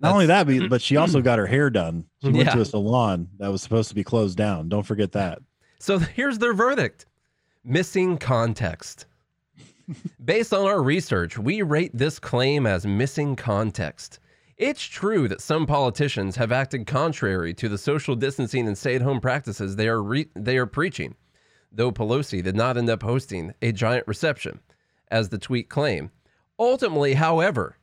Not 0.00 0.12
only 0.12 0.26
that, 0.26 0.46
but 0.68 0.82
she 0.82 0.96
also 0.96 1.20
got 1.20 1.38
her 1.38 1.46
hair 1.46 1.70
done. 1.70 2.04
She 2.20 2.28
went 2.28 2.46
yeah. 2.46 2.54
to 2.54 2.60
a 2.60 2.64
salon 2.64 3.28
that 3.38 3.50
was 3.50 3.62
supposed 3.62 3.88
to 3.88 3.94
be 3.94 4.04
closed 4.04 4.36
down. 4.36 4.68
Don't 4.68 4.82
forget 4.82 5.12
that. 5.12 5.38
So 5.78 5.98
here's 5.98 6.38
their 6.38 6.54
verdict 6.54 7.06
missing 7.64 8.18
context. 8.18 9.06
Based 10.24 10.52
on 10.52 10.66
our 10.66 10.82
research, 10.82 11.38
we 11.38 11.62
rate 11.62 11.90
this 11.94 12.18
claim 12.18 12.66
as 12.66 12.86
missing 12.86 13.36
context. 13.36 14.18
It's 14.56 14.84
true 14.84 15.26
that 15.28 15.40
some 15.40 15.66
politicians 15.66 16.36
have 16.36 16.52
acted 16.52 16.86
contrary 16.86 17.52
to 17.54 17.68
the 17.68 17.78
social 17.78 18.14
distancing 18.14 18.68
and 18.68 18.78
stay 18.78 18.94
at 18.94 19.02
home 19.02 19.20
practices 19.20 19.74
they 19.74 19.88
are, 19.88 20.00
re- 20.00 20.28
they 20.36 20.56
are 20.58 20.66
preaching, 20.66 21.16
though 21.72 21.90
Pelosi 21.90 22.40
did 22.40 22.54
not 22.54 22.76
end 22.76 22.88
up 22.88 23.02
hosting 23.02 23.52
a 23.60 23.72
giant 23.72 24.06
reception, 24.06 24.60
as 25.08 25.28
the 25.28 25.38
tweet 25.38 25.68
claimed. 25.68 26.10
Ultimately, 26.56 27.14
however, 27.14 27.78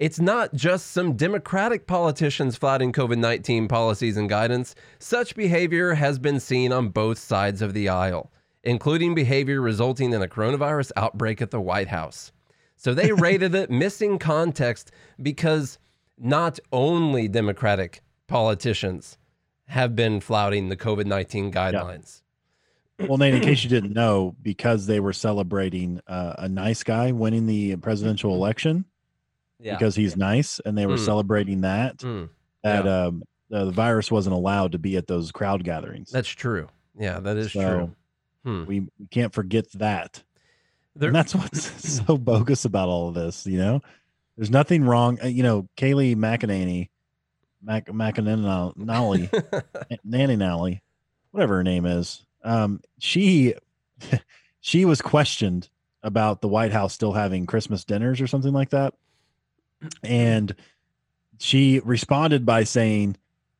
it's 0.00 0.18
not 0.18 0.52
just 0.52 0.88
some 0.88 1.14
Democratic 1.14 1.86
politicians 1.86 2.56
flouting 2.56 2.92
COVID 2.92 3.18
19 3.18 3.68
policies 3.68 4.16
and 4.16 4.28
guidance. 4.28 4.74
Such 4.98 5.36
behavior 5.36 5.94
has 5.94 6.18
been 6.18 6.40
seen 6.40 6.72
on 6.72 6.88
both 6.88 7.18
sides 7.18 7.62
of 7.62 7.72
the 7.72 7.88
aisle, 7.88 8.32
including 8.64 9.14
behavior 9.14 9.60
resulting 9.60 10.12
in 10.12 10.22
a 10.22 10.28
coronavirus 10.28 10.90
outbreak 10.96 11.40
at 11.40 11.52
the 11.52 11.60
White 11.60 11.88
House. 11.88 12.32
So 12.74 12.94
they 12.94 13.12
rated 13.12 13.54
it 13.54 13.70
missing 13.70 14.18
context 14.18 14.90
because 15.22 15.78
not 16.18 16.58
only 16.72 17.28
Democratic 17.28 18.02
politicians 18.26 19.18
have 19.66 19.96
been 19.96 20.20
flouting 20.20 20.68
the 20.68 20.76
COVID 20.76 21.06
19 21.06 21.52
guidelines. 21.52 22.22
Yeah. 22.98 23.06
Well, 23.08 23.18
Nate, 23.18 23.34
in 23.34 23.40
case 23.42 23.62
you 23.62 23.70
didn't 23.70 23.92
know, 23.92 24.34
because 24.42 24.86
they 24.86 25.00
were 25.00 25.12
celebrating 25.12 26.00
uh, 26.06 26.34
a 26.38 26.48
nice 26.48 26.82
guy 26.82 27.12
winning 27.12 27.46
the 27.46 27.76
presidential 27.76 28.34
election, 28.34 28.86
yeah. 29.60 29.76
because 29.76 29.94
he's 29.94 30.16
nice, 30.16 30.60
and 30.64 30.76
they 30.78 30.86
were 30.86 30.96
mm. 30.96 31.04
celebrating 31.04 31.62
that. 31.62 31.98
Mm. 31.98 32.30
That 32.62 32.84
yeah. 32.84 33.04
um, 33.04 33.22
uh, 33.52 33.66
the 33.66 33.70
virus 33.70 34.10
wasn't 34.10 34.34
allowed 34.34 34.72
to 34.72 34.78
be 34.78 34.96
at 34.96 35.06
those 35.06 35.30
crowd 35.30 35.62
gatherings. 35.62 36.10
That's 36.10 36.28
true. 36.28 36.68
Yeah, 36.98 37.20
that 37.20 37.36
is 37.36 37.52
so 37.52 37.60
true. 37.60 37.96
Hmm. 38.44 38.64
We, 38.66 38.80
we 38.98 39.06
can't 39.10 39.34
forget 39.34 39.70
that. 39.72 40.22
There, 40.94 41.08
and 41.08 41.16
that's 41.16 41.34
what's 41.34 42.02
so 42.06 42.16
bogus 42.16 42.64
about 42.64 42.88
all 42.88 43.08
of 43.08 43.14
this. 43.14 43.46
You 43.46 43.58
know, 43.58 43.82
there's 44.36 44.50
nothing 44.50 44.84
wrong. 44.84 45.18
Uh, 45.22 45.26
you 45.26 45.42
know, 45.42 45.68
Kayleigh 45.76 46.16
McEnany, 46.16 46.88
Mac 47.62 47.86
McEnany, 47.86 48.74
Nanny 50.04 50.36
Nally, 50.36 50.82
whatever 51.30 51.56
her 51.56 51.64
name 51.64 51.86
is. 51.86 52.24
Um, 52.44 52.80
she 52.98 53.54
she 54.60 54.84
was 54.84 55.00
questioned 55.00 55.68
about 56.02 56.40
the 56.40 56.48
White 56.48 56.72
House 56.72 56.94
still 56.94 57.12
having 57.12 57.46
Christmas 57.46 57.84
dinners 57.84 58.20
or 58.20 58.26
something 58.26 58.52
like 58.52 58.70
that. 58.70 58.94
And 60.02 60.54
she 61.38 61.80
responded 61.84 62.46
by 62.46 62.64
saying, 62.64 63.16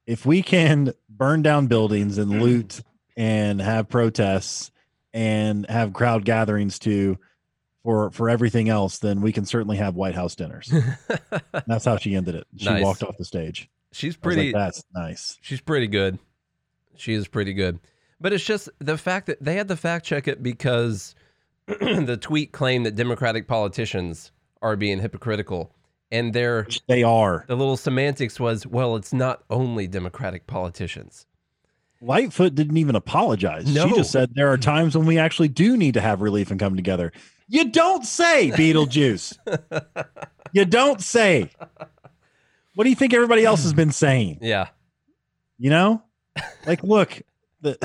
if 0.07 0.24
we 0.24 0.43
can 0.43 0.93
burn 1.09 1.43
down 1.43 1.66
buildings 1.66 2.18
and 2.18 2.41
loot 2.41 2.81
and 3.16 3.61
have 3.61 3.89
protests 3.89 4.70
and 5.12 5.68
have 5.68 5.93
crowd 5.93 6.24
gatherings 6.24 6.79
too 6.79 7.18
for 7.87 8.11
for 8.11 8.28
everything 8.28 8.68
else, 8.68 8.99
then 8.99 9.20
we 9.20 9.32
can 9.32 9.47
certainly 9.47 9.76
have 9.76 9.95
White 9.95 10.16
House 10.16 10.34
dinners. 10.34 10.74
that's 11.68 11.84
how 11.84 11.97
she 11.97 12.16
ended 12.16 12.34
it. 12.34 12.47
She 12.57 12.64
nice. 12.64 12.82
walked 12.82 13.05
off 13.05 13.16
the 13.16 13.24
stage. 13.24 13.70
She's 13.93 14.16
pretty. 14.16 14.53
Like, 14.53 14.55
that's 14.55 14.82
nice. 14.93 15.39
She's 15.41 15.61
pretty 15.61 15.87
good. 15.87 16.18
She 16.97 17.14
is 17.14 17.28
pretty 17.28 17.53
good. 17.53 17.78
But 18.20 18.32
it's 18.32 18.45
just 18.45 18.68
the 18.80 18.99
fact 18.99 19.26
that 19.26 19.41
they 19.41 19.55
had 19.55 19.68
to 19.68 19.76
fact 19.76 20.05
check 20.05 20.26
it 20.26 20.43
because 20.43 21.14
the 21.66 22.18
tweet 22.20 22.51
claimed 22.51 22.87
that 22.87 22.97
Democratic 22.97 23.47
politicians 23.47 24.32
are 24.62 24.74
being 24.74 24.99
hypocritical 24.99 25.70
and 26.11 26.32
their 26.32 26.66
they 26.89 27.03
are 27.03 27.45
the 27.49 27.57
little 27.57 27.76
semantics 27.76 28.39
was 28.39 28.66
well 28.66 28.97
it's 28.97 29.12
not 29.12 29.43
only 29.51 29.87
democratic 29.87 30.47
politicians 30.47 31.26
lightfoot 32.01 32.55
didn't 32.55 32.76
even 32.76 32.95
apologize 32.95 33.72
no. 33.74 33.89
she 33.89 33.95
just 33.97 34.12
said 34.12 34.30
there 34.34 34.51
are 34.51 34.57
times 34.57 34.97
when 34.97 35.07
we 35.07 35.18
actually 35.18 35.49
do 35.49 35.76
need 35.76 35.95
to 35.95 36.01
have 36.01 36.20
relief 36.20 36.51
and 36.51 36.61
come 36.61 36.76
together 36.76 37.12
you 37.49 37.71
don't 37.71 38.05
say 38.05 38.51
beetlejuice. 38.51 39.37
You 40.53 40.65
don't 40.65 41.01
say. 41.01 41.51
What 42.75 42.85
do 42.85 42.91
you 42.91 42.97
think 42.97 43.15
everybody 43.15 43.45
else 43.45 43.63
has 43.63 43.73
been 43.73 43.93
saying? 43.93 44.39
Yeah. 44.41 44.69
You 45.59 45.71
know? 45.71 46.03
Like 46.67 46.83
look 46.83 47.23
the 47.61 47.79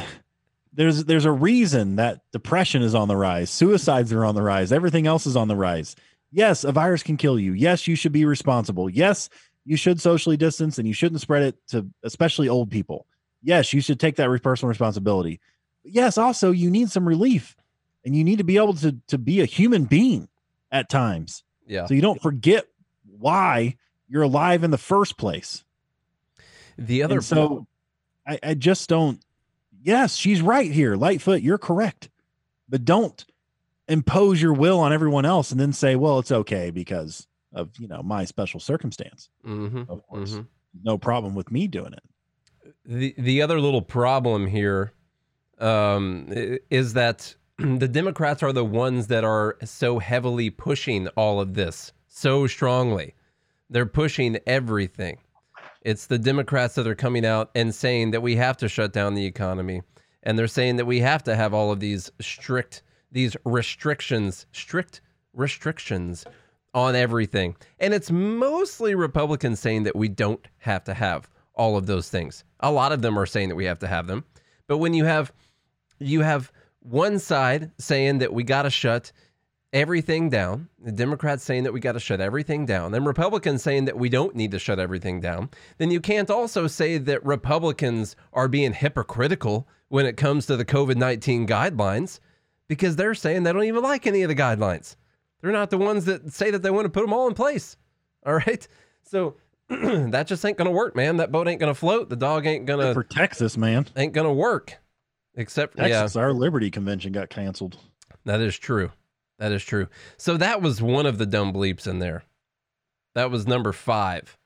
there's 0.74 1.06
there's 1.06 1.26
a 1.26 1.32
reason 1.32 1.98
that 1.98 2.22
depression 2.32 2.82
is 2.82 2.96
on 2.96 3.08
the 3.08 3.16
rise. 3.16 3.50
Suicides 3.50 4.14
are 4.14 4.26
on 4.26 4.36
the 4.36 4.42
rise. 4.42 4.72
Everything 4.72 5.08
else 5.08 5.26
is 5.26 5.36
on 5.36 5.48
the 5.48 5.56
rise. 5.56 5.96
Yes, 6.32 6.64
a 6.64 6.72
virus 6.72 7.04
can 7.04 7.18
kill 7.18 7.38
you. 7.38 7.54
Yes, 7.54 7.88
you 7.88 7.96
should 7.96 8.14
be 8.14 8.26
responsible. 8.26 8.90
Yes, 8.90 9.30
you 9.66 9.76
should 9.76 10.00
socially 10.00 10.38
distance 10.38 10.78
and 10.78 10.88
you 10.88 10.94
shouldn't 10.94 11.22
spread 11.22 11.44
it 11.44 11.56
to 11.70 11.88
especially 12.04 12.48
old 12.48 12.72
people. 12.72 13.06
Yes, 13.42 13.74
you 13.74 13.82
should 13.82 14.00
take 14.00 14.16
that 14.16 14.30
personal 14.42 14.70
responsibility. 14.70 15.42
But 15.84 15.94
yes, 15.94 16.18
also 16.18 16.52
you 16.52 16.70
need 16.70 16.90
some 16.90 17.08
relief 17.08 17.56
and 18.04 18.16
you 18.16 18.24
need 18.24 18.38
to 18.38 18.44
be 18.44 18.58
able 18.58 18.74
to 18.76 18.98
to 19.08 19.18
be 19.18 19.42
a 19.42 19.46
human 19.46 19.86
being 19.86 20.28
at 20.72 20.90
times. 20.90 21.44
Yeah. 21.68 21.86
So 21.86 21.94
you 21.94 22.02
don't 22.02 22.22
forget 22.22 22.66
why 23.06 23.78
you're 24.08 24.24
alive 24.24 24.64
in 24.64 24.72
the 24.72 24.78
first 24.78 25.18
place. 25.18 25.64
The 26.78 27.04
other 27.04 27.16
and 27.16 27.24
so 27.24 27.68
I, 28.28 28.40
I 28.44 28.54
just 28.54 28.90
don't 28.90 29.24
yes, 29.84 30.16
she's 30.16 30.42
right 30.42 30.72
here. 30.72 30.96
Lightfoot, 30.96 31.42
you're 31.42 31.58
correct. 31.58 32.10
But 32.70 32.86
don't 32.86 33.26
impose 33.88 34.42
your 34.42 34.54
will 34.54 34.80
on 34.80 34.94
everyone 34.94 35.26
else 35.26 35.52
and 35.52 35.60
then 35.60 35.74
say, 35.74 35.96
well, 35.96 36.20
it's 36.20 36.32
okay 36.32 36.72
because 36.72 37.28
of, 37.54 37.70
you 37.78 37.88
know, 37.88 38.02
my 38.02 38.26
special 38.26 38.60
circumstance. 38.60 39.30
Mm-hmm, 39.46 39.92
of 39.92 40.08
course, 40.08 40.32
mm-hmm. 40.32 40.44
no 40.84 40.98
problem 40.98 41.36
with 41.36 41.52
me 41.52 41.68
doing 41.68 41.94
it. 41.94 42.04
The, 42.86 43.14
the 43.18 43.42
other 43.42 43.60
little 43.60 43.82
problem 43.82 44.48
here 44.48 44.94
um, 45.60 46.28
is 46.70 46.94
that 46.94 47.36
the 47.80 47.88
Democrats 47.88 48.42
are 48.42 48.54
the 48.54 48.66
ones 48.66 49.08
that 49.08 49.24
are 49.24 49.58
so 49.64 50.00
heavily 50.00 50.50
pushing 50.50 51.08
all 51.10 51.40
of 51.40 51.54
this 51.54 51.92
so 52.08 52.48
strongly. 52.48 53.14
They're 53.70 53.86
pushing 53.86 54.40
everything. 54.48 55.20
It's 55.82 56.08
the 56.08 56.18
Democrats 56.18 56.76
that 56.76 56.88
are 56.88 56.96
coming 56.96 57.26
out 57.26 57.52
and 57.54 57.74
saying 57.74 58.12
that 58.12 58.22
we 58.22 58.36
have 58.36 58.58
to 58.58 58.70
shut 58.70 58.94
down 58.94 59.14
the 59.14 59.26
economy. 59.26 59.82
And 60.24 60.38
they're 60.38 60.48
saying 60.48 60.78
that 60.78 60.86
we 60.86 61.00
have 61.00 61.24
to 61.24 61.36
have 61.36 61.54
all 61.54 61.72
of 61.72 61.80
these 61.80 62.12
strict 62.20 62.84
these 63.12 63.36
restrictions, 63.44 64.46
strict 64.54 65.02
restrictions 65.34 66.26
on 66.74 66.96
everything. 66.96 67.56
And 67.80 67.94
it's 67.94 68.10
mostly 68.10 68.96
Republicans 68.96 69.60
saying 69.60 69.84
that 69.84 69.96
we 69.96 70.08
don't 70.08 70.48
have 70.60 70.84
to 70.86 70.94
have 70.94 71.30
all 71.54 71.76
of 71.76 71.86
those 71.86 72.10
things. 72.10 72.44
A 72.62 72.72
lot 72.72 72.94
of 72.94 73.02
them 73.02 73.20
are 73.20 73.26
saying 73.26 73.50
that 73.50 73.56
we 73.56 73.66
have 73.66 73.80
to 73.80 73.88
have 73.88 74.08
them. 74.08 74.24
But 74.68 74.78
when 74.78 74.94
you 74.94 75.06
have 75.06 75.32
you 76.00 76.22
have 76.22 76.52
one 76.82 77.20
side 77.20 77.72
saying 77.78 78.20
that 78.20 78.34
we 78.34 78.44
got 78.44 78.64
to 78.64 78.70
shut 78.70 79.12
everything 79.74 80.30
down, 80.30 80.68
the 80.84 80.92
Democrats 80.92 81.44
saying 81.44 81.64
that 81.64 81.74
we 81.74 81.80
got 81.80 81.94
to 81.94 82.00
shut 82.00 82.20
everything 82.20 82.66
down, 82.66 82.92
then 82.92 83.06
Republicans 83.06 83.64
saying 83.64 83.86
that 83.86 83.98
we 83.98 84.10
don't 84.10 84.36
need 84.36 84.52
to 84.52 84.60
shut 84.60 84.80
everything 84.80 85.22
down, 85.22 85.50
then 85.78 85.92
you 85.92 86.02
can't 86.02 86.30
also 86.30 86.68
say 86.68 86.98
that 86.98 87.26
Republicans 87.26 88.16
are 88.34 88.48
being 88.48 88.74
hypocritical 88.74 89.68
when 89.88 90.06
it 90.06 90.18
comes 90.18 90.46
to 90.46 90.58
the 90.58 90.66
COVID 90.66 90.96
19 90.96 91.48
guidelines 91.48 92.20
because 92.68 92.96
they're 92.96 93.14
saying 93.14 93.44
they 93.44 93.54
don't 93.54 93.64
even 93.64 93.84
like 93.84 94.08
any 94.08 94.24
of 94.24 94.30
the 94.30 94.36
guidelines. 94.36 94.96
They're 95.42 95.52
not 95.52 95.70
the 95.70 95.78
ones 95.78 96.06
that 96.06 96.32
say 96.32 96.52
that 96.52 96.62
they 96.62 96.70
want 96.70 96.86
to 96.86 96.90
put 96.90 97.02
them 97.02 97.14
all 97.14 97.28
in 97.28 97.34
place. 97.34 97.78
All 98.26 98.36
right. 98.36 98.68
So 99.04 99.36
that 99.70 100.28
just 100.28 100.46
ain't 100.46 100.58
going 100.58 100.70
to 100.70 100.72
work, 100.72 100.96
man. 100.96 101.18
That 101.18 101.32
boat 101.32 101.48
ain't 101.48 101.60
going 101.60 101.74
to 101.74 101.80
float. 101.80 102.10
The 102.10 102.16
dog 102.16 102.46
ain't 102.46 102.66
going 102.68 102.86
to. 102.86 102.94
For 102.94 103.04
Texas, 103.04 103.58
man. 103.58 103.88
Ain't 103.96 104.14
going 104.14 104.28
to 104.28 104.34
work. 104.34 104.78
Except, 105.36 105.78
Texas, 105.78 106.16
yeah. 106.16 106.22
our 106.22 106.34
Liberty 106.34 106.70
Convention 106.72 107.12
got 107.12 107.30
canceled. 107.30 107.78
That 108.26 108.42
is 108.42 108.58
true. 108.58 108.92
That 109.40 109.52
is 109.52 109.64
true. 109.64 109.88
So 110.18 110.38
that 110.38 110.62
was 110.62 110.82
one 110.82 111.06
of 111.06 111.18
the 111.18 111.26
dumb 111.26 111.54
bleeps 111.54 111.88
in 111.88 112.00
there. 112.00 112.24
That 113.16 113.32
was 113.32 113.48
number 113.48 113.72
five. 113.72 114.38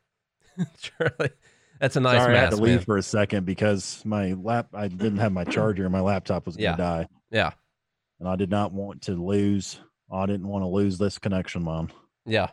Charlie, 0.82 1.32
that's 1.80 1.96
a 1.96 2.00
nice 2.00 2.22
Sorry, 2.22 2.36
I 2.36 2.40
had 2.40 2.46
mask, 2.52 2.58
to 2.58 2.64
leave 2.64 2.76
man. 2.78 2.86
for 2.86 2.98
a 2.98 3.04
second 3.04 3.46
because 3.46 4.02
my 4.06 4.34
lap 4.34 4.70
I 4.74 4.88
didn't 4.88 5.18
have 5.18 5.34
my 5.34 5.44
charger 5.44 5.84
and 5.84 5.92
my 5.92 6.00
laptop 6.00 6.46
was 6.46 6.56
gonna 6.56 6.78
die. 6.78 7.08
Yeah, 7.30 7.52
And 8.20 8.30
I 8.30 8.38
did 8.38 8.50
not 8.50 8.72
want 8.72 9.04
to 9.04 9.12
lose 9.14 9.80
I 10.10 10.26
didn't 10.28 10.48
want 10.48 10.64
to 10.64 10.68
lose 10.68 10.98
this 10.98 11.18
connection, 11.18 11.64
Mom. 11.64 11.90
yeah. 12.26 12.52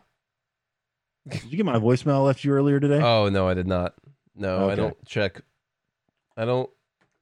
Did 1.29 1.43
you 1.45 1.55
get 1.55 1.65
my 1.65 1.77
voicemail 1.79 2.15
I 2.15 2.17
left 2.17 2.43
you 2.43 2.51
earlier 2.51 2.81
today? 2.81 2.99
Oh 3.01 3.29
no, 3.29 3.47
I 3.47 3.53
did 3.53 3.67
not. 3.67 3.93
No, 4.35 4.69
I 4.69 4.75
don't 4.75 4.97
check. 5.05 5.41
I 6.35 6.43
don't 6.43 6.69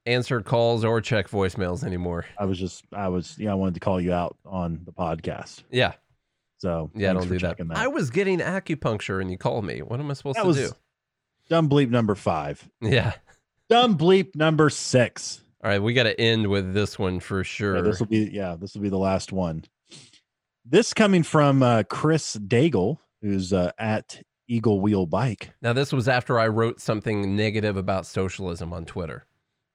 answer 0.06 0.40
calls 0.40 0.84
or 0.84 1.00
check 1.00 1.28
voicemails 1.28 1.84
anymore. 1.84 2.26
I 2.38 2.44
was 2.44 2.58
just 2.58 2.84
I 2.92 3.08
was 3.08 3.36
yeah, 3.38 3.52
I 3.52 3.54
wanted 3.54 3.74
to 3.74 3.80
call 3.80 4.00
you 4.00 4.12
out 4.12 4.36
on 4.44 4.80
the 4.84 4.92
podcast. 4.92 5.62
Yeah, 5.70 5.92
So 6.58 6.90
yeah. 6.94 7.12
Don't 7.12 7.28
do 7.28 7.38
that. 7.38 7.58
that. 7.58 7.76
I 7.76 7.88
was 7.88 8.10
getting 8.10 8.38
acupuncture 8.40 9.20
and 9.20 9.30
you 9.30 9.38
called 9.38 9.64
me. 9.64 9.80
What 9.82 10.00
am 10.00 10.10
I 10.10 10.14
supposed 10.14 10.38
that 10.38 10.44
to 10.44 10.54
do? 10.54 10.70
dumb 11.48 11.68
bleep 11.68 11.90
number 11.90 12.14
five. 12.14 12.68
Yeah. 12.80 13.12
Dumb 13.68 13.96
bleep 13.96 14.34
number 14.34 14.68
six. 14.70 15.42
All 15.64 15.70
right, 15.70 15.80
we 15.82 15.94
got 15.94 16.02
to 16.04 16.20
end 16.20 16.48
with 16.48 16.74
this 16.74 16.98
one 16.98 17.20
for 17.20 17.44
sure. 17.44 17.76
Yeah, 17.76 17.82
this 17.82 18.00
will 18.00 18.06
be 18.06 18.30
yeah, 18.32 18.56
this 18.58 18.74
will 18.74 18.82
be 18.82 18.88
the 18.88 18.98
last 18.98 19.32
one. 19.32 19.64
This 20.64 20.92
coming 20.92 21.22
from 21.22 21.62
uh, 21.62 21.82
Chris 21.88 22.36
Daigle, 22.36 22.98
who's 23.20 23.52
uh, 23.52 23.70
at 23.78 24.22
Eagle 24.48 24.80
Wheel 24.80 25.06
Bike. 25.06 25.50
now, 25.62 25.72
this 25.72 25.92
was 25.92 26.08
after 26.08 26.38
I 26.38 26.48
wrote 26.48 26.80
something 26.80 27.34
negative 27.36 27.76
about 27.76 28.06
socialism 28.06 28.72
on 28.72 28.84
Twitter. 28.84 29.24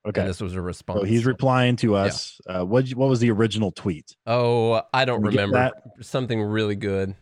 Okay, 0.05 0.21
And 0.21 0.29
this 0.29 0.39
was 0.41 0.53
a 0.55 0.61
response. 0.61 0.99
so 1.01 1.05
he's 1.05 1.25
replying 1.25 1.75
to 1.77 1.95
us. 1.95 2.39
Uh, 2.47 2.63
what 2.65 2.87
what 2.91 3.09
was 3.09 3.19
the 3.19 3.31
original 3.31 3.71
tweet? 3.71 4.15
oh, 4.25 4.81
I 4.93 5.05
don't 5.05 5.21
remember. 5.21 5.71
Something 6.01 6.41
really 6.41 6.75
good. 6.75 7.15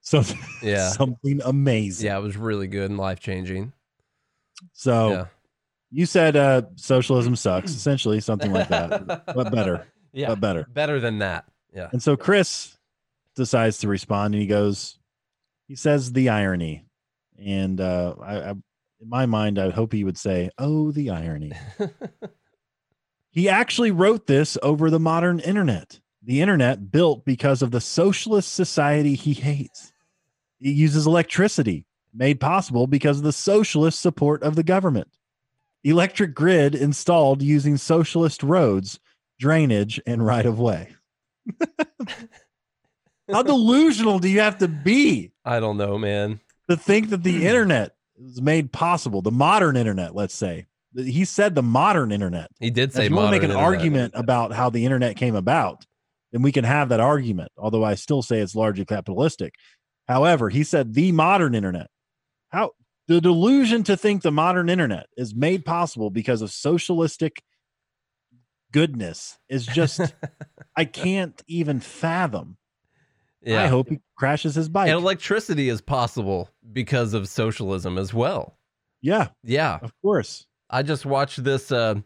So 0.00 0.22
Yeah. 0.62 0.88
something 0.92 1.40
amazing. 1.44 2.06
Yeah, 2.06 2.18
it 2.18 2.22
was 2.22 2.36
really 2.36 2.66
good 2.66 2.88
and 2.90 2.98
life 2.98 3.20
changing. 3.20 3.72
So 4.72 5.10
yeah. 5.10 5.24
you 5.90 6.06
said 6.06 6.34
uh, 6.36 6.62
socialism 6.76 7.36
sucks, 7.36 7.70
essentially 7.76 8.20
something 8.20 8.52
like 8.52 8.68
that, 8.68 9.06
but 9.34 9.52
better, 9.52 9.86
Yeah. 10.12 10.28
but 10.28 10.40
better. 10.40 10.66
Better 10.72 11.00
than 11.00 11.18
that. 11.18 11.44
Yeah. 11.74 11.88
And 11.92 12.02
so 12.02 12.16
Chris 12.16 12.78
decides 13.36 13.78
to 13.78 13.88
respond, 13.88 14.34
and 14.34 14.40
he 14.40 14.46
goes, 14.48 14.98
he 15.66 15.74
says 15.76 16.12
the 16.12 16.30
irony, 16.30 16.86
and 17.38 17.78
uh, 17.80 18.14
I, 18.22 18.50
I, 18.50 18.54
in 19.00 19.08
my 19.08 19.26
mind, 19.26 19.58
I 19.58 19.70
hope 19.70 19.92
he 19.92 20.04
would 20.04 20.18
say, 20.18 20.50
"Oh, 20.58 20.90
the 20.90 21.10
irony." 21.10 21.52
he 23.30 23.48
actually 23.48 23.90
wrote 23.90 24.26
this 24.26 24.58
over 24.62 24.90
the 24.90 25.00
modern 25.00 25.40
internet, 25.40 26.00
the 26.22 26.40
internet 26.40 26.90
built 26.90 27.24
because 27.24 27.62
of 27.62 27.70
the 27.70 27.80
socialist 27.80 28.52
society 28.52 29.14
he 29.14 29.34
hates. 29.34 29.92
He 30.58 30.72
uses 30.72 31.06
electricity, 31.06 31.86
made 32.12 32.40
possible 32.40 32.86
because 32.86 33.18
of 33.18 33.24
the 33.24 33.32
socialist 33.32 34.00
support 34.00 34.42
of 34.42 34.56
the 34.56 34.64
government. 34.64 35.08
Electric 35.84 36.34
grid 36.34 36.74
installed 36.74 37.40
using 37.40 37.76
socialist 37.76 38.42
roads, 38.42 38.98
drainage, 39.38 40.00
and 40.06 40.26
right 40.26 40.44
of 40.44 40.58
way. 40.58 40.96
How 43.30 43.42
delusional 43.42 44.18
do 44.18 44.28
you 44.28 44.40
have 44.40 44.58
to 44.58 44.68
be 44.68 45.32
I 45.44 45.60
don't 45.60 45.76
know, 45.76 45.98
man. 45.98 46.40
to 46.68 46.76
think 46.76 47.10
that 47.10 47.22
the 47.22 47.46
internet 47.46 47.94
is 48.20 48.40
made 48.42 48.72
possible? 48.72 49.22
The 49.22 49.30
modern 49.30 49.76
internet, 49.76 50.14
let's 50.14 50.34
say. 50.34 50.66
He 50.96 51.24
said 51.24 51.54
the 51.54 51.62
modern 51.62 52.12
internet. 52.12 52.50
He 52.58 52.70
did 52.70 52.90
If 52.90 52.94
say 52.94 53.08
you 53.08 53.14
want 53.14 53.28
to 53.28 53.30
make 53.32 53.42
an 53.42 53.50
internet. 53.50 53.64
argument 53.64 54.14
about 54.16 54.52
how 54.52 54.70
the 54.70 54.84
internet 54.84 55.16
came 55.16 55.34
about, 55.34 55.84
then 56.32 56.42
we 56.42 56.52
can 56.52 56.64
have 56.64 56.88
that 56.88 57.00
argument. 57.00 57.52
Although 57.56 57.84
I 57.84 57.94
still 57.94 58.22
say 58.22 58.40
it's 58.40 58.54
largely 58.54 58.84
capitalistic. 58.84 59.54
However, 60.08 60.48
he 60.48 60.64
said 60.64 60.94
the 60.94 61.12
modern 61.12 61.54
internet. 61.54 61.88
How 62.48 62.72
the 63.06 63.20
delusion 63.20 63.84
to 63.84 63.96
think 63.96 64.22
the 64.22 64.32
modern 64.32 64.68
internet 64.68 65.06
is 65.16 65.34
made 65.34 65.64
possible 65.64 66.10
because 66.10 66.42
of 66.42 66.50
socialistic 66.50 67.42
goodness 68.72 69.38
is 69.48 69.66
just 69.66 70.00
I 70.76 70.84
can't 70.84 71.40
even 71.46 71.80
fathom. 71.80 72.56
Yeah. 73.48 73.62
I 73.64 73.66
hope 73.66 73.88
he 73.88 73.98
crashes 74.16 74.54
his 74.54 74.68
bike. 74.68 74.88
And 74.88 74.98
electricity 74.98 75.68
is 75.68 75.80
possible 75.80 76.50
because 76.72 77.14
of 77.14 77.28
socialism 77.28 77.96
as 77.98 78.12
well. 78.14 78.56
yeah, 79.00 79.28
Yeah. 79.42 79.78
of 79.82 79.92
course. 80.02 80.46
I 80.70 80.82
just 80.82 81.06
watched 81.06 81.42
this. 81.44 81.72
Uh, 81.72 81.96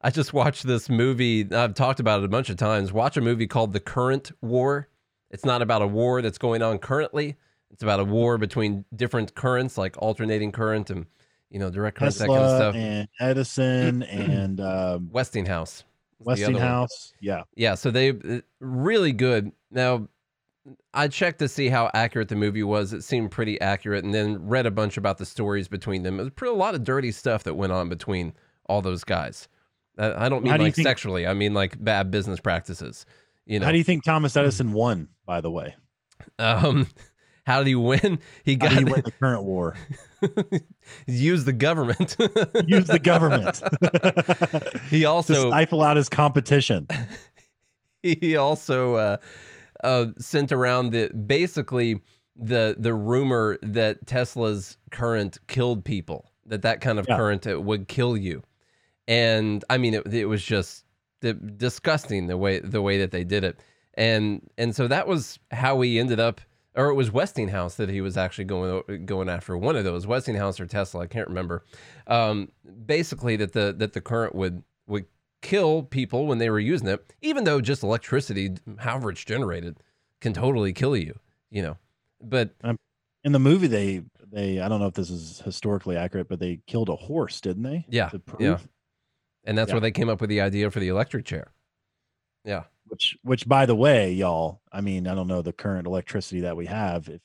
I 0.00 0.10
just 0.10 0.32
watched 0.32 0.64
this 0.66 0.88
movie. 0.88 1.46
I've 1.52 1.74
talked 1.74 1.98
about 2.00 2.20
it 2.20 2.24
a 2.24 2.28
bunch 2.28 2.50
of 2.50 2.56
times. 2.56 2.92
Watch 2.92 3.16
a 3.16 3.20
movie 3.20 3.46
called 3.46 3.72
The 3.72 3.80
Current 3.80 4.30
War. 4.40 4.88
It's 5.30 5.44
not 5.44 5.62
about 5.62 5.82
a 5.82 5.86
war 5.86 6.22
that's 6.22 6.38
going 6.38 6.62
on 6.62 6.78
currently. 6.78 7.36
It's 7.70 7.82
about 7.82 8.00
a 8.00 8.04
war 8.04 8.36
between 8.38 8.84
different 8.94 9.34
currents, 9.34 9.78
like 9.78 9.96
alternating 9.98 10.52
current 10.52 10.90
and 10.90 11.06
you 11.50 11.58
know 11.58 11.70
direct 11.70 11.98
current, 11.98 12.14
that 12.16 12.26
kind 12.28 12.38
of 12.38 12.44
Tesla 12.44 12.58
stuff. 12.58 12.74
and 12.76 13.08
Edison 13.20 14.02
and 14.04 14.60
um, 14.60 15.08
Westinghouse. 15.10 15.70
is 15.78 15.84
the 15.84 15.84
other 15.84 16.42
one. 16.44 16.52
Westinghouse. 16.52 17.12
Yeah. 17.20 17.42
Yeah, 17.56 17.74
so 17.76 17.90
they 17.90 18.10
uh, 18.10 18.40
really 18.60 19.12
good. 19.12 19.52
Now, 19.70 20.08
I 20.94 21.08
checked 21.08 21.40
to 21.40 21.48
see 21.48 21.68
how 21.68 21.90
accurate 21.92 22.28
the 22.28 22.36
movie 22.36 22.62
was. 22.62 22.92
It 22.92 23.02
seemed 23.02 23.30
pretty 23.32 23.60
accurate, 23.60 24.04
and 24.04 24.14
then 24.14 24.46
read 24.46 24.64
a 24.66 24.70
bunch 24.70 24.96
about 24.96 25.18
the 25.18 25.26
stories 25.26 25.66
between 25.68 26.02
them. 26.04 26.20
It 26.20 26.22
was 26.22 26.32
pretty, 26.32 26.52
a 26.54 26.56
lot 26.56 26.74
of 26.74 26.84
dirty 26.84 27.10
stuff 27.10 27.42
that 27.44 27.54
went 27.54 27.72
on 27.72 27.88
between 27.88 28.32
all 28.66 28.80
those 28.80 29.02
guys. 29.02 29.48
Uh, 29.98 30.14
I 30.16 30.28
don't 30.28 30.44
mean 30.44 30.52
do 30.56 30.62
like 30.62 30.74
think- 30.76 30.86
sexually. 30.86 31.26
I 31.26 31.34
mean 31.34 31.52
like 31.54 31.82
bad 31.82 32.10
business 32.10 32.38
practices. 32.40 33.04
You 33.44 33.58
know, 33.58 33.66
How 33.66 33.72
do 33.72 33.78
you 33.78 33.84
think 33.84 34.04
Thomas 34.04 34.36
Edison 34.36 34.72
won, 34.72 35.08
by 35.26 35.40
the 35.40 35.50
way? 35.50 35.74
um, 36.38 36.86
how 37.44 37.58
did 37.58 37.66
he 37.66 37.74
win? 37.74 38.20
He 38.44 38.54
got 38.54 38.72
he 38.72 38.84
win 38.84 39.02
the 39.04 39.10
current 39.20 39.42
war? 39.42 39.74
used 41.08 41.44
the 41.44 41.52
government. 41.52 42.14
Use 42.68 42.86
the 42.86 43.00
government 43.02 43.60
he 44.90 45.00
to 45.00 45.04
also 45.06 45.48
stifle 45.48 45.82
out 45.82 45.96
his 45.96 46.08
competition. 46.08 46.86
he 48.04 48.36
also 48.36 48.94
uh, 48.94 49.16
uh, 49.82 50.06
sent 50.18 50.52
around 50.52 50.90
the 50.90 51.08
basically 51.08 52.00
the 52.36 52.76
the 52.78 52.94
rumor 52.94 53.58
that 53.62 54.06
Tesla's 54.06 54.76
current 54.90 55.38
killed 55.48 55.84
people. 55.84 56.30
That 56.46 56.62
that 56.62 56.80
kind 56.80 56.98
of 56.98 57.06
Yeah. 57.08 57.16
current 57.16 57.46
uh, 57.46 57.60
would 57.60 57.88
kill 57.88 58.16
you, 58.16 58.42
and 59.08 59.64
I 59.70 59.78
mean 59.78 59.94
it, 59.94 60.12
it 60.12 60.26
was 60.26 60.42
just 60.42 60.84
di- 61.20 61.34
disgusting 61.56 62.26
the 62.26 62.36
way 62.36 62.58
the 62.58 62.82
way 62.82 62.98
that 62.98 63.10
they 63.10 63.24
did 63.24 63.44
it, 63.44 63.60
and 63.94 64.48
and 64.58 64.74
so 64.74 64.88
that 64.88 65.06
was 65.06 65.38
how 65.50 65.76
we 65.76 65.98
ended 65.98 66.20
up. 66.20 66.40
Or 66.74 66.86
it 66.86 66.94
was 66.94 67.10
Westinghouse 67.12 67.74
that 67.74 67.90
he 67.90 68.00
was 68.00 68.16
actually 68.16 68.46
going 68.46 69.04
going 69.04 69.28
after. 69.28 69.58
One 69.58 69.76
of 69.76 69.84
those, 69.84 70.06
Westinghouse 70.06 70.58
or 70.58 70.64
Tesla, 70.66 71.02
I 71.02 71.06
can't 71.06 71.28
remember. 71.28 71.64
Um, 72.06 72.48
basically, 72.86 73.36
that 73.36 73.52
the 73.52 73.74
that 73.76 73.92
the 73.92 74.00
current 74.00 74.34
would 74.34 74.62
kill 75.42 75.82
people 75.82 76.26
when 76.26 76.38
they 76.38 76.48
were 76.50 76.60
using 76.60 76.88
it, 76.88 77.12
even 77.20 77.44
though 77.44 77.60
just 77.60 77.82
electricity, 77.82 78.54
however 78.78 79.10
it's 79.10 79.24
generated, 79.24 79.76
can 80.20 80.32
totally 80.32 80.72
kill 80.72 80.96
you, 80.96 81.18
you 81.50 81.62
know. 81.62 81.76
But 82.22 82.50
um, 82.64 82.76
In 83.24 83.32
the 83.32 83.38
movie, 83.38 83.66
they 83.66 84.02
they 84.30 84.60
I 84.60 84.68
don't 84.68 84.80
know 84.80 84.86
if 84.86 84.94
this 84.94 85.10
is 85.10 85.42
historically 85.44 85.96
accurate, 85.96 86.28
but 86.28 86.38
they 86.38 86.60
killed 86.66 86.88
a 86.88 86.96
horse, 86.96 87.40
didn't 87.40 87.64
they? 87.64 87.84
Yeah, 87.88 88.10
yeah. 88.38 88.58
and 89.44 89.58
that's 89.58 89.68
Yeah. 89.68 89.74
where 89.74 89.80
they 89.80 89.90
came 89.90 90.08
up 90.08 90.20
with 90.20 90.30
the 90.30 90.40
idea 90.40 90.70
for 90.70 90.80
the 90.80 90.88
electric 90.88 91.26
chair. 91.26 91.52
Yeah. 92.44 92.64
Which 92.86 93.16
which 93.22 93.48
by 93.48 93.66
the 93.66 93.74
way, 93.76 94.12
y'all, 94.12 94.60
I 94.72 94.80
mean, 94.80 95.06
I 95.06 95.14
don't 95.14 95.28
know 95.28 95.42
the 95.42 95.52
current 95.52 95.86
electricity 95.86 96.40
that 96.42 96.56
we 96.56 96.66
have. 96.66 97.08
If 97.08 97.20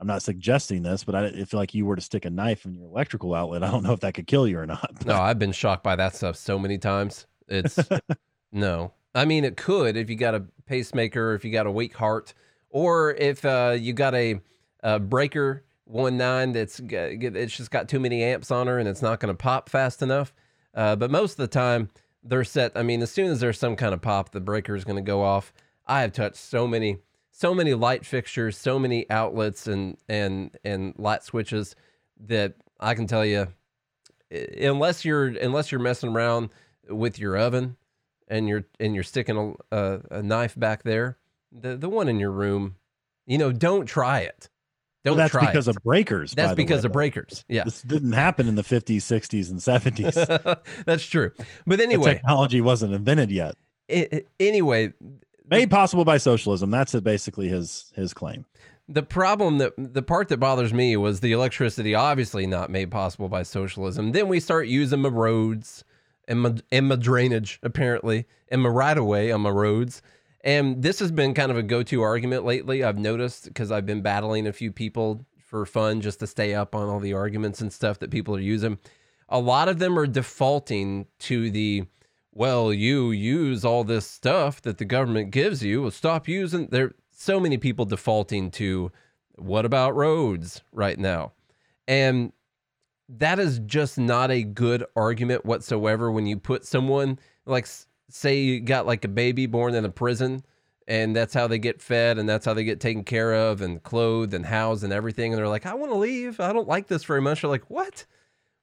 I'm 0.00 0.06
not 0.08 0.22
suggesting 0.22 0.82
this, 0.82 1.04
but 1.04 1.14
I 1.14 1.24
if 1.26 1.52
like 1.52 1.74
you 1.74 1.86
were 1.86 1.96
to 1.96 2.02
stick 2.02 2.24
a 2.24 2.30
knife 2.30 2.64
in 2.64 2.74
your 2.74 2.86
electrical 2.86 3.34
outlet, 3.34 3.62
I 3.62 3.70
don't 3.70 3.82
know 3.84 3.92
if 3.92 4.00
that 4.00 4.14
could 4.14 4.26
kill 4.26 4.48
you 4.48 4.58
or 4.58 4.66
not. 4.66 5.04
No, 5.06 5.14
I've 5.20 5.38
been 5.38 5.52
shocked 5.52 5.84
by 5.84 5.94
that 5.96 6.16
stuff 6.16 6.36
so 6.36 6.58
many 6.58 6.78
times. 6.78 7.26
It's 7.48 7.78
no. 8.52 8.92
I 9.14 9.24
mean, 9.24 9.44
it 9.44 9.56
could 9.56 9.96
if 9.96 10.10
you 10.10 10.16
got 10.16 10.34
a 10.34 10.44
pacemaker, 10.66 11.34
if 11.34 11.44
you 11.44 11.52
got 11.52 11.66
a 11.66 11.70
weak 11.70 11.94
heart, 11.94 12.34
or 12.70 13.12
if 13.14 13.44
uh, 13.44 13.76
you 13.78 13.92
got 13.92 14.14
a, 14.14 14.40
a 14.82 14.98
breaker 14.98 15.64
one 15.84 16.16
nine 16.16 16.52
that's 16.52 16.80
it's 16.80 17.56
just 17.56 17.70
got 17.70 17.88
too 17.88 18.00
many 18.00 18.22
amps 18.22 18.50
on 18.50 18.66
her 18.66 18.78
and 18.78 18.88
it's 18.88 19.02
not 19.02 19.20
going 19.20 19.32
to 19.32 19.36
pop 19.36 19.68
fast 19.68 20.02
enough. 20.02 20.32
Uh, 20.74 20.96
but 20.96 21.10
most 21.10 21.32
of 21.32 21.36
the 21.36 21.46
time, 21.46 21.88
they're 22.24 22.44
set. 22.44 22.72
I 22.74 22.82
mean, 22.82 23.02
as 23.02 23.12
soon 23.12 23.30
as 23.30 23.40
there's 23.40 23.58
some 23.58 23.76
kind 23.76 23.94
of 23.94 24.00
pop, 24.00 24.30
the 24.30 24.40
breaker 24.40 24.74
is 24.74 24.84
going 24.84 24.96
to 24.96 25.02
go 25.02 25.22
off. 25.22 25.52
I 25.86 26.00
have 26.00 26.12
touched 26.12 26.36
so 26.36 26.66
many, 26.66 26.98
so 27.30 27.54
many 27.54 27.74
light 27.74 28.04
fixtures, 28.04 28.56
so 28.56 28.78
many 28.78 29.08
outlets 29.10 29.66
and 29.66 29.96
and 30.08 30.56
and 30.64 30.94
light 30.98 31.22
switches 31.22 31.76
that 32.26 32.54
I 32.80 32.94
can 32.94 33.06
tell 33.06 33.24
you 33.24 33.48
unless 34.30 35.04
you're 35.04 35.26
unless 35.26 35.70
you're 35.70 35.80
messing 35.80 36.10
around 36.10 36.50
with 36.88 37.18
your 37.18 37.36
oven 37.36 37.76
and 38.28 38.48
you're 38.48 38.64
and 38.80 38.94
you're 38.94 39.04
sticking 39.04 39.56
a, 39.70 39.76
a, 39.76 40.00
a 40.18 40.22
knife 40.22 40.58
back 40.58 40.82
there, 40.82 41.18
the 41.52 41.76
the 41.76 41.88
one 41.88 42.08
in 42.08 42.18
your 42.20 42.30
room, 42.30 42.76
you 43.26 43.38
know, 43.38 43.52
don't 43.52 43.86
try 43.86 44.20
it. 44.20 44.48
Don't 45.04 45.16
Well, 45.18 45.28
that's 45.28 45.46
because 45.50 45.68
it. 45.68 45.76
of 45.76 45.82
breakers. 45.82 46.32
That's 46.32 46.48
by 46.48 46.52
the 46.52 46.56
because 46.56 46.82
way. 46.82 46.86
of 46.86 46.92
breakers. 46.92 47.44
Yeah, 47.48 47.64
This 47.64 47.82
didn't 47.82 48.12
happen 48.12 48.48
in 48.48 48.54
the 48.54 48.62
50s, 48.62 48.96
60s, 49.02 49.50
and 49.50 49.58
70s. 49.60 50.62
that's 50.86 51.04
true. 51.04 51.30
But 51.66 51.76
The 51.76 51.84
anyway, 51.84 52.14
technology 52.14 52.62
wasn't 52.62 52.94
invented 52.94 53.30
yet. 53.30 53.54
I- 53.90 54.08
I- 54.10 54.22
anyway, 54.40 54.94
Made 55.46 55.70
possible 55.70 56.06
by 56.06 56.16
socialism. 56.16 56.70
That's 56.70 56.98
basically 57.00 57.48
his 57.48 57.92
his 57.94 58.14
claim. 58.14 58.46
The 58.88 59.02
problem 59.02 59.58
that 59.58 59.72
the 59.76 60.02
part 60.02 60.28
that 60.28 60.38
bothers 60.38 60.72
me 60.72 60.96
was 60.96 61.20
the 61.20 61.32
electricity 61.32 61.94
obviously 61.94 62.46
not 62.46 62.70
made 62.70 62.90
possible 62.90 63.28
by 63.28 63.42
socialism. 63.42 64.12
Then 64.12 64.28
we 64.28 64.40
start 64.40 64.68
using 64.68 65.02
the 65.02 65.10
roads 65.10 65.84
and 66.28 66.40
my, 66.40 66.54
and 66.70 66.88
my 66.88 66.96
drainage 66.96 67.58
apparently 67.62 68.26
and 68.48 68.62
my 68.62 68.68
right 68.68 68.96
of 68.96 69.04
way 69.04 69.30
on 69.30 69.42
my 69.42 69.50
roads. 69.50 70.02
And 70.42 70.82
this 70.82 70.98
has 70.98 71.10
been 71.10 71.32
kind 71.32 71.50
of 71.50 71.56
a 71.56 71.62
go-to 71.62 72.02
argument 72.02 72.44
lately. 72.44 72.84
I've 72.84 72.98
noticed 72.98 73.44
because 73.44 73.72
I've 73.72 73.86
been 73.86 74.02
battling 74.02 74.46
a 74.46 74.52
few 74.52 74.70
people 74.70 75.24
for 75.38 75.64
fun 75.64 76.00
just 76.00 76.20
to 76.20 76.26
stay 76.26 76.54
up 76.54 76.74
on 76.74 76.88
all 76.88 77.00
the 77.00 77.14
arguments 77.14 77.60
and 77.60 77.72
stuff 77.72 77.98
that 78.00 78.10
people 78.10 78.34
are 78.36 78.40
using. 78.40 78.78
A 79.28 79.38
lot 79.38 79.68
of 79.68 79.78
them 79.78 79.98
are 79.98 80.06
defaulting 80.06 81.06
to 81.20 81.50
the 81.50 81.84
well, 82.36 82.72
you 82.72 83.12
use 83.12 83.64
all 83.64 83.84
this 83.84 84.06
stuff 84.06 84.60
that 84.62 84.78
the 84.78 84.84
government 84.84 85.30
gives 85.30 85.62
you. 85.62 85.82
Well, 85.82 85.92
stop 85.92 86.26
using. 86.26 86.66
There 86.66 86.86
are 86.86 86.94
so 87.12 87.38
many 87.38 87.58
people 87.58 87.84
defaulting 87.84 88.50
to 88.52 88.90
what 89.36 89.64
about 89.64 89.94
roads 89.94 90.60
right 90.72 90.98
now? 90.98 91.32
And 91.86 92.32
that 93.08 93.38
is 93.38 93.60
just 93.60 93.98
not 93.98 94.30
a 94.30 94.42
good 94.42 94.84
argument 94.96 95.44
whatsoever 95.44 96.10
when 96.10 96.26
you 96.26 96.36
put 96.36 96.64
someone 96.64 97.18
like 97.46 97.66
say 98.08 98.40
you 98.40 98.60
got 98.60 98.86
like 98.86 99.04
a 99.04 99.08
baby 99.08 99.46
born 99.46 99.74
in 99.74 99.84
a 99.84 99.90
prison 99.90 100.42
and 100.86 101.16
that's 101.16 101.34
how 101.34 101.46
they 101.46 101.58
get 101.58 101.80
fed 101.80 102.18
and 102.18 102.28
that's 102.28 102.44
how 102.44 102.54
they 102.54 102.64
get 102.64 102.80
taken 102.80 103.04
care 103.04 103.32
of 103.34 103.60
and 103.60 103.82
clothed 103.82 104.34
and 104.34 104.46
housed 104.46 104.84
and 104.84 104.92
everything 104.92 105.32
and 105.32 105.38
they're 105.38 105.48
like 105.48 105.66
I 105.66 105.74
want 105.74 105.92
to 105.92 105.98
leave. 105.98 106.40
I 106.40 106.52
don't 106.52 106.68
like 106.68 106.88
this 106.88 107.04
very 107.04 107.20
much. 107.20 107.40
They're 107.40 107.50
like, 107.50 107.70
"What? 107.70 108.04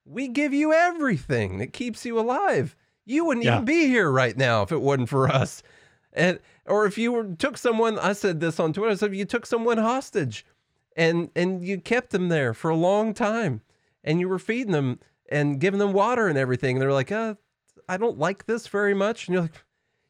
We 0.06 0.28
give 0.28 0.54
you 0.54 0.74
everything 0.74 1.58
that 1.60 1.74
keeps 1.74 2.06
you 2.06 2.20
alive." 2.20 2.76
You 3.06 3.26
wouldn't 3.26 3.46
yeah. 3.46 3.56
even 3.56 3.66
be 3.66 3.88
here 3.88 4.12
right 4.12 4.38
now 4.38 4.62
if 4.62 4.72
it 4.72 4.82
wasn't 4.82 5.10
for 5.10 5.28
us. 5.28 5.64
And 6.14 6.39
or 6.66 6.86
if 6.86 6.98
you 6.98 7.12
were, 7.12 7.24
took 7.24 7.58
someone, 7.58 7.98
I 7.98 8.14
said 8.14 8.39
this 8.39 8.60
on 8.60 8.74
Twitter. 8.74 8.92
I 8.92 8.96
said 8.96 9.16
you 9.16 9.26
took 9.26 9.46
someone 9.46 9.78
hostage, 9.78 10.46
and 10.96 11.30
and 11.36 11.66
you 11.66 11.80
kept 11.80 12.12
them 12.12 12.30
there 12.30 12.54
for 12.54 12.70
a 12.70 12.76
long 12.76 13.14
time, 13.14 13.62
and 14.04 14.20
you 14.20 14.30
were 14.30 14.39
feeding 14.39 14.72
them 14.72 14.99
and 15.30 15.60
giving 15.60 15.80
them 15.80 15.93
water 15.93 16.28
and 16.28 16.38
everything. 16.38 16.76
And 16.76 16.82
they're 16.82 16.93
like, 16.93 17.12
uh, 17.12 17.36
I 17.88 17.97
don't 17.97 18.18
like 18.18 18.45
this 18.45 18.68
very 18.68 18.93
much. 18.93 19.28
And 19.28 19.34
you're 19.34 19.41
like, 19.43 19.64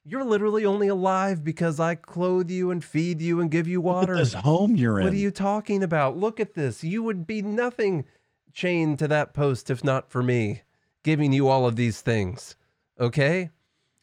you're 0.04 0.24
literally 0.24 0.66
only 0.66 0.88
alive 0.88 1.44
because 1.44 1.80
I 1.80 1.96
clothe 1.96 2.50
you 2.50 2.72
and 2.72 2.84
feed 2.84 3.22
you 3.22 3.40
and 3.40 3.52
give 3.52 3.68
you 3.68 3.82
water. 3.82 4.16
this 4.18 4.34
home 4.34 4.76
you're 4.76 5.00
in. 5.00 5.06
What 5.06 5.14
are 5.14 5.18
you 5.18 5.32
talking 5.32 5.84
about? 5.84 6.18
Look 6.18 6.40
at 6.40 6.56
this. 6.56 6.84
You 6.84 7.04
would 7.04 7.28
be 7.28 7.42
nothing 7.42 8.06
chained 8.52 9.00
to 9.00 9.08
that 9.08 9.34
post 9.34 9.70
if 9.70 9.84
not 9.84 10.10
for 10.10 10.24
me 10.24 10.64
giving 11.04 11.34
you 11.34 11.48
all 11.48 11.68
of 11.68 11.76
these 11.76 12.02
things. 12.02 12.56
Okay? 13.00 13.50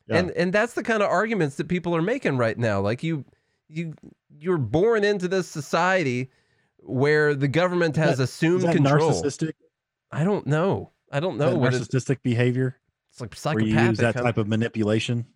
Yeah. 0.09 0.16
And 0.16 0.30
and 0.32 0.53
that's 0.53 0.74
the 0.74 0.82
kind 0.82 1.03
of 1.03 1.11
arguments 1.11 1.57
that 1.57 1.68
people 1.68 1.95
are 1.95 2.03
making 2.03 2.36
right 2.36 2.57
now. 2.57 2.80
Like 2.80 3.03
you 3.03 3.24
you 3.68 3.95
you're 4.30 4.59
born 4.59 5.05
into 5.05 5.28
this 5.28 5.49
society 5.49 6.30
where 6.78 7.34
the 7.34 7.49
government 7.49 7.97
has 7.97 8.18
that, 8.18 8.24
assumed 8.24 8.70
control. 8.72 9.11
Narcissistic? 9.11 9.53
I 10.11 10.25
don't 10.25 10.47
know. 10.47 10.93
I 11.11 11.21
don't 11.21 11.39
know 11.39 11.55
what 11.55 11.73
narcissistic 11.73 12.23
behavior. 12.23 12.77
It's 13.11 13.21
like 13.21 13.35
psychopathic. 13.35 13.75
Where 13.75 13.85
you 13.85 13.89
use 13.91 13.99
that 13.99 14.15
type 14.15 14.39
of 14.39 14.49
manipulation. 14.49 15.27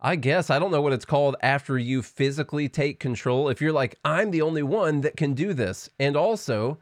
I 0.00 0.16
guess 0.16 0.50
I 0.50 0.58
don't 0.58 0.70
know 0.70 0.82
what 0.82 0.92
it's 0.92 1.04
called 1.04 1.36
after 1.42 1.78
you 1.78 2.02
physically 2.02 2.68
take 2.68 3.00
control. 3.00 3.48
If 3.48 3.60
you're 3.60 3.72
like, 3.72 3.96
I'm 4.04 4.30
the 4.30 4.42
only 4.42 4.62
one 4.62 5.00
that 5.00 5.16
can 5.16 5.32
do 5.32 5.54
this, 5.54 5.88
and 5.98 6.16
also 6.16 6.78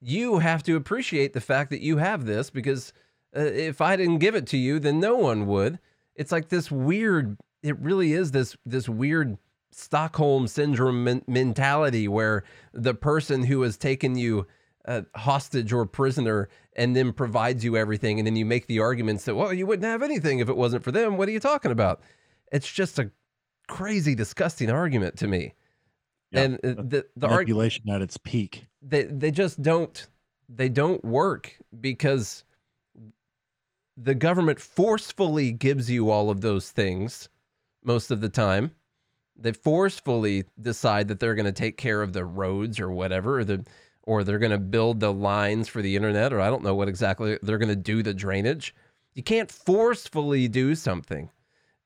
you 0.00 0.38
have 0.38 0.62
to 0.64 0.76
appreciate 0.76 1.32
the 1.32 1.40
fact 1.40 1.70
that 1.70 1.80
you 1.80 1.96
have 1.96 2.24
this 2.24 2.50
because 2.50 2.92
uh, 3.36 3.40
if 3.40 3.80
I 3.80 3.96
didn't 3.96 4.18
give 4.18 4.34
it 4.34 4.46
to 4.48 4.56
you, 4.56 4.78
then 4.78 5.00
no 5.00 5.16
one 5.16 5.46
would. 5.46 5.78
It's 6.14 6.32
like 6.32 6.48
this 6.48 6.70
weird. 6.70 7.36
It 7.62 7.78
really 7.78 8.12
is 8.12 8.32
this 8.32 8.56
this 8.66 8.88
weird 8.88 9.38
Stockholm 9.70 10.46
syndrome 10.48 11.04
men- 11.04 11.24
mentality 11.26 12.06
where 12.06 12.44
the 12.72 12.94
person 12.94 13.44
who 13.44 13.62
has 13.62 13.76
taken 13.76 14.16
you 14.16 14.46
uh, 14.86 15.02
hostage 15.14 15.72
or 15.72 15.86
prisoner 15.86 16.48
and 16.74 16.96
then 16.96 17.12
provides 17.12 17.64
you 17.64 17.76
everything, 17.76 18.18
and 18.18 18.26
then 18.26 18.36
you 18.36 18.44
make 18.44 18.66
the 18.66 18.80
arguments 18.80 19.24
that 19.24 19.34
well, 19.34 19.52
you 19.52 19.66
wouldn't 19.66 19.86
have 19.86 20.02
anything 20.02 20.38
if 20.38 20.48
it 20.48 20.56
wasn't 20.56 20.82
for 20.82 20.92
them. 20.92 21.16
What 21.16 21.28
are 21.28 21.32
you 21.32 21.40
talking 21.40 21.70
about? 21.70 22.00
It's 22.50 22.70
just 22.70 22.98
a 22.98 23.10
crazy, 23.68 24.14
disgusting 24.14 24.70
argument 24.70 25.16
to 25.18 25.26
me. 25.26 25.54
And 26.32 26.54
uh, 26.64 26.74
the 26.78 27.06
the 27.16 27.28
manipulation 27.28 27.84
arg- 27.88 27.96
at 27.96 28.02
its 28.02 28.16
peak. 28.16 28.66
They 28.80 29.04
they 29.04 29.30
just 29.30 29.60
don't 29.60 30.06
they 30.48 30.68
don't 30.68 31.04
work 31.04 31.56
because 31.78 32.44
the 33.96 34.14
government 34.14 34.60
forcefully 34.60 35.52
gives 35.52 35.90
you 35.90 36.10
all 36.10 36.30
of 36.30 36.40
those 36.40 36.70
things 36.70 37.28
most 37.84 38.10
of 38.10 38.20
the 38.20 38.28
time. 38.28 38.72
They 39.36 39.52
forcefully 39.52 40.44
decide 40.60 41.08
that 41.08 41.20
they're 41.20 41.34
going 41.34 41.46
to 41.46 41.52
take 41.52 41.76
care 41.76 42.02
of 42.02 42.12
the 42.12 42.24
roads 42.24 42.80
or 42.80 42.90
whatever, 42.90 43.40
or 43.40 43.44
the 43.44 43.64
or 44.04 44.24
they're 44.24 44.38
going 44.38 44.52
to 44.52 44.58
build 44.58 45.00
the 45.00 45.12
lines 45.12 45.68
for 45.68 45.82
the 45.82 45.96
internet, 45.96 46.32
or 46.32 46.40
I 46.40 46.50
don't 46.50 46.62
know 46.62 46.74
what 46.74 46.88
exactly 46.88 47.38
they're 47.42 47.58
going 47.58 47.68
to 47.68 47.76
do 47.76 48.02
the 48.02 48.14
drainage. 48.14 48.74
You 49.14 49.22
can't 49.22 49.50
forcefully 49.50 50.48
do 50.48 50.74
something 50.74 51.30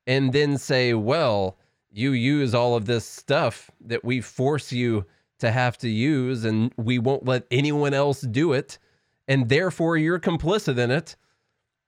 and 0.05 0.31
then 0.31 0.57
say, 0.57 0.93
well, 0.93 1.57
you 1.91 2.11
use 2.11 2.55
all 2.55 2.75
of 2.75 2.85
this 2.85 3.05
stuff 3.05 3.69
that 3.81 4.03
we 4.03 4.21
force 4.21 4.71
you 4.71 5.05
to 5.39 5.51
have 5.51 5.77
to 5.77 5.89
use, 5.89 6.45
and 6.45 6.73
we 6.77 6.97
won't 6.97 7.25
let 7.25 7.45
anyone 7.51 7.93
else 7.93 8.21
do 8.21 8.53
it, 8.53 8.79
and 9.27 9.49
therefore 9.49 9.95
you're 9.97 10.19
complicit 10.19 10.79
in 10.79 10.89
it 10.89 11.15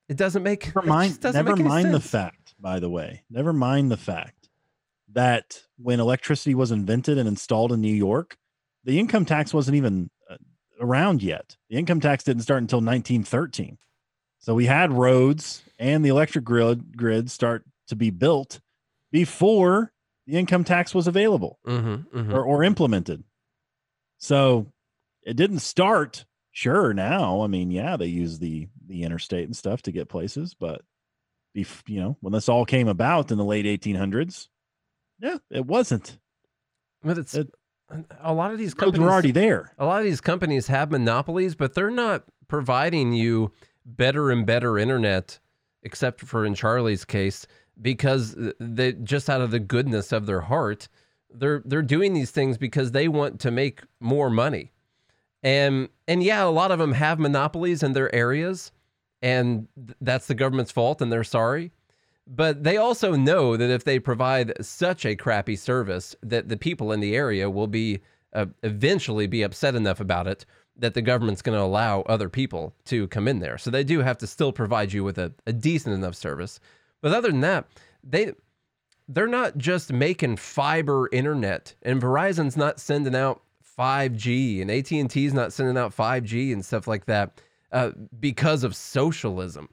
it 0.09 0.17
doesn't 0.17 0.43
make 0.43 0.75
never 0.75 0.81
mind. 0.81 1.23
Never 1.23 1.55
mind 1.55 1.93
the 1.93 1.99
fact, 1.99 2.55
by 2.59 2.79
the 2.79 2.89
way. 2.89 3.23
Never 3.29 3.53
mind 3.53 3.91
the 3.91 3.97
fact 3.97 4.49
that 5.13 5.61
when 5.77 5.99
electricity 5.99 6.55
was 6.55 6.71
invented 6.71 7.17
and 7.19 7.27
installed 7.27 7.71
in 7.71 7.79
New 7.79 7.93
York, 7.93 8.37
the 8.83 8.99
income 8.99 9.23
tax 9.23 9.53
wasn't 9.53 9.77
even 9.77 10.09
around 10.79 11.21
yet. 11.21 11.57
The 11.69 11.77
income 11.77 11.99
tax 11.99 12.23
didn't 12.23 12.43
start 12.43 12.61
until 12.61 12.77
1913. 12.77 13.77
So 14.39 14.55
we 14.55 14.65
had 14.65 14.93
roads 14.93 15.63
and 15.77 16.03
the 16.03 16.09
electric 16.09 16.45
grid 16.45 16.95
grid 16.97 17.29
start 17.29 17.65
to 17.87 17.95
be 17.95 18.09
built 18.09 18.59
before 19.11 19.91
the 20.25 20.37
income 20.37 20.63
tax 20.63 20.93
was 20.93 21.07
available 21.07 21.59
mm-hmm, 21.65 22.17
mm-hmm. 22.17 22.33
Or, 22.33 22.43
or 22.43 22.63
implemented. 22.63 23.23
So 24.17 24.67
it 25.23 25.35
didn't 25.35 25.59
start 25.59 26.25
sure 26.51 26.93
now 26.93 27.41
i 27.41 27.47
mean 27.47 27.71
yeah 27.71 27.95
they 27.95 28.07
use 28.07 28.39
the 28.39 28.67
the 28.87 29.03
interstate 29.03 29.45
and 29.45 29.55
stuff 29.55 29.81
to 29.81 29.91
get 29.91 30.09
places 30.09 30.55
but 30.59 30.81
if 31.53 31.83
you 31.87 31.99
know 31.99 32.17
when 32.21 32.33
this 32.33 32.49
all 32.49 32.65
came 32.65 32.87
about 32.87 33.31
in 33.31 33.37
the 33.37 33.45
late 33.45 33.65
1800s 33.65 34.47
yeah 35.19 35.37
it 35.51 35.65
wasn't 35.65 36.17
but 37.03 37.17
it's 37.17 37.35
it, 37.35 37.49
a 38.21 38.33
lot 38.33 38.51
of 38.51 38.57
these 38.57 38.73
companies 38.73 39.07
are 39.07 39.11
already 39.11 39.31
there 39.31 39.73
a 39.77 39.85
lot 39.85 39.99
of 39.99 40.05
these 40.05 40.21
companies 40.21 40.67
have 40.67 40.91
monopolies 40.91 41.55
but 41.55 41.73
they're 41.73 41.91
not 41.91 42.23
providing 42.47 43.13
you 43.13 43.51
better 43.85 44.31
and 44.31 44.45
better 44.45 44.77
internet 44.77 45.39
except 45.83 46.21
for 46.21 46.45
in 46.45 46.53
charlie's 46.53 47.05
case 47.05 47.47
because 47.81 48.35
they 48.59 48.93
just 48.93 49.29
out 49.29 49.41
of 49.41 49.51
the 49.51 49.59
goodness 49.59 50.11
of 50.11 50.25
their 50.25 50.41
heart 50.41 50.87
they're 51.31 51.61
they're 51.65 51.81
doing 51.81 52.13
these 52.13 52.31
things 52.31 52.57
because 52.57 52.91
they 52.91 53.07
want 53.07 53.39
to 53.39 53.51
make 53.51 53.81
more 53.99 54.29
money 54.29 54.71
and 55.43 55.89
and 56.07 56.23
yeah, 56.23 56.43
a 56.43 56.49
lot 56.49 56.71
of 56.71 56.79
them 56.79 56.93
have 56.93 57.19
monopolies 57.19 57.83
in 57.83 57.93
their 57.93 58.13
areas, 58.13 58.71
and 59.21 59.67
that's 60.01 60.27
the 60.27 60.35
government's 60.35 60.71
fault, 60.71 61.01
and 61.01 61.11
they're 61.11 61.23
sorry. 61.23 61.71
But 62.31 62.63
they 62.63 62.77
also 62.77 63.15
know 63.15 63.57
that 63.57 63.71
if 63.71 63.83
they 63.83 63.97
provide 63.97 64.53
such 64.63 65.03
a 65.03 65.15
crappy 65.15 65.55
service, 65.55 66.15
that 66.21 66.47
the 66.47 66.57
people 66.57 66.91
in 66.91 66.99
the 66.99 67.15
area 67.15 67.49
will 67.49 67.67
be 67.67 68.01
uh, 68.33 68.45
eventually 68.61 69.25
be 69.25 69.41
upset 69.41 69.73
enough 69.73 69.99
about 69.99 70.27
it 70.27 70.45
that 70.77 70.93
the 70.93 71.01
government's 71.01 71.41
going 71.41 71.57
to 71.57 71.63
allow 71.63 72.01
other 72.01 72.29
people 72.29 72.73
to 72.85 73.07
come 73.07 73.27
in 73.27 73.39
there. 73.39 73.57
So 73.57 73.69
they 73.69 73.83
do 73.83 73.99
have 73.99 74.17
to 74.19 74.27
still 74.27 74.51
provide 74.51 74.93
you 74.93 75.03
with 75.03 75.17
a, 75.17 75.33
a 75.45 75.51
decent 75.51 75.95
enough 75.95 76.15
service. 76.15 76.59
But 77.01 77.13
other 77.13 77.29
than 77.29 77.41
that, 77.41 77.65
they 78.03 78.33
they're 79.07 79.27
not 79.27 79.57
just 79.57 79.91
making 79.91 80.37
fiber 80.37 81.09
internet, 81.11 81.73
and 81.81 81.99
Verizon's 81.99 82.55
not 82.55 82.79
sending 82.79 83.15
out 83.15 83.41
5G 83.77 84.61
and 84.61 84.69
AT 84.69 84.91
and 84.91 85.09
T's 85.09 85.33
not 85.33 85.51
sending 85.51 85.77
out 85.77 85.95
5G 85.95 86.53
and 86.53 86.63
stuff 86.63 86.87
like 86.87 87.05
that 87.05 87.41
uh, 87.71 87.91
because 88.19 88.63
of 88.63 88.75
socialism. 88.75 89.67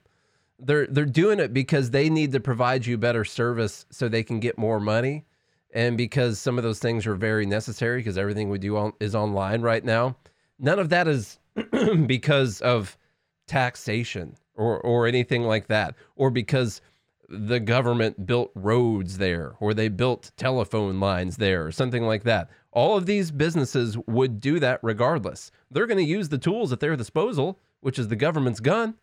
They're 0.59 0.87
they're 0.87 1.05
doing 1.05 1.39
it 1.39 1.53
because 1.53 1.91
they 1.91 2.09
need 2.09 2.31
to 2.31 2.39
provide 2.39 2.85
you 2.85 2.97
better 2.97 3.23
service 3.23 3.85
so 3.91 4.07
they 4.07 4.23
can 4.23 4.39
get 4.39 4.57
more 4.57 4.79
money, 4.79 5.25
and 5.73 5.97
because 5.97 6.39
some 6.39 6.57
of 6.57 6.63
those 6.63 6.79
things 6.79 7.05
are 7.05 7.15
very 7.15 7.45
necessary 7.45 7.99
because 7.99 8.17
everything 8.17 8.49
we 8.49 8.57
do 8.57 8.77
on, 8.77 8.93
is 8.99 9.13
online 9.13 9.61
right 9.61 9.83
now. 9.83 10.17
None 10.59 10.79
of 10.79 10.89
that 10.89 11.07
is 11.07 11.39
because 12.07 12.61
of 12.61 12.97
taxation 13.45 14.35
or 14.55 14.79
or 14.79 15.05
anything 15.05 15.43
like 15.43 15.67
that, 15.67 15.95
or 16.15 16.31
because 16.31 16.81
the 17.29 17.59
government 17.59 18.25
built 18.25 18.51
roads 18.55 19.17
there 19.17 19.55
or 19.59 19.73
they 19.73 19.89
built 19.89 20.31
telephone 20.37 20.99
lines 20.99 21.37
there 21.37 21.65
or 21.65 21.71
something 21.71 22.03
like 22.03 22.23
that. 22.23 22.49
All 22.71 22.95
of 22.95 23.05
these 23.05 23.31
businesses 23.31 23.97
would 24.07 24.39
do 24.39 24.59
that 24.59 24.79
regardless. 24.81 25.51
They're 25.69 25.87
going 25.87 25.97
to 25.97 26.03
use 26.03 26.29
the 26.29 26.37
tools 26.37 26.71
at 26.71 26.79
their 26.79 26.95
disposal, 26.95 27.59
which 27.81 27.99
is 27.99 28.07
the 28.07 28.15
government's 28.15 28.59
gun. 28.59 28.95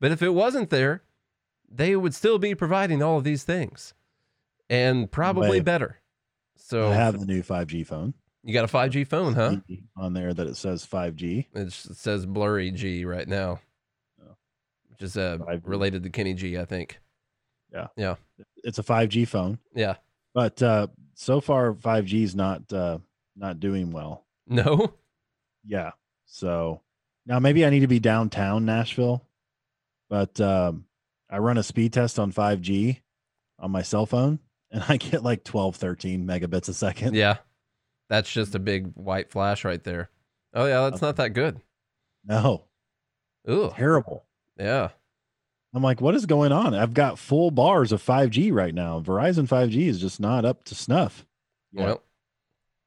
But 0.00 0.12
if 0.12 0.22
it 0.22 0.30
wasn't 0.34 0.70
there, 0.70 1.02
they 1.70 1.96
would 1.96 2.14
still 2.14 2.38
be 2.38 2.54
providing 2.54 3.02
all 3.02 3.18
of 3.18 3.24
these 3.24 3.44
things. 3.44 3.94
and 4.70 5.10
probably 5.10 5.60
better. 5.60 5.98
So 6.56 6.88
I 6.90 6.94
have 6.94 7.18
the 7.18 7.24
new 7.26 7.42
5G 7.42 7.86
phone 7.86 8.14
you 8.44 8.54
got 8.54 8.64
a 8.64 8.68
5G 8.72 9.06
phone, 9.06 9.34
huh? 9.34 9.56
on 9.96 10.14
there 10.14 10.32
that 10.32 10.46
it 10.46 10.56
says 10.56 10.86
5G. 10.86 11.46
It 11.54 11.72
says 11.72 12.24
blurry 12.24 12.70
G 12.70 13.04
right 13.04 13.26
now, 13.28 13.60
Oh. 14.22 14.36
which 14.90 15.02
is 15.02 15.16
uh, 15.16 15.38
5G. 15.38 15.60
related 15.64 16.02
to 16.04 16.10
Kenny 16.10 16.34
G, 16.34 16.56
I 16.56 16.64
think. 16.64 16.98
Yeah. 17.72 17.88
Yeah. 17.96 18.14
It's 18.64 18.78
a 18.78 18.82
5G 18.82 19.26
phone, 19.26 19.58
Yeah. 19.74 19.96
but 20.34 20.62
uh, 20.62 20.86
so 21.14 21.40
far 21.42 21.74
5G 21.74 22.22
is 22.22 22.34
not 22.34 22.72
uh, 22.72 22.98
not 23.36 23.60
doing 23.60 23.90
well. 23.90 24.24
No. 24.46 24.94
Yeah. 25.66 25.90
So 26.24 26.80
now 27.26 27.38
maybe 27.40 27.66
I 27.66 27.70
need 27.70 27.80
to 27.80 27.86
be 27.88 28.00
downtown 28.00 28.64
Nashville, 28.64 29.22
but 30.08 30.40
um, 30.40 30.84
I 31.30 31.38
run 31.38 31.58
a 31.58 31.62
speed 31.62 31.92
test 31.92 32.18
on 32.18 32.32
5G 32.32 33.00
on 33.58 33.70
my 33.70 33.82
cell 33.82 34.06
phone 34.06 34.38
and 34.70 34.84
I 34.88 34.96
get 34.96 35.22
like 35.22 35.44
12, 35.44 35.76
13 35.76 36.26
megabits 36.26 36.68
a 36.68 36.74
second. 36.74 37.14
Yeah. 37.14 37.38
That's 38.08 38.30
just 38.30 38.54
a 38.54 38.58
big 38.58 38.92
white 38.94 39.30
flash 39.30 39.64
right 39.64 39.82
there. 39.82 40.10
Oh 40.54 40.66
yeah, 40.66 40.88
that's 40.88 41.02
not 41.02 41.16
that 41.16 41.34
good. 41.34 41.60
No, 42.24 42.64
Ooh. 43.48 43.70
terrible. 43.74 44.24
Yeah. 44.58 44.88
I'm 45.74 45.82
like, 45.82 46.00
what 46.00 46.14
is 46.14 46.24
going 46.24 46.50
on? 46.50 46.74
I've 46.74 46.94
got 46.94 47.18
full 47.18 47.50
bars 47.50 47.92
of 47.92 48.02
5G 48.02 48.50
right 48.52 48.74
now. 48.74 49.00
Verizon 49.00 49.46
5G 49.46 49.86
is 49.88 50.00
just 50.00 50.18
not 50.20 50.46
up 50.46 50.64
to 50.64 50.74
snuff. 50.74 51.26
Yeah. 51.72 51.84
Well, 51.84 52.02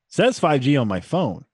Says 0.07 0.39
5G 0.41 0.79
on 0.79 0.89
my 0.89 0.99
phone. 0.99 1.45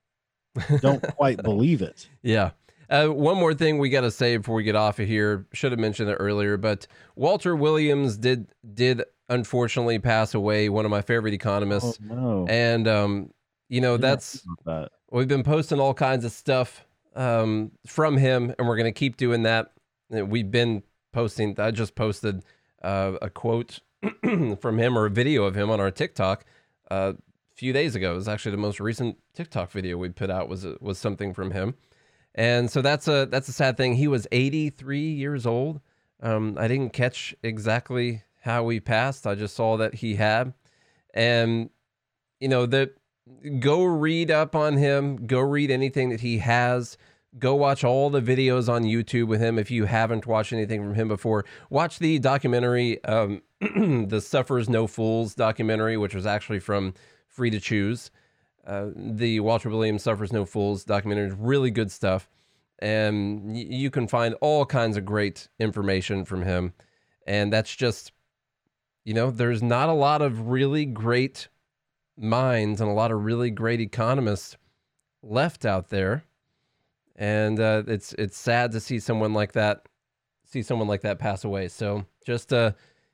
Don't 0.82 1.04
quite 1.16 1.44
believe 1.44 1.84
it. 1.84 2.08
Yeah. 2.24 2.52
Uh, 2.90 3.08
one 3.08 3.36
more 3.38 3.54
thing 3.54 3.78
we 3.80 3.90
got 3.90 4.02
to 4.02 4.12
say 4.12 4.38
before 4.38 4.56
we 4.56 4.64
get 4.64 4.76
off 4.76 5.00
of 5.00 5.08
here. 5.08 5.46
Should 5.54 5.72
have 5.72 5.80
mentioned 5.80 6.10
it 6.10 6.16
earlier, 6.16 6.58
but 6.58 6.88
Walter 7.16 7.56
Williams 7.56 8.18
did 8.18 8.48
did 8.74 9.04
unfortunately 9.30 10.00
pass 10.00 10.34
away. 10.34 10.70
One 10.70 10.86
of 10.86 10.92
my 10.92 11.02
favorite 11.02 11.32
Oh, 11.32 11.36
economists, 11.36 12.00
no. 12.02 12.46
and 12.50 12.88
um, 12.88 13.34
you 13.70 13.82
know 13.82 13.98
that's 13.98 14.46
But 14.64 14.92
we've 15.12 15.28
been 15.28 15.44
posting 15.44 15.80
all 15.80 15.94
kinds 15.94 16.24
of 16.24 16.32
stuff 16.32 16.86
um, 17.16 17.72
from 17.86 18.18
him, 18.18 18.54
and 18.58 18.68
we're 18.68 18.78
gonna 18.78 18.92
keep 18.94 19.18
doing 19.18 19.44
that. 19.44 19.74
We've 20.10 20.50
been 20.50 20.84
posting. 21.12 21.60
I 21.60 21.72
just 21.72 21.96
posted 21.96 22.44
uh, 22.82 23.14
a 23.22 23.30
quote 23.30 23.80
from 24.62 24.78
him 24.80 24.98
or 24.98 25.06
a 25.08 25.10
video 25.10 25.44
of 25.44 25.56
him 25.56 25.70
on 25.70 25.82
our 25.82 25.92
TikTok 25.92 26.46
uh, 26.90 27.14
a 27.18 27.56
few 27.56 27.74
days 27.74 27.96
ago. 27.96 28.14
It 28.14 28.16
was 28.16 28.28
actually 28.30 28.52
the 28.52 28.58
most 28.62 28.80
recent 28.80 29.18
TikTok 29.34 29.72
video 29.72 29.98
we 29.98 30.08
put 30.10 30.30
out 30.30 30.48
was 30.48 30.66
was 30.80 30.98
something 30.98 31.34
from 31.34 31.52
him, 31.52 31.76
and 32.36 32.70
so 32.70 32.82
that's 32.82 33.08
a 33.08 33.26
that's 33.26 33.48
a 33.50 33.54
sad 33.54 33.78
thing. 33.78 33.96
He 33.96 34.08
was 34.08 34.28
83 34.32 35.00
years 35.00 35.46
old. 35.46 35.82
Um, 36.22 36.58
I 36.60 36.68
didn't 36.68 36.94
catch 36.94 37.36
exactly 37.44 38.24
how 38.42 38.68
he 38.70 38.80
passed. 38.80 39.28
I 39.28 39.36
just 39.36 39.56
saw 39.56 39.78
that 39.78 39.96
he 39.96 40.16
had, 40.16 40.54
and 41.14 41.70
you 42.40 42.48
know 42.48 42.66
the 42.66 42.92
go 43.60 43.84
read 43.84 44.32
up 44.32 44.56
on 44.56 44.78
him. 44.78 45.28
Go 45.28 45.40
read 45.40 45.72
anything 45.72 46.10
that 46.10 46.22
he 46.22 46.40
has. 46.40 46.98
Go 47.38 47.56
watch 47.56 47.84
all 47.84 48.10
the 48.10 48.22
videos 48.22 48.70
on 48.70 48.84
YouTube 48.84 49.28
with 49.28 49.42
him 49.42 49.60
if 49.60 49.70
you 49.70 49.86
haven't 49.86 50.26
watched 50.26 50.54
anything 50.54 50.82
from 50.82 50.96
him 50.96 51.08
before. 51.08 51.46
Watch 51.70 52.00
the 52.00 52.18
documentary, 52.20 53.04
um, 53.04 53.42
the 53.60 54.22
Suffers 54.22 54.70
No 54.70 54.88
Fools 54.88 55.36
documentary, 55.36 55.98
which 55.98 56.16
was 56.16 56.26
actually 56.26 56.60
from 56.60 56.94
Free 57.28 57.50
to 57.52 57.60
Choose. 57.60 58.10
Uh, 58.68 58.90
the 58.96 59.40
Walter 59.40 59.70
Williams 59.70 60.04
Suffers 60.04 60.32
No 60.34 60.46
Fools 60.46 60.84
documentary 60.84 61.28
is 61.28 61.34
really 61.34 61.72
good 61.72 61.92
stuff. 61.92 62.30
And 62.80 63.54
y- 63.54 63.66
you 63.68 63.90
can 63.90 64.08
find 64.08 64.36
all 64.42 64.66
kinds 64.66 64.98
of 64.98 65.06
great 65.06 65.48
information 65.58 66.26
from 66.26 66.44
him. 66.44 66.74
And 67.26 67.52
that's 67.52 67.76
just, 67.76 68.12
you 69.06 69.14
know, 69.14 69.32
there's 69.32 69.64
not 69.64 69.90
a 69.90 69.94
lot 69.94 70.22
of 70.22 70.48
really 70.48 70.86
great 70.86 71.48
minds 72.18 72.82
and 72.82 72.90
a 72.90 72.94
lot 72.94 73.12
of 73.12 73.24
really 73.24 73.50
great 73.50 73.80
economists 73.80 74.58
left 75.22 75.66
out 75.66 75.90
there, 75.90 76.24
and 77.16 77.60
uh, 77.60 77.84
it's 77.88 78.14
it's 78.14 78.38
sad 78.38 78.72
to 78.72 78.80
see 78.80 79.00
someone 79.00 79.34
like 79.34 79.54
that 79.54 79.88
see 80.46 80.62
someone 80.62 80.88
like 80.88 81.02
that 81.02 81.20
pass 81.20 81.44
away. 81.44 81.68
So 81.68 82.06
just 82.26 82.54
uh, 82.54 82.72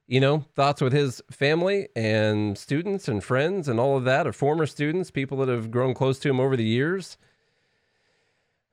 you 0.08 0.20
know, 0.20 0.46
thoughts 0.56 0.82
with 0.82 0.94
his 0.94 1.22
family 1.32 1.88
and 1.96 2.58
students 2.58 3.08
and 3.08 3.24
friends 3.24 3.68
and 3.68 3.80
all 3.80 3.98
of 3.98 4.04
that, 4.06 4.28
or 4.28 4.34
former 4.34 4.66
students, 4.66 5.12
people 5.12 5.38
that 5.38 5.48
have 5.48 5.72
grown 5.72 5.94
close 5.94 6.20
to 6.20 6.30
him 6.30 6.40
over 6.40 6.58
the 6.58 6.64
years. 6.64 7.18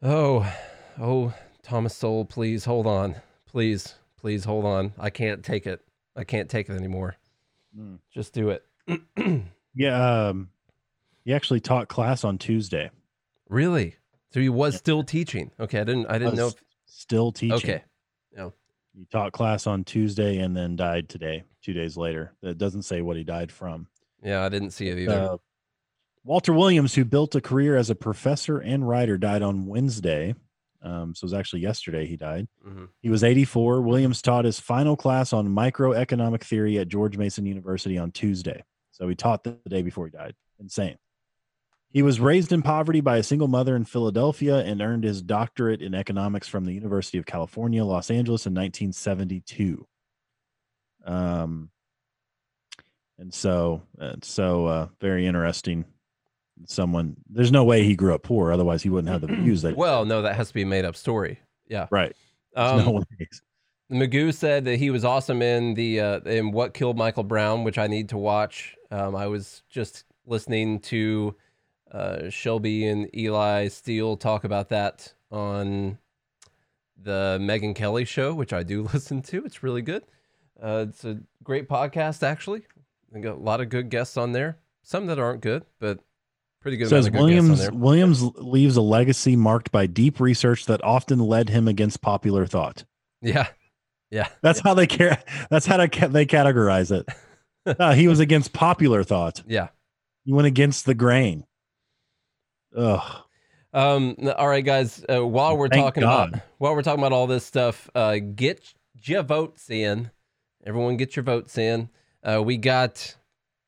Oh, 0.02 0.50
oh, 1.00 1.34
Thomas 1.62 1.94
Sowell, 1.94 2.24
please 2.24 2.64
hold 2.64 2.86
on, 2.86 3.16
please, 3.46 3.94
please 4.16 4.44
hold 4.44 4.64
on. 4.64 4.92
I 4.98 5.10
can't 5.10 5.44
take 5.44 5.66
it. 5.66 5.80
I 6.16 6.24
can't 6.24 6.48
take 6.48 6.68
it 6.68 6.74
anymore. 6.74 7.16
Mm. 7.78 7.98
Just 8.12 8.32
do 8.32 8.50
it. 8.50 8.64
yeah, 9.74 10.28
um, 10.28 10.48
he 11.24 11.32
actually 11.32 11.60
taught 11.60 11.88
class 11.88 12.24
on 12.24 12.38
Tuesday. 12.38 12.90
Really? 13.48 13.96
So 14.32 14.40
he 14.40 14.48
was 14.48 14.76
still 14.76 15.02
teaching. 15.02 15.50
Okay, 15.60 15.80
I 15.80 15.84
didn't. 15.84 16.06
I 16.06 16.18
didn't 16.18 16.36
know. 16.36 16.48
If, 16.48 16.54
still 16.86 17.32
teaching. 17.32 17.56
okay, 17.56 17.84
He 18.96 19.04
taught 19.10 19.32
class 19.32 19.66
on 19.66 19.84
Tuesday 19.84 20.38
and 20.38 20.56
then 20.56 20.76
died 20.76 21.08
today, 21.08 21.44
two 21.62 21.72
days 21.72 21.96
later. 21.96 22.34
It 22.42 22.58
doesn't 22.58 22.82
say 22.82 23.02
what 23.02 23.16
he 23.16 23.24
died 23.24 23.50
from. 23.52 23.86
yeah, 24.22 24.44
I 24.44 24.48
didn't 24.48 24.70
see 24.70 24.88
it 24.88 24.98
either. 24.98 25.12
Uh, 25.32 25.36
Walter 26.24 26.52
Williams, 26.52 26.94
who 26.94 27.04
built 27.04 27.34
a 27.34 27.40
career 27.40 27.76
as 27.76 27.88
a 27.88 27.94
professor 27.94 28.58
and 28.58 28.86
writer, 28.86 29.16
died 29.16 29.42
on 29.42 29.66
Wednesday. 29.66 30.34
Um, 30.82 31.14
so 31.14 31.24
it 31.24 31.28
was 31.28 31.34
actually 31.34 31.60
yesterday 31.62 32.06
he 32.06 32.16
died. 32.16 32.46
Mhm. 32.66 32.88
He 33.00 33.08
was 33.10 33.22
84. 33.24 33.80
Williams 33.82 34.20
taught 34.22 34.44
his 34.44 34.58
final 34.60 34.96
class 34.96 35.32
on 35.32 35.48
microeconomic 35.48 36.42
theory 36.42 36.78
at 36.78 36.88
George 36.88 37.16
Mason 37.16 37.46
University 37.46 37.96
on 37.98 38.10
Tuesday. 38.12 38.62
So 38.90 39.08
he 39.08 39.14
taught 39.14 39.44
the 39.44 39.58
day 39.68 39.82
before 39.82 40.06
he 40.06 40.10
died. 40.10 40.34
Insane. 40.58 40.96
He 41.92 42.02
was 42.02 42.20
raised 42.20 42.52
in 42.52 42.62
poverty 42.62 43.00
by 43.00 43.16
a 43.16 43.22
single 43.22 43.48
mother 43.48 43.74
in 43.74 43.84
Philadelphia 43.84 44.58
and 44.58 44.80
earned 44.80 45.02
his 45.02 45.22
doctorate 45.22 45.82
in 45.82 45.94
economics 45.94 46.46
from 46.46 46.64
the 46.64 46.72
University 46.72 47.18
of 47.18 47.26
California, 47.26 47.84
Los 47.84 48.10
Angeles 48.10 48.46
in 48.46 48.54
1972. 48.54 49.86
Um, 51.04 51.70
and 53.18 53.34
so, 53.34 53.82
uh, 54.00 54.14
so 54.22 54.66
uh, 54.66 54.88
very 55.00 55.26
interesting. 55.26 55.84
Someone, 56.66 57.16
there's 57.28 57.50
no 57.50 57.64
way 57.64 57.82
he 57.82 57.96
grew 57.96 58.14
up 58.14 58.22
poor, 58.22 58.52
otherwise 58.52 58.82
he 58.82 58.88
wouldn't 58.88 59.12
have 59.12 59.22
the 59.22 59.26
views 59.42 59.62
that. 59.62 59.76
Well, 59.76 60.04
no, 60.04 60.22
that 60.22 60.36
has 60.36 60.48
to 60.48 60.54
be 60.54 60.62
a 60.62 60.66
made 60.66 60.84
up 60.84 60.94
story. 60.94 61.40
Yeah. 61.66 61.88
right. 61.90 62.14
Um, 62.54 62.78
no 62.78 62.90
way. 62.92 63.04
Magoo 63.90 64.32
said 64.32 64.64
that 64.66 64.76
he 64.76 64.90
was 64.90 65.04
awesome 65.04 65.42
in 65.42 65.74
the 65.74 66.00
uh, 66.00 66.20
in 66.20 66.52
What 66.52 66.74
Killed 66.74 66.96
Michael 66.96 67.24
Brown, 67.24 67.64
which 67.64 67.78
I 67.78 67.88
need 67.88 68.10
to 68.10 68.18
watch. 68.18 68.76
Um, 68.92 69.16
I 69.16 69.26
was 69.26 69.62
just 69.68 70.04
listening 70.26 70.78
to 70.80 71.34
uh, 71.90 72.30
Shelby 72.30 72.86
and 72.86 73.14
Eli 73.16 73.68
Steele 73.68 74.16
talk 74.16 74.44
about 74.44 74.68
that 74.68 75.12
on 75.30 75.98
the 77.02 77.38
Megyn 77.40 77.74
Kelly 77.74 78.04
show, 78.04 78.34
which 78.34 78.52
I 78.52 78.62
do 78.62 78.82
listen 78.92 79.22
to. 79.22 79.44
It's 79.44 79.62
really 79.62 79.82
good. 79.82 80.04
Uh, 80.62 80.86
it's 80.88 81.04
a 81.04 81.18
great 81.42 81.68
podcast, 81.68 82.22
actually. 82.22 82.62
We 83.10 83.20
got 83.20 83.36
a 83.36 83.40
lot 83.40 83.60
of 83.60 83.68
good 83.68 83.88
guests 83.90 84.16
on 84.16 84.32
there. 84.32 84.58
Some 84.82 85.06
that 85.06 85.18
aren't 85.18 85.40
good, 85.40 85.64
but 85.78 85.98
pretty 86.60 86.76
good. 86.76 86.88
says 86.88 87.08
good 87.08 87.18
Williams. 87.18 87.70
Williams 87.70 88.22
leaves 88.22 88.76
a 88.76 88.82
legacy 88.82 89.36
marked 89.36 89.72
by 89.72 89.86
deep 89.86 90.20
research 90.20 90.66
that 90.66 90.82
often 90.84 91.18
led 91.18 91.48
him 91.48 91.66
against 91.66 92.00
popular 92.02 92.46
thought. 92.46 92.84
Yeah, 93.20 93.48
yeah. 94.10 94.28
That's 94.42 94.60
how 94.60 94.74
they 94.74 94.86
care. 94.86 95.22
That's 95.50 95.66
how 95.66 95.76
they, 95.76 95.88
they 95.88 96.26
categorize 96.26 96.90
it. 96.90 97.08
Uh, 97.66 97.92
he 97.92 98.08
was 98.08 98.20
against 98.20 98.54
popular 98.54 99.04
thought. 99.04 99.42
Yeah. 99.46 99.68
He 100.24 100.32
went 100.32 100.46
against 100.46 100.86
the 100.86 100.94
grain. 100.94 101.44
Ugh. 102.76 103.22
Um. 103.72 104.16
All 104.36 104.48
right, 104.48 104.64
guys. 104.64 105.04
Uh, 105.08 105.24
while 105.26 105.56
we're 105.56 105.68
Thank 105.68 105.84
talking 105.84 106.02
God. 106.02 106.28
about 106.30 106.42
while 106.58 106.74
we're 106.74 106.82
talking 106.82 107.00
about 107.00 107.12
all 107.12 107.26
this 107.26 107.44
stuff, 107.46 107.88
uh, 107.94 108.16
get 108.34 108.74
your 109.02 109.22
votes 109.22 109.70
in. 109.70 110.10
Everyone, 110.66 110.96
get 110.96 111.14
your 111.14 111.22
votes 111.22 111.56
in. 111.56 111.88
Uh, 112.22 112.42
we 112.42 112.56
got. 112.56 113.16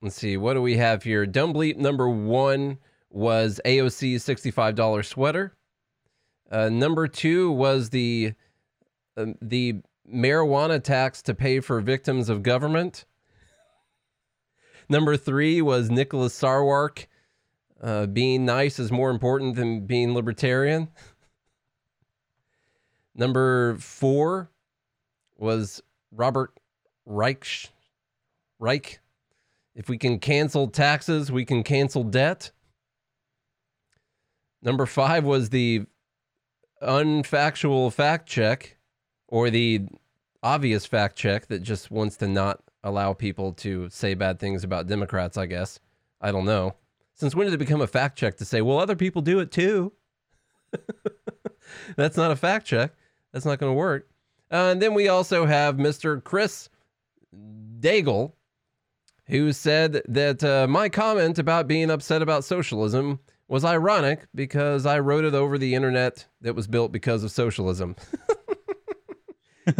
Let's 0.00 0.16
see. 0.16 0.36
What 0.36 0.54
do 0.54 0.62
we 0.62 0.76
have 0.76 1.04
here? 1.04 1.24
Dumb 1.26 1.54
bleep 1.54 1.76
number 1.76 2.08
one 2.08 2.78
was 3.10 3.60
AOC's 3.64 4.24
sixty-five 4.24 4.74
dollar 4.74 5.04
sweater. 5.04 5.54
Uh, 6.50 6.68
number 6.68 7.06
two 7.06 7.52
was 7.52 7.90
the 7.90 8.34
um, 9.16 9.36
the 9.40 9.76
marijuana 10.12 10.82
tax 10.82 11.22
to 11.22 11.34
pay 11.34 11.60
for 11.60 11.80
victims 11.80 12.28
of 12.28 12.42
government. 12.42 13.04
Number 14.88 15.16
three 15.16 15.62
was 15.62 15.90
Nicholas 15.90 16.38
Sarwark. 16.38 17.06
Uh, 17.82 18.06
being 18.06 18.44
nice 18.44 18.78
is 18.78 18.92
more 18.92 19.10
important 19.10 19.56
than 19.56 19.86
being 19.86 20.14
libertarian. 20.14 20.88
Number 23.14 23.76
four 23.76 24.50
was 25.36 25.82
Robert 26.12 26.58
Reich. 27.04 27.68
Reich. 28.58 29.00
If 29.74 29.88
we 29.88 29.98
can 29.98 30.18
cancel 30.18 30.68
taxes, 30.68 31.32
we 31.32 31.44
can 31.44 31.62
cancel 31.62 32.04
debt. 32.04 32.52
Number 34.62 34.86
five 34.86 35.24
was 35.24 35.50
the 35.50 35.86
unfactual 36.82 37.92
fact 37.92 38.28
check 38.28 38.76
or 39.28 39.50
the 39.50 39.86
obvious 40.42 40.86
fact 40.86 41.16
check 41.16 41.46
that 41.46 41.62
just 41.62 41.90
wants 41.90 42.16
to 42.18 42.28
not 42.28 42.60
allow 42.84 43.12
people 43.12 43.52
to 43.54 43.88
say 43.90 44.14
bad 44.14 44.38
things 44.38 44.62
about 44.62 44.86
Democrats, 44.86 45.36
I 45.36 45.46
guess. 45.46 45.80
I 46.20 46.30
don't 46.30 46.44
know. 46.44 46.76
Since 47.22 47.36
when 47.36 47.46
did 47.46 47.54
it 47.54 47.58
become 47.58 47.80
a 47.80 47.86
fact 47.86 48.18
check 48.18 48.38
to 48.38 48.44
say, 48.44 48.62
well, 48.62 48.80
other 48.80 48.96
people 48.96 49.22
do 49.22 49.38
it 49.38 49.52
too? 49.52 49.92
That's 51.96 52.16
not 52.16 52.32
a 52.32 52.36
fact 52.36 52.66
check. 52.66 52.94
That's 53.32 53.44
not 53.44 53.60
going 53.60 53.70
to 53.70 53.76
work. 53.76 54.08
Uh, 54.50 54.70
and 54.72 54.82
then 54.82 54.92
we 54.92 55.06
also 55.06 55.46
have 55.46 55.76
Mr. 55.76 56.24
Chris 56.24 56.68
Daigle, 57.78 58.32
who 59.26 59.52
said 59.52 60.02
that 60.08 60.42
uh, 60.42 60.66
my 60.66 60.88
comment 60.88 61.38
about 61.38 61.68
being 61.68 61.92
upset 61.92 62.22
about 62.22 62.42
socialism 62.42 63.20
was 63.46 63.64
ironic 63.64 64.26
because 64.34 64.84
I 64.84 64.98
wrote 64.98 65.24
it 65.24 65.34
over 65.34 65.58
the 65.58 65.76
internet 65.76 66.26
that 66.40 66.56
was 66.56 66.66
built 66.66 66.90
because 66.90 67.22
of 67.22 67.30
socialism. 67.30 67.94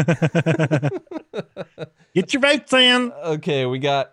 Get 2.15 2.33
your 2.33 2.41
votes 2.41 2.73
in. 2.73 3.11
okay, 3.11 3.67
we 3.67 3.81
got 3.81 4.13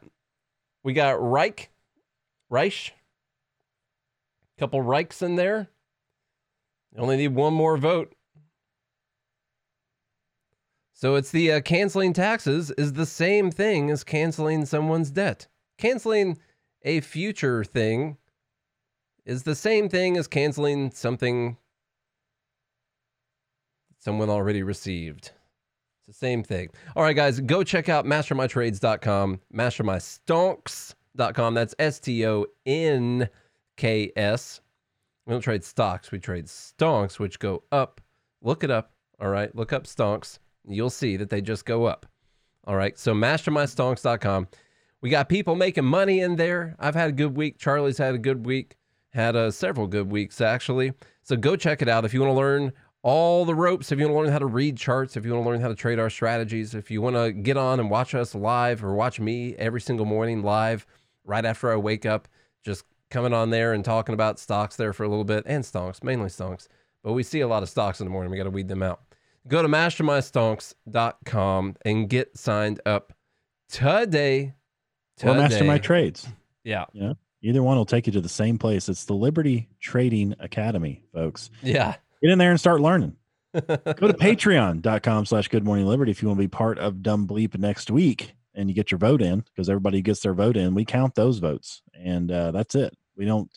we 0.84 0.94
got 0.94 1.22
Reich, 1.22 1.70
Reich, 2.50 2.96
couple 4.60 4.82
Reichs 4.82 5.22
in 5.22 5.36
there. 5.36 5.70
Only 6.98 7.18
need 7.18 7.36
one 7.36 7.54
more 7.54 7.78
vote. 7.78 8.14
So 10.94 11.16
it's 11.16 11.32
the 11.32 11.54
uh, 11.54 11.62
canceling 11.62 12.12
taxes 12.12 12.72
is 12.72 12.94
the 12.94 13.06
same 13.06 13.52
thing 13.52 13.90
as 13.90 14.04
canceling 14.04 14.66
someone's 14.66 15.12
debt. 15.12 15.48
Canceling 15.78 16.38
a 16.84 17.00
future 17.00 17.64
thing 17.64 18.18
is 19.26 19.44
the 19.44 19.56
same 19.56 19.88
thing 19.88 20.18
as 20.18 20.28
canceling 20.28 20.92
something 20.92 21.56
someone 24.00 24.30
already 24.30 24.62
received. 24.62 25.32
It's 26.00 26.08
the 26.08 26.14
same 26.14 26.44
thing. 26.44 26.70
All 26.98 27.04
right, 27.04 27.16
guys, 27.16 27.40
go 27.40 27.64
check 27.64 27.88
out 27.88 28.06
mastermytrades.com, 28.06 29.40
mastermystonks.com. 29.54 31.54
That's 31.54 31.76
S 31.80 32.00
T 32.02 32.26
O 32.26 32.46
N 32.66 33.30
K 33.80 34.12
S. 34.18 34.60
We 35.26 35.32
don't 35.32 35.42
trade 35.42 35.64
stocks, 35.64 36.12
we 36.12 36.20
trade 36.20 36.46
stonks, 36.46 37.18
which 37.18 37.40
go 37.40 37.64
up. 37.72 38.02
Look 38.42 38.64
it 38.66 38.70
up. 38.70 38.92
All 39.22 39.30
right, 39.30 39.56
look 39.56 39.72
up 39.72 39.86
stonks. 39.86 40.40
You'll 40.68 40.90
see 40.90 41.16
that 41.16 41.30
they 41.30 41.42
just 41.42 41.66
go 41.66 41.86
up. 41.86 42.06
All 42.68 42.76
right, 42.76 42.98
so 43.00 43.14
mastermystonks.com. 43.14 44.50
We 45.02 45.10
got 45.10 45.30
people 45.30 45.56
making 45.56 45.86
money 45.86 46.20
in 46.20 46.36
there. 46.36 46.76
I've 46.78 46.94
had 46.94 47.10
a 47.10 47.14
good 47.14 47.38
week. 47.38 47.58
Charlie's 47.58 47.98
had 47.98 48.16
a 48.16 48.18
good 48.18 48.46
week, 48.46 48.76
had 49.14 49.38
uh, 49.38 49.50
several 49.50 49.88
good 49.88 50.12
weeks, 50.12 50.42
actually. 50.42 50.92
So 51.24 51.38
go 51.38 51.56
check 51.56 51.82
it 51.82 51.88
out 51.88 52.04
if 52.04 52.14
you 52.14 52.20
want 52.20 52.32
to 52.32 52.38
learn 52.38 52.74
all 53.02 53.46
the 53.46 53.56
ropes, 53.56 53.94
if 53.94 54.00
you 54.00 54.06
want 54.10 54.16
to 54.16 54.20
learn 54.24 54.32
how 54.34 54.40
to 54.40 54.46
read 54.46 54.76
charts, 54.76 55.16
if 55.16 55.26
you 55.26 55.32
want 55.32 55.46
to 55.46 55.50
learn 55.50 55.62
how 55.62 55.70
to 55.70 55.76
trade 55.76 56.00
our 56.00 56.10
strategies, 56.10 56.76
if 56.76 56.92
you 56.92 57.02
want 57.02 57.16
to 57.16 57.32
get 57.32 57.56
on 57.56 57.80
and 57.80 57.90
watch 57.90 58.14
us 58.14 58.36
live 58.36 58.84
or 58.84 58.94
watch 58.94 59.22
me 59.22 59.56
every 59.56 59.80
single 59.80 60.06
morning 60.06 60.44
live 60.44 60.86
right 61.24 61.46
after 61.46 61.72
I 61.72 61.78
wake 61.78 62.06
up, 62.06 62.28
just 62.66 62.84
coming 63.10 63.34
on 63.34 63.50
there 63.50 63.74
and 63.74 63.84
talking 63.84 64.14
about 64.14 64.40
stocks 64.40 64.76
there 64.76 64.94
for 64.94 65.04
a 65.04 65.10
little 65.10 65.24
bit 65.24 65.44
and 65.46 65.64
stonks, 65.64 66.04
mainly 66.04 66.30
stonks. 66.30 66.68
But 67.04 67.14
we 67.14 67.24
see 67.24 67.42
a 67.42 67.48
lot 67.48 67.64
of 67.64 67.70
stocks 67.70 68.00
in 68.00 68.06
the 68.06 68.12
morning. 68.12 68.32
We 68.32 68.38
got 68.38 68.44
to 68.44 68.50
weed 68.50 68.68
them 68.68 68.84
out. 68.84 69.02
Go 69.48 69.62
to 69.62 69.68
mastermystonks.com 69.68 71.76
and 71.86 72.10
get 72.10 72.38
signed 72.38 72.82
up 72.86 73.14
today. 73.70 74.54
Or 75.24 75.34
master 75.34 75.64
my 75.64 75.78
Today. 75.78 75.86
trades. 75.86 76.28
Yeah. 76.64 76.86
Either 77.42 77.64
one 77.64 77.78
will 77.78 77.86
take 77.86 78.08
you 78.08 78.14
to 78.14 78.22
the 78.22 78.30
same 78.30 78.58
place. 78.58 78.90
It's 78.90 79.06
the 79.06 79.14
Liberty 79.14 79.70
Trading 79.80 80.36
Academy, 80.40 81.04
folks. 81.14 81.50
Yeah. 81.62 81.96
Get 82.22 82.32
in 82.32 82.38
there 82.38 82.52
and 82.52 82.60
start 82.60 82.82
learning. 82.82 83.16
Go 83.54 83.62
to 83.76 84.14
patreon.com 84.14 85.26
slash 85.26 85.48
good 85.48 85.66
morning 85.66 85.88
liberty 85.88 86.12
if 86.12 86.22
you 86.22 86.28
want 86.28 86.38
to 86.38 86.44
be 86.44 86.48
part 86.48 86.78
of 86.80 87.02
Dumb 87.02 87.28
Bleep 87.28 87.58
next 87.58 87.90
week 87.90 88.36
and 88.54 88.70
you 88.70 88.76
get 88.76 88.92
your 88.92 88.98
vote 88.98 89.22
in 89.22 89.40
because 89.40 89.70
everybody 89.70 90.02
gets 90.02 90.20
their 90.20 90.34
vote 90.34 90.58
in. 90.58 90.76
We 90.76 90.86
count 90.86 91.16
those 91.16 91.40
votes 91.40 91.82
and 91.94 92.32
uh, 92.32 92.52
that's 92.52 92.76
it. 92.76 92.96
We 93.20 93.26
don't 93.26 93.52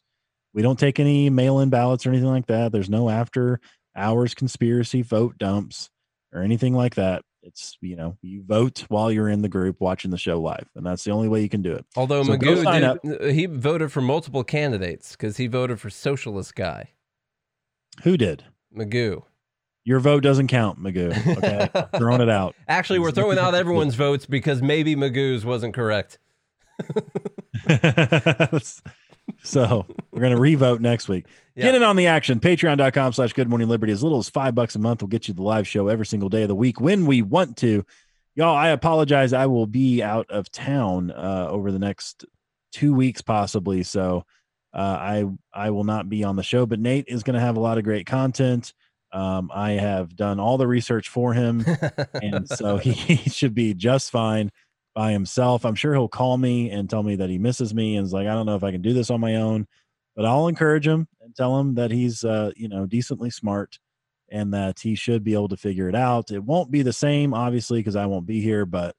we 0.52 0.60
don't 0.60 0.78
take 0.78 1.00
any 1.00 1.30
mail-in 1.30 1.70
ballots 1.70 2.04
or 2.04 2.10
anything 2.10 2.28
like 2.28 2.46
that. 2.46 2.72
There's 2.72 2.90
no 2.90 3.08
after 3.08 3.60
hours 3.96 4.34
conspiracy 4.34 5.02
vote 5.02 5.38
dumps 5.38 5.88
or 6.32 6.42
anything 6.42 6.74
like 6.74 6.96
that. 6.96 7.22
It's 7.44 7.78
you 7.80 7.96
know, 7.96 8.18
you 8.22 8.42
vote 8.44 8.84
while 8.88 9.10
you're 9.10 9.28
in 9.28 9.40
the 9.42 9.48
group 9.48 9.80
watching 9.80 10.10
the 10.10 10.18
show 10.18 10.40
live, 10.40 10.68
and 10.74 10.84
that's 10.84 11.04
the 11.04 11.12
only 11.12 11.28
way 11.28 11.42
you 11.42 11.48
can 11.48 11.62
do 11.62 11.72
it. 11.72 11.86
Although 11.96 12.24
So 12.24 12.36
go 12.36 12.62
sign 12.62 12.82
up. 12.84 12.98
Magoo 13.04 13.20
did, 13.20 13.34
he 13.34 13.46
voted 13.46 13.92
for 13.92 14.00
multiple 14.00 14.44
candidates 14.44 15.12
because 15.12 15.36
he 15.36 15.46
voted 15.46 15.80
for 15.80 15.90
socialist 15.90 16.54
guy 16.56 16.90
Who 18.02 18.16
did? 18.16 18.44
Magoo. 18.76 19.22
Your 19.84 20.00
vote 20.00 20.22
doesn't 20.22 20.48
count, 20.48 20.80
Magoo. 20.80 21.10
Okay, 21.38 21.68
throwing 21.98 22.20
it 22.20 22.28
out. 22.28 22.54
Actually, 22.68 22.98
we're 22.98 23.10
throwing 23.12 23.38
out 23.38 23.54
everyone's 23.54 23.94
votes 23.96 24.26
because 24.26 24.60
maybe 24.60 24.96
Magoo's 24.96 25.44
wasn't 25.44 25.74
correct. 25.74 26.18
so 29.42 29.86
we're 30.10 30.20
gonna 30.20 30.40
revote 30.40 30.80
next 30.80 31.08
week. 31.08 31.26
Yeah. 31.54 31.64
Get 31.64 31.74
in 31.74 31.82
on 31.82 31.96
the 31.96 32.06
action. 32.06 32.40
Patreon.com 32.40 33.12
slash 33.12 33.32
good 33.32 33.48
morning 33.48 33.68
liberty. 33.68 33.92
As 33.92 34.02
little 34.02 34.18
as 34.18 34.28
five 34.28 34.54
bucks 34.54 34.74
a 34.74 34.78
month 34.78 35.02
will 35.02 35.08
get 35.08 35.28
you 35.28 35.34
the 35.34 35.42
live 35.42 35.68
show 35.68 35.88
every 35.88 36.06
single 36.06 36.28
day 36.28 36.42
of 36.42 36.48
the 36.48 36.54
week 36.54 36.80
when 36.80 37.06
we 37.06 37.22
want 37.22 37.56
to. 37.58 37.84
Y'all, 38.34 38.56
I 38.56 38.68
apologize. 38.68 39.34
I 39.34 39.46
will 39.46 39.66
be 39.66 40.02
out 40.02 40.30
of 40.30 40.50
town 40.50 41.10
uh, 41.10 41.48
over 41.50 41.70
the 41.70 41.78
next 41.78 42.24
two 42.72 42.94
weeks, 42.94 43.20
possibly. 43.20 43.82
So 43.82 44.24
uh, 44.72 44.78
I 44.78 45.24
I 45.52 45.70
will 45.70 45.84
not 45.84 46.08
be 46.08 46.24
on 46.24 46.36
the 46.36 46.42
show, 46.42 46.64
but 46.64 46.80
Nate 46.80 47.04
is 47.08 47.22
going 47.22 47.34
to 47.34 47.40
have 47.40 47.56
a 47.56 47.60
lot 47.60 47.76
of 47.76 47.84
great 47.84 48.06
content. 48.06 48.72
Um, 49.12 49.50
I 49.52 49.72
have 49.72 50.16
done 50.16 50.40
all 50.40 50.56
the 50.56 50.66
research 50.66 51.10
for 51.10 51.34
him, 51.34 51.66
and 52.14 52.48
so 52.48 52.78
he, 52.78 52.92
he 52.92 53.28
should 53.28 53.54
be 53.54 53.74
just 53.74 54.10
fine 54.10 54.50
by 54.94 55.12
himself. 55.12 55.64
I'm 55.64 55.74
sure 55.74 55.94
he'll 55.94 56.08
call 56.08 56.36
me 56.38 56.70
and 56.70 56.88
tell 56.88 57.02
me 57.02 57.16
that 57.16 57.30
he 57.30 57.38
misses 57.38 57.74
me 57.74 57.96
and 57.96 58.04
is 58.06 58.12
like, 58.12 58.26
I 58.26 58.34
don't 58.34 58.46
know 58.46 58.56
if 58.56 58.64
I 58.64 58.72
can 58.72 58.82
do 58.82 58.92
this 58.92 59.10
on 59.10 59.20
my 59.20 59.36
own, 59.36 59.66
but 60.14 60.24
I'll 60.26 60.48
encourage 60.48 60.86
him 60.86 61.08
and 61.20 61.34
tell 61.34 61.58
him 61.58 61.74
that 61.76 61.90
he's, 61.90 62.24
uh, 62.24 62.52
you 62.56 62.68
know, 62.68 62.86
decently 62.86 63.30
smart 63.30 63.78
and 64.30 64.52
that 64.54 64.80
he 64.80 64.94
should 64.94 65.24
be 65.24 65.34
able 65.34 65.48
to 65.48 65.56
figure 65.56 65.88
it 65.88 65.94
out. 65.94 66.30
It 66.30 66.42
won't 66.44 66.70
be 66.70 66.82
the 66.82 66.92
same, 66.92 67.34
obviously, 67.34 67.80
because 67.80 67.96
I 67.96 68.06
won't 68.06 68.26
be 68.26 68.40
here, 68.40 68.64
but 68.66 68.96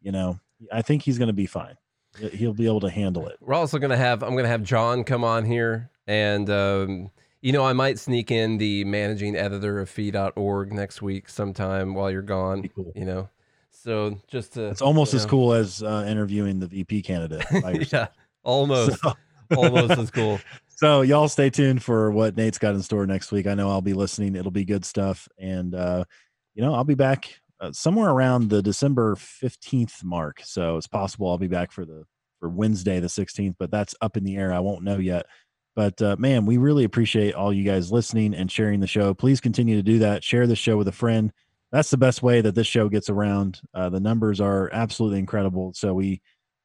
you 0.00 0.12
know, 0.12 0.38
I 0.72 0.82
think 0.82 1.02
he's 1.02 1.18
going 1.18 1.28
to 1.28 1.32
be 1.34 1.46
fine. 1.46 1.76
He- 2.18 2.28
He'll 2.28 2.54
be 2.54 2.66
able 2.66 2.80
to 2.80 2.90
handle 2.90 3.26
it. 3.26 3.36
We're 3.40 3.54
also 3.54 3.78
gonna 3.78 3.96
have 3.96 4.22
I'm 4.22 4.36
gonna 4.36 4.46
have 4.48 4.62
John 4.62 5.02
come 5.02 5.24
on 5.24 5.44
here, 5.44 5.90
and 6.06 6.48
um, 6.48 7.10
you 7.42 7.50
know 7.50 7.64
I 7.64 7.72
might 7.72 7.98
sneak 7.98 8.30
in 8.30 8.58
the 8.58 8.84
managing 8.84 9.34
editor 9.34 9.80
of 9.80 9.90
Fee.org 9.90 10.72
next 10.72 11.02
week 11.02 11.28
sometime 11.28 11.92
while 11.94 12.12
you're 12.12 12.22
gone. 12.22 12.68
Cool. 12.76 12.92
You 12.94 13.04
know, 13.04 13.28
so 13.84 14.18
just 14.28 14.54
to 14.54 14.68
It's 14.68 14.80
almost 14.80 15.12
you 15.12 15.18
as 15.18 15.26
cool 15.26 15.52
as 15.52 15.82
uh, 15.82 16.06
interviewing 16.08 16.58
the 16.58 16.66
VP 16.66 17.02
candidate. 17.02 17.44
yeah, 17.92 18.06
almost 18.42 18.98
So- 19.00 19.12
almost 19.54 19.98
as 19.98 20.10
cool. 20.10 20.40
So 20.68 21.02
y'all 21.02 21.28
stay 21.28 21.50
tuned 21.50 21.82
for 21.82 22.10
what 22.10 22.34
Nate's 22.34 22.56
got 22.58 22.74
in 22.74 22.82
store 22.82 23.06
next 23.06 23.30
week. 23.30 23.46
I 23.46 23.52
know 23.54 23.68
I'll 23.68 23.82
be 23.82 23.92
listening. 23.92 24.36
It'll 24.36 24.50
be 24.50 24.64
good 24.64 24.86
stuff. 24.86 25.28
And 25.38 25.74
uh, 25.74 26.04
you 26.54 26.62
know, 26.62 26.74
I'll 26.74 26.84
be 26.84 26.94
back 26.94 27.30
uh, 27.60 27.72
somewhere 27.72 28.08
around 28.08 28.48
the 28.48 28.62
December 28.62 29.16
15th 29.16 30.02
mark. 30.02 30.40
So 30.44 30.78
it's 30.78 30.86
possible 30.86 31.30
I'll 31.30 31.36
be 31.38 31.46
back 31.46 31.70
for 31.70 31.84
the 31.84 32.04
for 32.40 32.48
Wednesday 32.48 33.00
the 33.00 33.06
16th, 33.08 33.56
but 33.58 33.70
that's 33.70 33.94
up 34.00 34.16
in 34.16 34.24
the 34.24 34.36
air. 34.36 34.52
I 34.52 34.60
won't 34.60 34.82
know 34.82 34.96
yet. 34.96 35.26
But 35.76 36.00
uh, 36.00 36.16
man, 36.18 36.46
we 36.46 36.56
really 36.56 36.84
appreciate 36.84 37.34
all 37.34 37.52
you 37.52 37.64
guys 37.64 37.92
listening 37.92 38.34
and 38.34 38.50
sharing 38.50 38.80
the 38.80 38.86
show. 38.86 39.12
Please 39.12 39.40
continue 39.40 39.76
to 39.76 39.82
do 39.82 39.98
that. 39.98 40.24
Share 40.24 40.46
the 40.46 40.56
show 40.56 40.78
with 40.78 40.88
a 40.88 40.92
friend. 40.92 41.32
That's 41.74 41.90
the 41.90 41.96
best 41.96 42.22
way 42.22 42.40
that 42.40 42.54
this 42.54 42.68
show 42.68 42.88
gets 42.88 43.10
around. 43.10 43.60
Uh, 43.74 43.88
the 43.88 43.98
numbers 43.98 44.40
are 44.40 44.70
absolutely 44.72 45.18
incredible. 45.18 45.72
So 45.74 45.92
we 45.92 46.22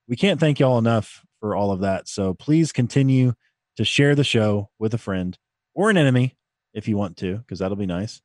we 0.08 0.16
can't 0.16 0.40
thank 0.40 0.60
y'all 0.60 0.78
enough 0.78 1.26
for 1.40 1.56
all 1.56 1.72
of 1.72 1.80
that. 1.80 2.08
So 2.08 2.36
please 2.36 2.72
continue 2.72 3.34
to 3.78 3.84
share 3.84 4.14
the 4.14 4.24
show 4.24 4.70
with 4.78 4.94
a 4.94 5.00
friend 5.00 5.36
or 5.74 5.90
an 5.90 5.98
enemy 5.98 6.38
if 6.76 6.88
you 6.88 6.96
want 6.96 7.18
to, 7.18 7.38
because 7.38 7.58
that'll 7.58 7.76
be 7.76 7.88
nice. 7.88 8.22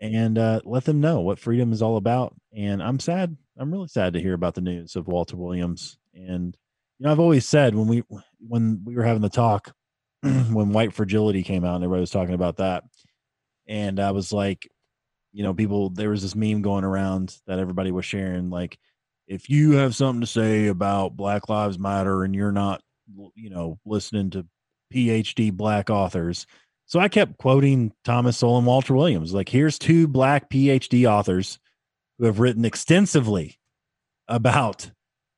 and 0.00 0.36
uh, 0.36 0.60
let 0.66 0.84
them 0.84 1.00
know 1.00 1.22
what 1.22 1.38
freedom 1.38 1.72
is 1.72 1.80
all 1.80 1.96
about. 1.96 2.34
And 2.54 2.82
I'm 2.82 3.00
sad. 3.00 3.34
I'm 3.56 3.72
really 3.72 3.88
sad 3.88 4.12
to 4.12 4.20
hear 4.20 4.34
about 4.34 4.56
the 4.56 4.60
news 4.60 4.94
of 4.94 5.08
Walter 5.08 5.38
Williams. 5.38 5.96
And 6.12 6.54
you 6.98 7.06
know, 7.06 7.12
I've 7.12 7.18
always 7.18 7.48
said 7.48 7.74
when 7.74 7.88
we 7.88 8.04
when 8.46 8.82
we 8.84 8.94
were 8.94 9.04
having 9.04 9.22
the 9.22 9.30
talk 9.30 9.74
when 10.20 10.74
white 10.74 10.92
fragility 10.92 11.42
came 11.42 11.64
out 11.64 11.76
and 11.76 11.84
everybody 11.84 12.02
was 12.02 12.10
talking 12.10 12.34
about 12.34 12.58
that, 12.58 12.84
and 13.66 13.98
I 13.98 14.10
was 14.10 14.34
like, 14.34 14.68
you 15.36 15.42
know, 15.42 15.52
people 15.52 15.90
there 15.90 16.08
was 16.08 16.22
this 16.22 16.34
meme 16.34 16.62
going 16.62 16.82
around 16.82 17.36
that 17.46 17.58
everybody 17.58 17.92
was 17.92 18.06
sharing, 18.06 18.48
like, 18.48 18.78
if 19.28 19.50
you 19.50 19.72
have 19.72 19.94
something 19.94 20.22
to 20.22 20.26
say 20.26 20.68
about 20.68 21.14
Black 21.14 21.50
Lives 21.50 21.78
Matter 21.78 22.24
and 22.24 22.34
you're 22.34 22.52
not, 22.52 22.80
you 23.34 23.50
know, 23.50 23.78
listening 23.84 24.30
to 24.30 24.46
PhD 24.90 25.52
black 25.52 25.90
authors. 25.90 26.46
So 26.86 27.00
I 27.00 27.08
kept 27.08 27.36
quoting 27.36 27.92
Thomas 28.02 28.38
Sowell 28.38 28.56
and 28.56 28.66
Walter 28.66 28.94
Williams. 28.94 29.34
Like, 29.34 29.50
here's 29.50 29.78
two 29.78 30.08
black 30.08 30.48
PhD 30.48 31.06
authors 31.06 31.58
who 32.18 32.24
have 32.24 32.40
written 32.40 32.64
extensively 32.64 33.58
about 34.28 34.90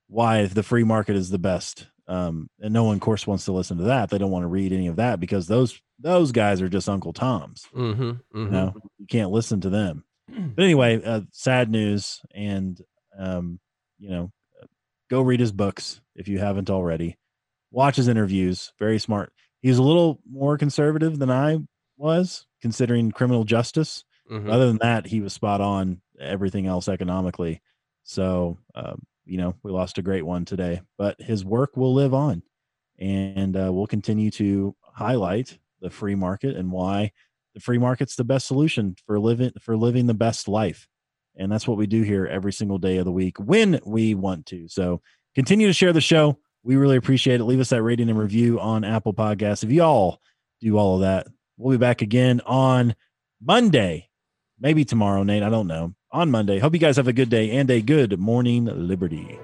why 0.06 0.46
the 0.46 0.62
free 0.62 0.84
market 0.84 1.16
is 1.16 1.30
the 1.30 1.38
best. 1.38 1.88
Um, 2.06 2.48
and 2.60 2.72
no 2.72 2.84
one, 2.84 2.94
of 2.94 3.00
course, 3.00 3.26
wants 3.26 3.46
to 3.46 3.52
listen 3.52 3.78
to 3.78 3.84
that. 3.84 4.10
They 4.10 4.18
don't 4.18 4.30
want 4.30 4.44
to 4.44 4.48
read 4.48 4.72
any 4.72 4.86
of 4.86 4.96
that 4.96 5.18
because 5.18 5.48
those 5.48 5.80
those 5.98 6.32
guys 6.32 6.62
are 6.62 6.68
just 6.68 6.88
Uncle 6.88 7.12
Toms. 7.12 7.66
Mm-hmm, 7.74 8.02
You 8.02 8.18
mm-hmm. 8.34 8.52
know, 8.52 8.74
you 8.98 9.06
can't 9.06 9.30
listen 9.30 9.60
to 9.62 9.70
them. 9.70 10.04
But 10.54 10.64
anyway, 10.64 11.02
uh, 11.02 11.22
sad 11.32 11.70
news, 11.70 12.20
and 12.34 12.78
um, 13.18 13.58
you 13.98 14.10
know, 14.10 14.30
go 15.08 15.22
read 15.22 15.40
his 15.40 15.52
books 15.52 16.00
if 16.14 16.28
you 16.28 16.38
haven't 16.38 16.70
already. 16.70 17.16
Watch 17.70 17.96
his 17.96 18.08
interviews. 18.08 18.72
Very 18.78 18.98
smart. 18.98 19.32
He's 19.60 19.78
a 19.78 19.82
little 19.82 20.20
more 20.30 20.58
conservative 20.58 21.18
than 21.18 21.30
I 21.30 21.58
was, 21.96 22.46
considering 22.62 23.10
criminal 23.10 23.44
justice. 23.44 24.04
Mhm. 24.30 24.50
Other 24.50 24.66
than 24.66 24.78
that, 24.82 25.06
he 25.06 25.20
was 25.20 25.32
spot 25.32 25.60
on 25.60 26.00
everything 26.20 26.66
else 26.66 26.88
economically. 26.88 27.62
So, 28.04 28.58
um, 28.74 29.02
you 29.24 29.38
know, 29.38 29.54
we 29.62 29.72
lost 29.72 29.98
a 29.98 30.02
great 30.02 30.24
one 30.24 30.44
today, 30.44 30.82
but 30.96 31.20
his 31.20 31.44
work 31.44 31.76
will 31.76 31.94
live 31.94 32.14
on. 32.14 32.42
And 32.98 33.56
uh, 33.56 33.70
we'll 33.72 33.86
continue 33.86 34.30
to 34.32 34.74
highlight 34.82 35.58
the 35.80 35.90
free 35.90 36.14
market 36.14 36.56
and 36.56 36.70
why 36.70 37.12
the 37.54 37.60
free 37.60 37.78
market's 37.78 38.16
the 38.16 38.24
best 38.24 38.46
solution 38.46 38.96
for 39.06 39.18
living 39.18 39.52
for 39.60 39.76
living 39.76 40.06
the 40.06 40.14
best 40.14 40.48
life. 40.48 40.86
And 41.36 41.50
that's 41.50 41.68
what 41.68 41.78
we 41.78 41.86
do 41.86 42.02
here 42.02 42.26
every 42.26 42.52
single 42.52 42.78
day 42.78 42.98
of 42.98 43.04
the 43.04 43.12
week 43.12 43.38
when 43.38 43.80
we 43.84 44.14
want 44.14 44.46
to. 44.46 44.68
So 44.68 45.00
continue 45.34 45.66
to 45.66 45.72
share 45.72 45.92
the 45.92 46.00
show. 46.00 46.38
We 46.64 46.76
really 46.76 46.96
appreciate 46.96 47.40
it. 47.40 47.44
Leave 47.44 47.60
us 47.60 47.70
that 47.70 47.82
rating 47.82 48.10
and 48.10 48.18
review 48.18 48.58
on 48.60 48.84
Apple 48.84 49.14
Podcasts. 49.14 49.62
If 49.62 49.70
you 49.70 49.82
all 49.82 50.20
do 50.60 50.76
all 50.76 50.96
of 50.96 51.00
that, 51.02 51.28
we'll 51.56 51.76
be 51.76 51.80
back 51.80 52.02
again 52.02 52.40
on 52.44 52.94
Monday. 53.40 54.08
Maybe 54.60 54.84
tomorrow, 54.84 55.22
Nate. 55.22 55.44
I 55.44 55.50
don't 55.50 55.68
know. 55.68 55.94
On 56.10 56.30
Monday. 56.30 56.58
Hope 56.58 56.72
you 56.72 56.80
guys 56.80 56.96
have 56.96 57.08
a 57.08 57.12
good 57.12 57.30
day 57.30 57.50
and 57.52 57.70
a 57.70 57.80
good 57.80 58.18
morning, 58.18 58.64
Liberty. 58.64 59.38